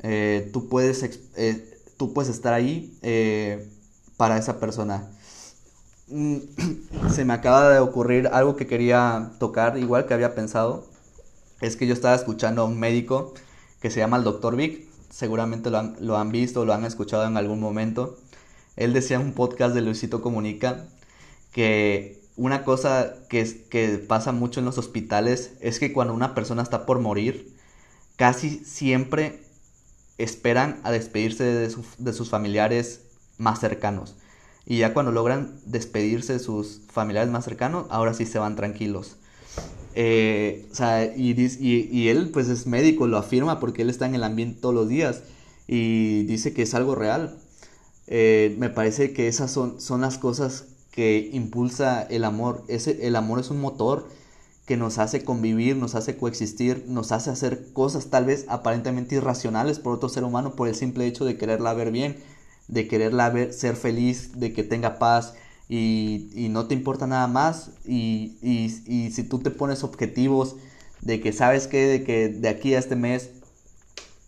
Eh, 0.00 0.50
tú, 0.52 0.68
puedes, 0.68 1.04
eh, 1.36 1.78
tú 1.96 2.12
puedes 2.12 2.28
estar 2.28 2.54
ahí 2.54 2.98
eh, 3.02 3.70
para 4.16 4.36
esa 4.36 4.58
persona 4.58 5.08
se 7.10 7.24
me 7.24 7.32
acaba 7.32 7.70
de 7.70 7.78
ocurrir 7.78 8.28
algo 8.28 8.56
que 8.56 8.66
quería 8.66 9.32
tocar, 9.38 9.78
igual 9.78 10.06
que 10.06 10.14
había 10.14 10.34
pensado. 10.34 10.86
Es 11.60 11.76
que 11.76 11.86
yo 11.86 11.94
estaba 11.94 12.14
escuchando 12.14 12.62
a 12.62 12.64
un 12.64 12.78
médico 12.78 13.34
que 13.80 13.90
se 13.90 14.00
llama 14.00 14.16
el 14.18 14.24
Dr. 14.24 14.56
Vic. 14.56 14.86
Seguramente 15.10 15.70
lo 15.70 15.78
han, 15.78 15.96
lo 16.00 16.16
han 16.18 16.32
visto, 16.32 16.64
lo 16.64 16.74
han 16.74 16.84
escuchado 16.84 17.26
en 17.26 17.36
algún 17.36 17.60
momento. 17.60 18.18
Él 18.76 18.92
decía 18.92 19.16
en 19.16 19.22
un 19.22 19.32
podcast 19.32 19.74
de 19.74 19.82
Luisito 19.82 20.22
Comunica 20.22 20.86
que 21.52 22.20
una 22.36 22.64
cosa 22.64 23.14
que, 23.28 23.66
que 23.68 23.98
pasa 23.98 24.32
mucho 24.32 24.60
en 24.60 24.66
los 24.66 24.78
hospitales 24.78 25.52
es 25.60 25.78
que 25.78 25.92
cuando 25.92 26.14
una 26.14 26.34
persona 26.34 26.62
está 26.62 26.86
por 26.86 26.98
morir, 26.98 27.54
casi 28.16 28.64
siempre 28.64 29.42
esperan 30.18 30.80
a 30.84 30.90
despedirse 30.90 31.44
de, 31.44 31.74
de 31.98 32.12
sus 32.12 32.30
familiares 32.30 33.02
más 33.38 33.60
cercanos. 33.60 34.16
Y 34.66 34.78
ya 34.78 34.94
cuando 34.94 35.12
logran 35.12 35.58
despedirse 35.66 36.34
de 36.34 36.38
sus 36.38 36.80
familiares 36.88 37.30
más 37.30 37.44
cercanos, 37.44 37.86
ahora 37.90 38.14
sí 38.14 38.26
se 38.26 38.38
van 38.38 38.56
tranquilos. 38.56 39.16
Eh, 39.94 40.66
o 40.72 40.74
sea, 40.74 41.04
y, 41.04 41.34
y, 41.60 42.08
él 42.08 42.30
pues 42.32 42.48
es 42.48 42.66
médico, 42.66 43.06
lo 43.06 43.18
afirma 43.18 43.60
porque 43.60 43.82
él 43.82 43.90
está 43.90 44.06
en 44.06 44.14
el 44.14 44.24
ambiente 44.24 44.60
todos 44.60 44.74
los 44.74 44.88
días 44.88 45.22
y 45.66 46.22
dice 46.24 46.52
que 46.54 46.62
es 46.62 46.74
algo 46.74 46.94
real. 46.94 47.38
Eh, 48.06 48.56
me 48.58 48.70
parece 48.70 49.12
que 49.12 49.28
esas 49.28 49.50
son, 49.50 49.80
son 49.80 50.00
las 50.00 50.18
cosas 50.18 50.66
que 50.90 51.30
impulsa 51.32 52.02
el 52.02 52.24
amor. 52.24 52.64
Ese, 52.68 53.06
el 53.06 53.16
amor 53.16 53.40
es 53.40 53.50
un 53.50 53.60
motor 53.60 54.08
que 54.66 54.76
nos 54.76 54.98
hace 54.98 55.24
convivir, 55.24 55.76
nos 55.76 55.94
hace 55.94 56.16
coexistir, 56.16 56.84
nos 56.88 57.12
hace 57.12 57.30
hacer 57.30 57.72
cosas 57.72 58.06
tal 58.06 58.26
vez 58.26 58.46
aparentemente 58.48 59.16
irracionales 59.16 59.78
por 59.78 59.94
otro 59.94 60.08
ser 60.08 60.24
humano 60.24 60.54
por 60.54 60.68
el 60.68 60.74
simple 60.74 61.06
hecho 61.06 61.24
de 61.24 61.36
quererla 61.36 61.74
ver 61.74 61.90
bien 61.90 62.16
de 62.68 62.88
quererla 62.88 63.30
ver 63.30 63.52
ser 63.52 63.76
feliz, 63.76 64.38
de 64.38 64.52
que 64.52 64.62
tenga 64.62 64.98
paz 64.98 65.34
y, 65.68 66.30
y 66.34 66.48
no 66.48 66.66
te 66.66 66.74
importa 66.74 67.06
nada 67.06 67.26
más 67.26 67.70
y, 67.86 68.36
y, 68.42 68.66
y, 68.86 69.10
si 69.10 69.24
tú 69.24 69.38
te 69.38 69.50
pones 69.50 69.84
objetivos 69.84 70.56
de 71.00 71.20
que 71.20 71.32
sabes 71.32 71.66
que 71.66 71.86
de 71.86 72.04
que 72.04 72.28
de 72.28 72.48
aquí 72.48 72.74
a 72.74 72.78
este 72.78 72.96
mes 72.96 73.30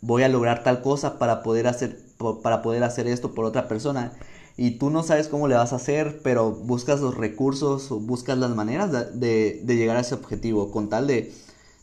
voy 0.01 0.22
a 0.22 0.28
lograr 0.28 0.62
tal 0.62 0.82
cosa 0.82 1.18
para 1.18 1.43
poder 1.43 1.66
hacer 1.66 1.99
para 2.43 2.62
poder 2.62 2.85
hacer 2.85 3.07
esto 3.07 3.35
por 3.35 3.45
otra 3.45 3.68
persona 3.68 4.12
y 4.57 4.72
tú 4.72 4.91
no 4.91 5.03
sabes 5.03 5.28
cómo 5.28 5.49
le 5.49 5.57
vas 5.57 5.72
a 5.72 5.76
hacer, 5.76 6.20
pero 6.22 6.53
buscas 6.53 7.01
los 7.01 7.16
recursos 7.16 7.91
o 7.91 7.99
buscas 7.99 8.39
las 8.39 8.55
maneras 8.55 8.93
de, 8.93 9.61
de, 9.62 9.76
llegar 9.76 9.97
a 9.97 10.01
ese 10.01 10.14
objetivo 10.14 10.70
con 10.70 10.89
tal 10.89 11.09
de, 11.09 11.35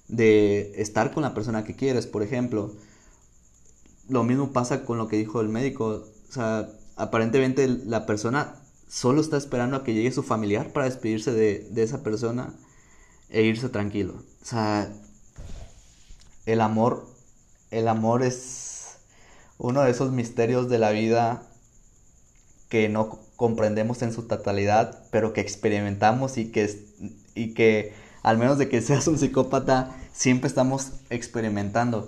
de 0.08 0.72
estar 0.78 1.14
con 1.14 1.24
la 1.24 1.34
persona 1.34 1.66
que 1.66 1.76
quieres, 1.76 2.08
por 2.08 2.24
ejemplo. 2.24 2.72
Lo 4.08 4.24
mismo 4.24 4.52
pasa 4.54 4.86
con 4.86 4.98
lo 4.98 5.08
que 5.08 5.18
dijo 5.18 5.42
el 5.42 5.50
médico. 5.50 6.06
O 6.32 6.34
sea, 6.34 6.70
aparentemente 6.96 7.68
la 7.68 8.06
persona 8.06 8.56
solo 8.88 9.20
está 9.20 9.36
esperando 9.36 9.76
a 9.76 9.84
que 9.84 9.94
llegue 9.94 10.14
su 10.14 10.24
familiar 10.24 10.72
para 10.72 10.86
despedirse 10.86 11.34
de, 11.34 11.70
esa 11.76 12.04
persona 12.04 12.54
e 13.30 13.42
irse 13.42 13.68
tranquilo. 13.68 14.14
O 14.42 14.46
sea, 14.46 14.90
el 16.46 16.62
amor, 16.62 17.06
el 17.70 17.90
amor 17.90 18.24
es 18.24 18.96
uno 19.58 19.82
de 19.82 19.92
esos 19.92 20.14
misterios 20.14 20.70
de 20.70 20.80
la 20.80 20.92
vida 20.92 21.44
que 22.70 22.88
no 22.88 23.20
comprendemos 23.36 24.02
en 24.02 24.14
su 24.14 24.24
totalidad, 24.24 25.04
pero 25.12 25.34
que 25.34 25.42
experimentamos 25.42 26.38
y 26.38 26.50
que, 26.50 26.82
y 27.36 27.54
que 27.54 27.94
al 28.24 28.38
menos 28.38 28.58
de 28.58 28.70
que 28.70 28.82
seas 28.82 29.06
un 29.08 29.18
psicópata, 29.18 29.98
siempre 30.14 30.48
estamos 30.48 30.94
experimentando. 31.10 32.08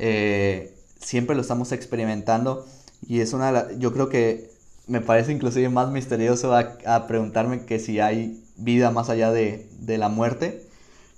Eh, 0.00 0.76
siempre 0.98 1.36
lo 1.36 1.42
estamos 1.42 1.70
experimentando 1.70 2.66
y 3.06 3.20
es 3.20 3.32
una 3.32 3.72
yo 3.72 3.92
creo 3.92 4.08
que 4.08 4.52
me 4.86 5.00
parece 5.00 5.32
inclusive 5.32 5.68
más 5.68 5.90
misterioso 5.90 6.54
a, 6.54 7.06
preguntarme 7.06 7.64
que 7.64 7.78
si 7.78 8.00
hay 8.00 8.42
vida 8.56 8.90
más 8.90 9.10
allá 9.10 9.30
de, 9.30 9.68
la 9.86 10.08
muerte. 10.08 10.66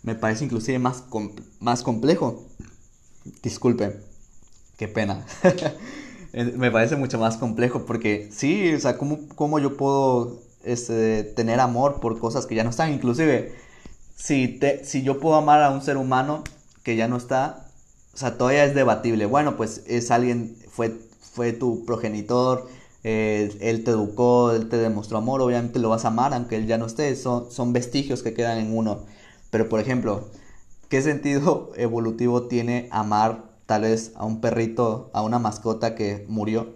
Me 0.03 0.15
parece 0.15 0.45
inclusive 0.45 0.79
más, 0.79 1.05
más 1.61 1.83
complejo. 1.83 2.45
Disculpe, 3.43 3.97
qué 4.77 4.87
pena. 4.87 5.25
me 6.33 6.71
parece 6.71 6.97
mucho 6.97 7.19
más 7.19 7.37
complejo 7.37 7.87
porque 7.87 8.29
sí, 8.31 8.75
o 8.75 8.81
sea, 8.81 8.99
¿cómo, 8.99 9.21
cómo 9.35 9.59
yo 9.59 9.77
puedo 9.77 10.43
este, 10.63 11.25
tener 11.25 11.61
amor 11.61 12.01
por 12.01 12.19
cosas 12.19 12.45
que 12.47 12.55
ya 12.55 12.65
no 12.65 12.71
están? 12.71 12.93
Inclusive, 12.93 13.55
si, 14.15 14.49
te, 14.49 14.85
si 14.85 15.03
yo 15.03 15.21
puedo 15.21 15.37
amar 15.37 15.63
a 15.63 15.71
un 15.71 15.81
ser 15.81 15.97
humano 15.97 16.45
que 16.83 16.97
ya 16.97 17.09
no 17.09 17.17
está, 17.17 17.67
o 18.13 18.17
sea, 18.17 18.37
todavía 18.37 18.65
es 18.65 18.75
debatible. 18.75 19.27
Bueno, 19.27 19.57
pues 19.57 19.85
es 19.87 20.11
alguien, 20.11 20.57
fue 20.71 20.91
fue 21.35 21.53
tu 21.53 21.85
progenitor, 21.85 22.69
eh, 23.03 23.57
él 23.61 23.85
te 23.85 23.91
educó, 23.91 24.53
él 24.53 24.69
te 24.69 24.79
demostró 24.79 25.19
amor, 25.19 25.43
obviamente 25.43 25.79
lo 25.81 25.89
vas 25.91 26.05
a 26.05 26.09
amar 26.09 26.33
aunque 26.33 26.57
él 26.57 26.67
ya 26.67 26.79
no 26.79 26.87
esté, 26.87 27.15
son, 27.17 27.51
son 27.51 27.73
vestigios 27.73 28.23
que 28.23 28.35
quedan 28.35 28.59
en 28.59 28.77
uno. 28.77 29.05
Pero 29.51 29.69
por 29.69 29.81
ejemplo, 29.81 30.31
¿qué 30.89 31.03
sentido 31.03 31.73
evolutivo 31.77 32.45
tiene 32.49 32.89
amar 32.93 33.51
tal 33.67 33.83
vez 33.83 34.13
a 34.17 34.25
un 34.25 34.41
perrito, 34.41 35.11
a 35.13 35.23
una 35.23 35.39
mascota 35.39 35.95
que 35.97 36.25
murió? 36.29 36.75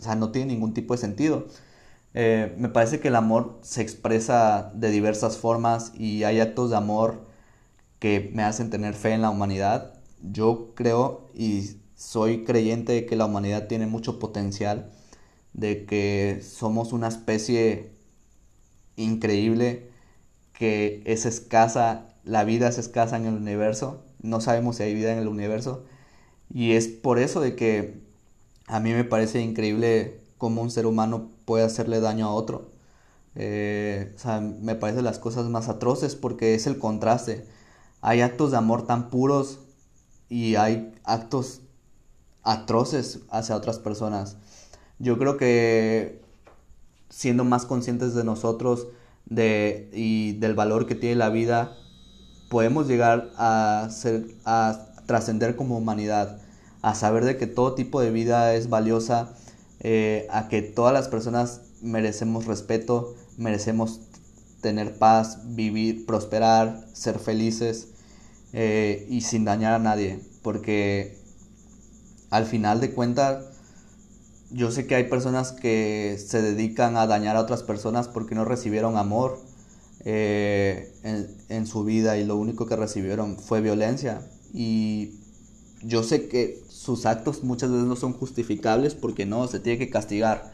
O 0.00 0.02
sea, 0.02 0.16
no 0.16 0.32
tiene 0.32 0.52
ningún 0.52 0.74
tipo 0.74 0.94
de 0.94 1.00
sentido. 1.00 1.46
Eh, 2.14 2.54
me 2.58 2.68
parece 2.68 3.00
que 3.00 3.08
el 3.08 3.16
amor 3.16 3.58
se 3.62 3.82
expresa 3.82 4.72
de 4.74 4.90
diversas 4.90 5.38
formas 5.38 5.92
y 5.94 6.24
hay 6.24 6.40
actos 6.40 6.70
de 6.70 6.76
amor 6.76 7.26
que 7.98 8.30
me 8.34 8.42
hacen 8.44 8.70
tener 8.70 8.94
fe 8.94 9.12
en 9.12 9.22
la 9.22 9.30
humanidad. 9.30 9.94
Yo 10.22 10.72
creo 10.74 11.30
y 11.34 11.78
soy 12.04 12.44
creyente 12.44 12.92
de 12.92 13.06
que 13.06 13.16
la 13.16 13.24
humanidad 13.24 13.66
tiene 13.66 13.86
mucho 13.86 14.18
potencial, 14.18 14.90
de 15.54 15.86
que 15.86 16.42
somos 16.42 16.92
una 16.92 17.08
especie 17.08 17.92
increíble, 18.96 19.90
que 20.52 21.02
es 21.06 21.26
escasa, 21.26 22.14
la 22.24 22.44
vida 22.44 22.68
es 22.68 22.78
escasa 22.78 23.16
en 23.16 23.26
el 23.26 23.34
universo, 23.34 24.04
no 24.20 24.40
sabemos 24.40 24.76
si 24.76 24.84
hay 24.84 24.94
vida 24.94 25.12
en 25.12 25.18
el 25.18 25.28
universo, 25.28 25.84
y 26.52 26.72
es 26.72 26.88
por 26.88 27.18
eso 27.18 27.40
de 27.40 27.56
que 27.56 28.02
a 28.66 28.80
mí 28.80 28.92
me 28.92 29.04
parece 29.04 29.40
increíble 29.40 30.20
cómo 30.38 30.62
un 30.62 30.70
ser 30.70 30.86
humano 30.86 31.30
puede 31.46 31.64
hacerle 31.64 32.00
daño 32.00 32.26
a 32.26 32.32
otro. 32.32 32.70
Eh, 33.34 34.12
o 34.14 34.18
sea, 34.18 34.40
me 34.40 34.74
parecen 34.74 35.04
las 35.04 35.18
cosas 35.18 35.46
más 35.46 35.68
atroces 35.68 36.14
porque 36.16 36.54
es 36.54 36.66
el 36.66 36.78
contraste. 36.78 37.46
Hay 38.00 38.20
actos 38.20 38.50
de 38.52 38.58
amor 38.58 38.86
tan 38.86 39.10
puros 39.10 39.60
y 40.28 40.56
hay 40.56 40.92
actos 41.04 41.62
atroces 42.44 43.20
hacia 43.30 43.56
otras 43.56 43.78
personas. 43.78 44.36
Yo 44.98 45.18
creo 45.18 45.36
que 45.36 46.22
siendo 47.08 47.44
más 47.44 47.66
conscientes 47.66 48.14
de 48.14 48.24
nosotros 48.24 48.88
de, 49.26 49.90
y 49.92 50.32
del 50.34 50.54
valor 50.54 50.86
que 50.86 50.94
tiene 50.94 51.16
la 51.16 51.30
vida, 51.30 51.76
podemos 52.48 52.86
llegar 52.86 53.30
a, 53.36 53.88
ser, 53.90 54.26
a 54.44 54.86
trascender 55.06 55.56
como 55.56 55.78
humanidad, 55.78 56.40
a 56.82 56.94
saber 56.94 57.24
de 57.24 57.36
que 57.36 57.46
todo 57.46 57.74
tipo 57.74 58.00
de 58.00 58.10
vida 58.10 58.54
es 58.54 58.68
valiosa, 58.68 59.34
eh, 59.80 60.26
a 60.30 60.48
que 60.48 60.62
todas 60.62 60.92
las 60.92 61.08
personas 61.08 61.62
merecemos 61.82 62.46
respeto, 62.46 63.14
merecemos 63.36 64.00
tener 64.60 64.98
paz, 64.98 65.40
vivir, 65.54 66.06
prosperar, 66.06 66.86
ser 66.92 67.18
felices 67.18 67.88
eh, 68.52 69.06
y 69.10 69.22
sin 69.22 69.44
dañar 69.44 69.74
a 69.74 69.78
nadie, 69.78 70.20
porque 70.42 71.23
al 72.30 72.46
final 72.46 72.80
de 72.80 72.92
cuentas, 72.92 73.44
yo 74.50 74.70
sé 74.70 74.86
que 74.86 74.94
hay 74.94 75.04
personas 75.04 75.52
que 75.52 76.16
se 76.24 76.42
dedican 76.42 76.96
a 76.96 77.06
dañar 77.06 77.36
a 77.36 77.40
otras 77.40 77.62
personas 77.62 78.08
porque 78.08 78.34
no 78.34 78.44
recibieron 78.44 78.96
amor 78.96 79.40
eh, 80.04 80.92
en, 81.48 81.66
su 81.66 81.82
vida 81.82 82.18
y 82.18 82.24
lo 82.24 82.36
único 82.36 82.66
que 82.66 82.76
recibieron 82.76 83.38
fue 83.38 83.60
violencia. 83.60 84.20
Y 84.52 85.14
yo 85.82 86.02
sé 86.02 86.28
que 86.28 86.62
sus 86.68 87.06
actos 87.06 87.42
muchas 87.42 87.70
veces 87.70 87.86
no 87.86 87.96
son 87.96 88.12
justificables 88.12 88.94
porque 88.94 89.26
no, 89.26 89.48
se 89.48 89.60
tiene 89.60 89.78
que 89.78 89.90
castigar, 89.90 90.52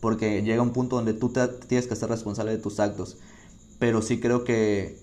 porque 0.00 0.42
llega 0.42 0.62
un 0.62 0.72
punto 0.72 0.96
donde 0.96 1.14
tú 1.14 1.32
tienes 1.68 1.86
que 1.86 1.96
ser 1.96 2.08
responsable 2.10 2.52
de 2.52 2.58
tus 2.58 2.78
actos. 2.78 3.16
Pero 3.78 4.02
sí 4.02 4.20
creo 4.20 4.44
que 4.44 4.98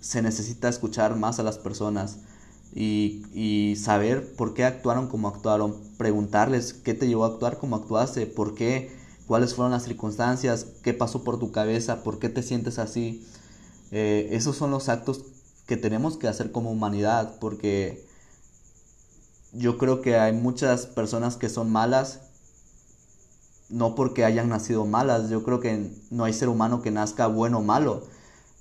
se 0.00 0.22
necesita 0.22 0.68
escuchar 0.68 1.16
más 1.16 1.38
a 1.38 1.42
las 1.42 1.58
personas 1.58 2.18
y, 2.74 3.74
saber 3.76 4.34
por 4.34 4.54
qué 4.54 4.64
actuaron 4.64 5.08
como 5.08 5.28
actuaron, 5.28 5.76
preguntarles 5.98 6.72
qué 6.72 6.94
te 6.94 7.06
llevó 7.06 7.24
a 7.24 7.28
actuar 7.28 7.58
como 7.58 7.76
actuaste, 7.76 8.26
por 8.26 8.54
qué, 8.54 8.90
cuáles 9.26 9.54
fueron 9.54 9.72
las 9.72 9.84
circunstancias, 9.84 10.66
qué 10.82 10.94
pasó 10.94 11.22
por 11.22 11.38
tu 11.38 11.52
cabeza, 11.52 12.02
por 12.02 12.18
qué 12.18 12.28
te 12.28 12.42
sientes 12.42 12.78
así. 12.78 13.26
Eh, 13.90 14.28
esos 14.32 14.56
son 14.56 14.70
los 14.70 14.88
actos 14.88 15.24
que 15.66 15.76
tenemos 15.76 16.16
que 16.16 16.28
hacer 16.28 16.52
como 16.52 16.70
humanidad, 16.70 17.38
porque 17.40 18.06
yo 19.52 19.78
creo 19.78 20.00
que 20.00 20.16
hay 20.16 20.32
muchas 20.32 20.86
personas 20.86 21.36
que 21.36 21.48
son 21.48 21.70
malas, 21.70 22.20
no 23.68 23.94
porque 23.94 24.24
hayan 24.24 24.48
nacido 24.48 24.86
malas, 24.86 25.30
yo 25.30 25.42
creo 25.42 25.60
que 25.60 25.90
no 26.10 26.24
hay 26.24 26.32
ser 26.32 26.48
humano 26.48 26.82
que 26.82 26.90
nazca 26.90 27.26
bueno 27.26 27.58
o 27.58 27.62
malo. 27.62 28.04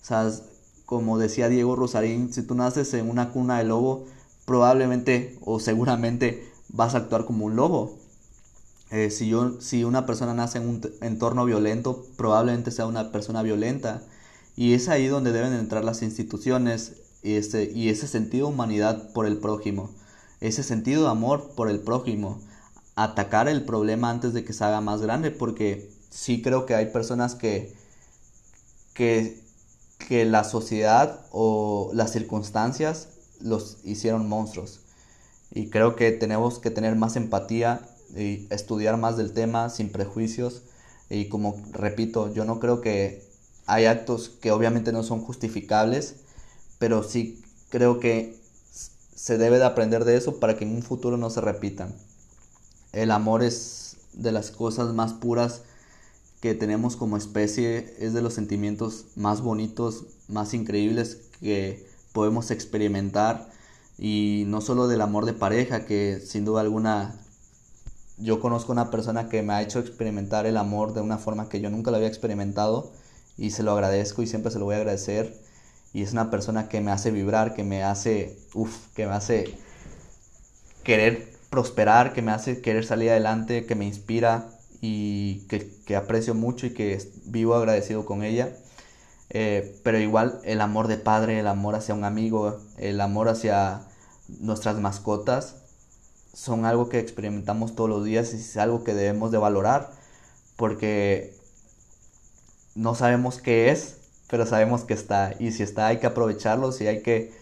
O 0.01 0.05
sea, 0.05 0.31
como 0.91 1.17
decía 1.17 1.47
Diego 1.47 1.77
Rosarín, 1.77 2.33
si 2.33 2.43
tú 2.43 2.53
naces 2.53 2.93
en 2.95 3.09
una 3.09 3.29
cuna 3.29 3.59
de 3.59 3.63
lobo, 3.63 4.07
probablemente 4.43 5.37
o 5.39 5.61
seguramente 5.61 6.51
vas 6.67 6.95
a 6.95 6.97
actuar 6.97 7.23
como 7.23 7.45
un 7.45 7.55
lobo. 7.55 7.97
Eh, 8.89 9.09
si, 9.09 9.29
yo, 9.29 9.61
si 9.61 9.85
una 9.85 10.05
persona 10.05 10.33
nace 10.33 10.57
en 10.57 10.67
un 10.67 10.81
entorno 10.99 11.45
violento, 11.45 12.05
probablemente 12.17 12.71
sea 12.71 12.87
una 12.87 13.09
persona 13.13 13.41
violenta. 13.41 14.03
Y 14.57 14.73
es 14.73 14.89
ahí 14.89 15.07
donde 15.07 15.31
deben 15.31 15.53
entrar 15.53 15.85
las 15.85 16.01
instituciones 16.01 16.97
y 17.23 17.35
ese, 17.35 17.71
y 17.73 17.87
ese 17.87 18.05
sentido 18.05 18.47
de 18.47 18.53
humanidad 18.53 19.13
por 19.13 19.25
el 19.25 19.37
prójimo, 19.37 19.91
ese 20.41 20.61
sentido 20.61 21.03
de 21.03 21.11
amor 21.11 21.51
por 21.55 21.69
el 21.69 21.79
prójimo, 21.79 22.41
atacar 22.97 23.47
el 23.47 23.63
problema 23.63 24.09
antes 24.09 24.33
de 24.33 24.43
que 24.43 24.51
se 24.51 24.65
haga 24.65 24.81
más 24.81 25.01
grande, 25.01 25.31
porque 25.31 25.89
sí 26.09 26.41
creo 26.41 26.65
que 26.65 26.75
hay 26.75 26.87
personas 26.87 27.35
que, 27.35 27.73
que, 28.93 29.40
que 30.07 30.25
la 30.25 30.43
sociedad 30.43 31.25
o 31.31 31.91
las 31.93 32.11
circunstancias 32.11 33.07
los 33.39 33.77
hicieron 33.83 34.27
monstruos. 34.27 34.81
Y 35.53 35.69
creo 35.69 35.95
que 35.95 36.11
tenemos 36.11 36.59
que 36.59 36.71
tener 36.71 36.95
más 36.95 37.15
empatía 37.15 37.81
y 38.15 38.47
estudiar 38.49 38.97
más 38.97 39.17
del 39.17 39.33
tema 39.33 39.69
sin 39.69 39.91
prejuicios. 39.91 40.63
Y 41.09 41.25
como 41.27 41.61
repito, 41.71 42.33
yo 42.33 42.45
no 42.45 42.59
creo 42.59 42.81
que 42.81 43.23
hay 43.65 43.85
actos 43.85 44.29
que 44.29 44.51
obviamente 44.51 44.91
no 44.91 45.03
son 45.03 45.21
justificables, 45.21 46.15
pero 46.79 47.03
sí 47.03 47.41
creo 47.69 47.99
que 47.99 48.39
se 49.15 49.37
debe 49.37 49.59
de 49.59 49.65
aprender 49.65 50.05
de 50.05 50.17
eso 50.17 50.39
para 50.39 50.57
que 50.57 50.65
en 50.65 50.75
un 50.75 50.83
futuro 50.83 51.17
no 51.17 51.29
se 51.29 51.41
repitan. 51.41 51.93
El 52.91 53.11
amor 53.11 53.43
es 53.43 53.97
de 54.13 54.31
las 54.31 54.51
cosas 54.51 54.93
más 54.93 55.13
puras 55.13 55.61
que 56.41 56.55
tenemos 56.55 56.95
como 56.95 57.17
especie, 57.17 57.95
es 57.99 58.13
de 58.13 58.21
los 58.21 58.33
sentimientos 58.33 59.05
más 59.15 59.41
bonitos, 59.41 60.05
más 60.27 60.53
increíbles 60.53 61.29
que 61.39 61.85
podemos 62.13 62.51
experimentar. 62.51 63.49
Y 63.97 64.45
no 64.47 64.59
solo 64.61 64.87
del 64.87 65.01
amor 65.01 65.25
de 65.25 65.33
pareja, 65.33 65.85
que 65.85 66.19
sin 66.19 66.43
duda 66.43 66.61
alguna 66.61 67.15
yo 68.17 68.39
conozco 68.39 68.71
una 68.71 68.91
persona 68.91 69.29
que 69.29 69.41
me 69.43 69.53
ha 69.53 69.61
hecho 69.61 69.79
experimentar 69.79 70.45
el 70.45 70.57
amor 70.57 70.93
de 70.93 71.01
una 71.01 71.17
forma 71.17 71.49
que 71.49 71.61
yo 71.61 71.69
nunca 71.69 71.91
lo 71.91 71.97
había 71.97 72.07
experimentado 72.07 72.91
y 73.37 73.51
se 73.51 73.63
lo 73.63 73.71
agradezco 73.71 74.21
y 74.21 74.27
siempre 74.27 74.51
se 74.51 74.59
lo 74.59 74.65
voy 74.65 74.75
a 74.75 74.79
agradecer. 74.79 75.39
Y 75.93 76.03
es 76.03 76.11
una 76.13 76.31
persona 76.31 76.69
que 76.69 76.81
me 76.81 76.91
hace 76.91 77.11
vibrar, 77.11 77.53
que 77.53 77.63
me 77.63 77.83
hace, 77.83 78.37
uff, 78.53 78.87
que 78.95 79.05
me 79.05 79.13
hace 79.13 79.57
querer 80.83 81.33
prosperar, 81.49 82.13
que 82.13 82.21
me 82.21 82.31
hace 82.31 82.61
querer 82.61 82.85
salir 82.85 83.09
adelante, 83.09 83.65
que 83.65 83.75
me 83.75 83.85
inspira 83.85 84.50
y 84.81 85.41
que, 85.47 85.95
aprecio 85.95 86.33
mucho 86.33 86.65
y 86.65 86.73
que 86.73 86.99
vivo 87.25 87.55
agradecido 87.55 88.05
con 88.05 88.23
ella. 88.23 88.57
Eh, 89.29 89.79
pero 89.83 89.99
igual 89.99 90.41
el 90.43 90.59
amor 90.59 90.87
de 90.87 90.97
padre, 90.97 91.39
el 91.39 91.47
amor 91.47 91.75
hacia 91.75 91.95
un 91.95 92.03
amigo, 92.03 92.59
el 92.77 92.99
amor 92.99 93.29
hacia 93.29 93.83
nuestras 94.27 94.79
mascotas, 94.79 95.55
son 96.33 96.65
algo 96.65 96.89
que 96.89 96.99
experimentamos 96.99 97.75
todos 97.75 97.89
los 97.89 98.03
días 98.05 98.33
y 98.33 98.37
es 98.37 98.57
algo 98.57 98.83
que 98.83 98.93
debemos 98.93 99.31
de 99.31 99.37
valorar 99.37 99.91
porque 100.55 101.35
no 102.75 102.93
sabemos 102.95 103.39
qué 103.39 103.71
es, 103.71 103.97
pero 104.29 104.45
sabemos 104.45 104.83
que 104.83 104.93
está. 104.93 105.33
Y 105.39 105.51
si 105.51 105.63
está, 105.63 105.87
hay 105.87 105.97
que 105.99 106.07
aprovecharlo, 106.07 106.71
si 106.71 106.87
hay 106.87 107.01
que, 107.01 107.33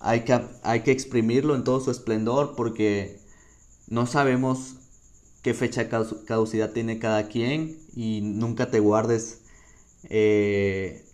hay 0.00 0.22
que, 0.24 0.40
hay 0.62 0.80
que 0.80 0.90
exprimirlo 0.90 1.54
en 1.54 1.64
todo 1.64 1.80
su 1.80 1.92
esplendor, 1.92 2.56
porque 2.56 3.20
no 3.86 4.06
sabemos 4.06 4.79
qué 5.42 5.54
fecha 5.54 5.84
de 5.84 5.88
caducidad 6.26 6.72
tiene 6.72 6.98
cada 6.98 7.28
quien 7.28 7.78
y 7.94 8.20
nunca 8.20 8.70
te 8.70 8.80
guardes 8.80 9.40
eh, 10.04 11.04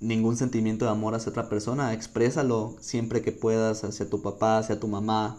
ningún 0.00 0.36
sentimiento 0.36 0.84
de 0.84 0.90
amor 0.90 1.14
hacia 1.14 1.30
otra 1.30 1.48
persona. 1.48 1.92
Exprésalo 1.94 2.76
siempre 2.80 3.22
que 3.22 3.32
puedas 3.32 3.84
hacia 3.84 4.08
tu 4.08 4.22
papá, 4.22 4.58
hacia 4.58 4.78
tu 4.80 4.88
mamá, 4.88 5.36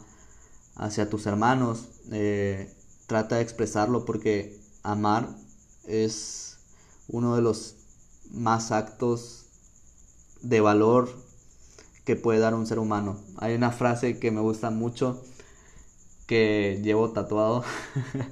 hacia 0.76 1.10
tus 1.10 1.26
hermanos. 1.26 1.86
Eh, 2.12 2.74
trata 3.07 3.38
de 3.38 3.41
expresarlo 3.41 4.05
porque 4.05 4.60
amar 4.84 5.30
es 5.86 6.57
uno 7.07 7.36
de 7.36 7.41
los 7.41 7.76
más 8.32 8.72
actos 8.72 9.45
de 10.41 10.62
valor 10.62 11.10
que 12.05 12.16
puede 12.16 12.39
dar 12.39 12.55
un 12.55 12.66
ser 12.66 12.80
humano. 12.80 13.18
Hay 13.38 13.55
una 13.55 13.72
frase 13.72 14.20
que 14.20 14.32
me 14.32 14.41
gusta 14.41 14.72
mucho 14.72 15.22
que 16.30 16.80
llevo 16.84 17.09
tatuado 17.09 17.63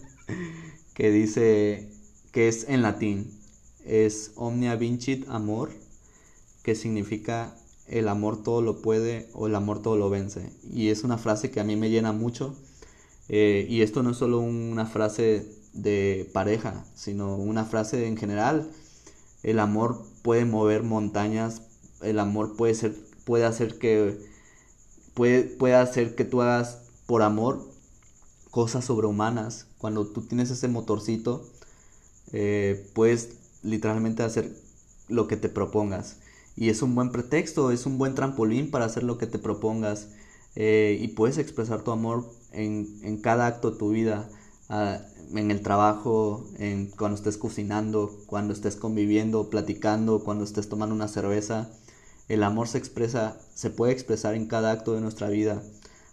que 0.94 1.10
dice 1.10 1.90
que 2.32 2.48
es 2.48 2.70
en 2.70 2.84
latín. 2.84 3.36
Es 3.84 4.34
omnia 4.36 4.76
vincit 4.76 5.28
amor 5.30 5.72
que 6.62 6.76
significa 6.76 7.58
el 7.88 8.08
amor 8.08 8.44
todo 8.44 8.62
lo 8.62 8.84
puede 8.84 9.28
o 9.34 9.48
el 9.48 9.56
amor 9.56 9.82
todo 9.82 9.98
lo 9.98 10.12
vence. 10.12 10.52
Y 10.72 10.90
es 10.90 11.04
una 11.04 11.18
frase 11.18 11.50
que 11.50 11.60
a 11.60 11.64
mí 11.64 11.76
me 11.76 11.90
llena 11.90 12.12
mucho 12.12 12.56
eh, 13.30 13.66
y 13.68 13.82
esto 13.82 14.04
no 14.04 14.12
es 14.12 14.18
solo 14.18 14.42
una 14.42 14.86
frase 14.86 15.52
de 15.74 16.30
pareja 16.34 16.86
sino 16.94 17.36
una 17.36 17.66
frase 17.66 18.06
en 18.06 18.16
general. 18.16 18.70
El 19.42 19.58
amor 19.58 20.06
puede 20.22 20.46
mover 20.46 20.84
montañas, 20.84 21.64
el 22.04 22.20
amor 22.20 22.58
puede 22.58 22.76
ser, 22.76 22.96
puede 23.24 23.46
hacer 23.46 23.80
que, 23.80 24.20
puede, 25.16 25.46
puede 25.46 25.74
hacer 25.74 26.14
que 26.14 26.26
tú 26.26 26.44
hagas 26.44 26.84
por 27.08 27.24
amor 27.24 27.76
cosas 28.58 28.86
sobrehumanas. 28.86 29.68
Cuando 29.78 30.08
tú 30.08 30.24
tienes 30.24 30.50
ese 30.50 30.68
motorcito, 30.68 31.48
eh, 32.32 32.90
puedes 32.96 33.38
literalmente 33.62 34.24
hacer 34.24 34.52
lo 35.10 35.28
que 35.28 35.38
te 35.38 35.48
propongas. 35.48 36.18
Y 36.56 36.70
es 36.70 36.82
un 36.82 36.96
buen 36.96 37.12
pretexto, 37.12 37.70
es 37.70 37.86
un 37.86 38.00
buen 38.00 38.16
trampolín 38.16 38.72
para 38.72 38.86
hacer 38.86 39.04
lo 39.04 39.20
que 39.20 39.28
te 39.28 39.38
propongas. 39.38 40.08
Eh, 40.56 40.98
y 41.00 41.10
puedes 41.10 41.38
expresar 41.38 41.84
tu 41.84 41.92
amor 41.92 42.28
en, 42.52 42.98
en 43.04 43.18
cada 43.18 43.46
acto 43.46 43.70
de 43.70 43.78
tu 43.78 43.90
vida. 43.90 44.28
Ah, 44.70 45.02
en 45.36 45.52
el 45.52 45.62
trabajo, 45.62 46.44
en, 46.58 46.88
cuando 46.88 47.16
estés 47.16 47.38
cocinando, 47.38 48.10
cuando 48.26 48.54
estés 48.54 48.76
conviviendo, 48.76 49.52
platicando, 49.52 50.24
cuando 50.24 50.44
estés 50.44 50.68
tomando 50.68 50.96
una 50.96 51.08
cerveza. 51.08 51.70
El 52.28 52.42
amor 52.42 52.68
se 52.68 52.80
expresa, 52.80 53.38
se 53.54 53.70
puede 53.70 53.94
expresar 53.94 54.34
en 54.34 54.48
cada 54.48 54.72
acto 54.72 54.96
de 54.96 55.02
nuestra 55.02 55.30
vida. 55.30 55.62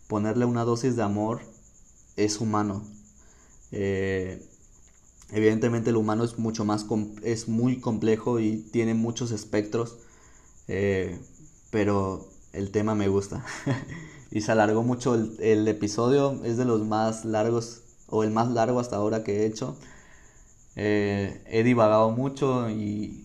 Ponerle 0.09 0.45
una 0.45 0.64
dosis 0.64 0.95
de 0.95 1.05
amor 1.05 1.54
es 2.17 2.41
humano. 2.41 2.83
Eh, 3.73 4.43
evidentemente 5.33 5.91
el 5.91 5.97
humano 5.97 6.25
es 6.25 6.39
mucho 6.39 6.65
más, 6.65 6.87
es 7.23 7.49
muy 7.49 7.81
complejo 7.81 8.41
y 8.41 8.59
tiene 8.59 8.95
muchos 8.95 9.31
espectros, 9.31 9.97
eh, 10.69 11.19
pero 11.71 12.29
el 12.53 12.71
tema 12.71 12.95
me 12.95 13.09
gusta. 13.09 13.45
y 14.31 14.41
se 14.43 14.53
alargó 14.53 14.83
mucho 14.83 15.15
el, 15.15 15.37
el 15.41 15.69
episodio, 15.69 16.41
es 16.45 16.57
de 16.57 16.65
los 16.65 16.85
más 16.85 17.25
largos 17.25 17.83
o 18.09 18.23
el 18.23 18.31
más 18.31 18.51
largo 18.51 18.81
hasta 18.81 18.97
ahora 18.97 19.25
que 19.25 19.43
he 19.43 19.47
hecho. 19.47 19.77
Eh, 20.77 21.41
he 21.47 21.62
divagado 21.62 22.11
mucho 22.11 22.69
y, 22.71 23.25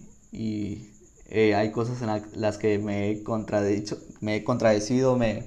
eh, 1.31 1.55
hay 1.55 1.71
cosas 1.71 2.01
en 2.01 2.41
las 2.41 2.57
que 2.57 2.79
me 2.79 3.09
he 3.09 3.23
contradicho, 3.23 3.97
me 4.21 4.37
he 4.37 4.43
contradecido, 4.43 5.15
me, 5.17 5.45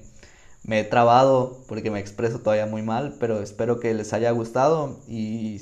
me 0.64 0.80
he 0.80 0.84
trabado 0.84 1.60
porque 1.66 1.90
me 1.90 1.98
expreso 2.00 2.38
todavía 2.40 2.66
muy 2.66 2.82
mal, 2.82 3.16
pero 3.18 3.42
espero 3.42 3.80
que 3.80 3.94
les 3.94 4.12
haya 4.12 4.30
gustado 4.30 5.00
y, 5.08 5.60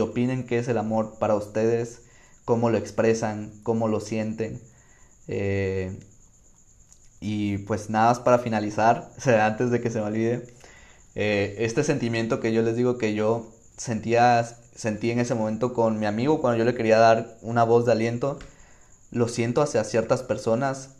opinen 0.00 0.44
qué 0.44 0.58
es 0.58 0.68
el 0.68 0.78
amor 0.78 1.18
para 1.18 1.34
ustedes, 1.34 2.02
cómo 2.44 2.70
lo 2.70 2.78
expresan, 2.78 3.52
cómo 3.62 3.88
lo 3.88 4.00
sienten. 4.00 4.60
Eh, 5.28 5.98
y 7.20 7.58
pues 7.58 7.88
nada 7.88 8.08
más 8.08 8.20
para 8.20 8.38
finalizar, 8.40 9.10
antes 9.40 9.70
de 9.70 9.80
que 9.80 9.90
se 9.90 10.00
me 10.00 10.06
olvide, 10.06 10.46
eh, 11.14 11.56
este 11.58 11.84
sentimiento 11.84 12.40
que 12.40 12.52
yo 12.52 12.62
les 12.62 12.76
digo 12.76 12.98
que 12.98 13.14
yo 13.14 13.50
sentía, 13.76 14.44
sentí 14.74 15.10
en 15.10 15.20
ese 15.20 15.34
momento 15.34 15.72
con 15.74 15.98
mi 15.98 16.06
amigo 16.06 16.40
cuando 16.40 16.58
yo 16.58 16.64
le 16.64 16.74
quería 16.74 16.98
dar 16.98 17.36
una 17.42 17.64
voz 17.64 17.86
de 17.86 17.92
aliento, 17.92 18.38
lo 19.10 19.28
siento 19.28 19.62
hacia 19.62 19.84
ciertas 19.84 20.22
personas 20.22 20.90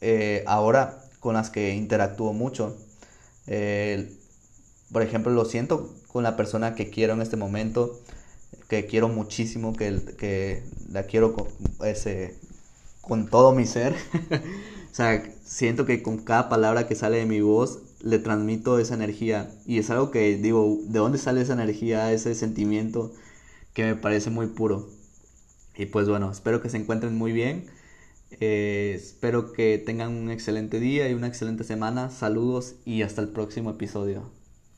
eh, 0.00 0.44
ahora 0.46 0.99
con 1.20 1.34
las 1.34 1.50
que 1.50 1.74
interactúo 1.74 2.32
mucho. 2.32 2.76
Eh, 3.46 4.12
por 4.92 5.02
ejemplo, 5.02 5.32
lo 5.32 5.44
siento 5.44 5.94
con 6.08 6.24
la 6.24 6.36
persona 6.36 6.74
que 6.74 6.90
quiero 6.90 7.12
en 7.12 7.22
este 7.22 7.36
momento, 7.36 8.00
que 8.68 8.86
quiero 8.86 9.08
muchísimo, 9.08 9.74
que, 9.74 10.00
que 10.18 10.62
la 10.90 11.04
quiero 11.04 11.34
con, 11.34 11.46
ese, 11.84 12.34
con 13.00 13.28
todo 13.28 13.52
mi 13.52 13.66
ser. 13.66 13.94
o 14.92 14.94
sea, 14.94 15.22
siento 15.44 15.86
que 15.86 16.02
con 16.02 16.18
cada 16.18 16.48
palabra 16.48 16.88
que 16.88 16.94
sale 16.94 17.18
de 17.18 17.26
mi 17.26 17.40
voz 17.40 17.80
le 18.02 18.18
transmito 18.18 18.78
esa 18.78 18.94
energía 18.94 19.50
y 19.66 19.78
es 19.78 19.90
algo 19.90 20.10
que 20.10 20.36
digo, 20.36 20.78
¿de 20.84 20.98
dónde 20.98 21.18
sale 21.18 21.42
esa 21.42 21.52
energía, 21.52 22.12
ese 22.12 22.34
sentimiento 22.34 23.12
que 23.74 23.84
me 23.84 23.96
parece 23.96 24.30
muy 24.30 24.46
puro? 24.46 24.88
Y 25.76 25.86
pues 25.86 26.08
bueno, 26.08 26.30
espero 26.30 26.62
que 26.62 26.68
se 26.68 26.78
encuentren 26.78 27.16
muy 27.16 27.32
bien, 27.32 27.66
eh, 28.38 28.92
espero 28.96 29.52
que 29.52 29.78
tengan 29.78 30.12
un 30.14 30.30
excelente 30.30 30.80
día 30.80 31.08
y 31.08 31.14
una 31.14 31.26
excelente 31.26 31.64
semana, 31.64 32.10
saludos 32.10 32.76
y 32.84 33.02
hasta 33.02 33.22
el 33.22 33.28
próximo 33.28 33.70
episodio. 33.70 34.39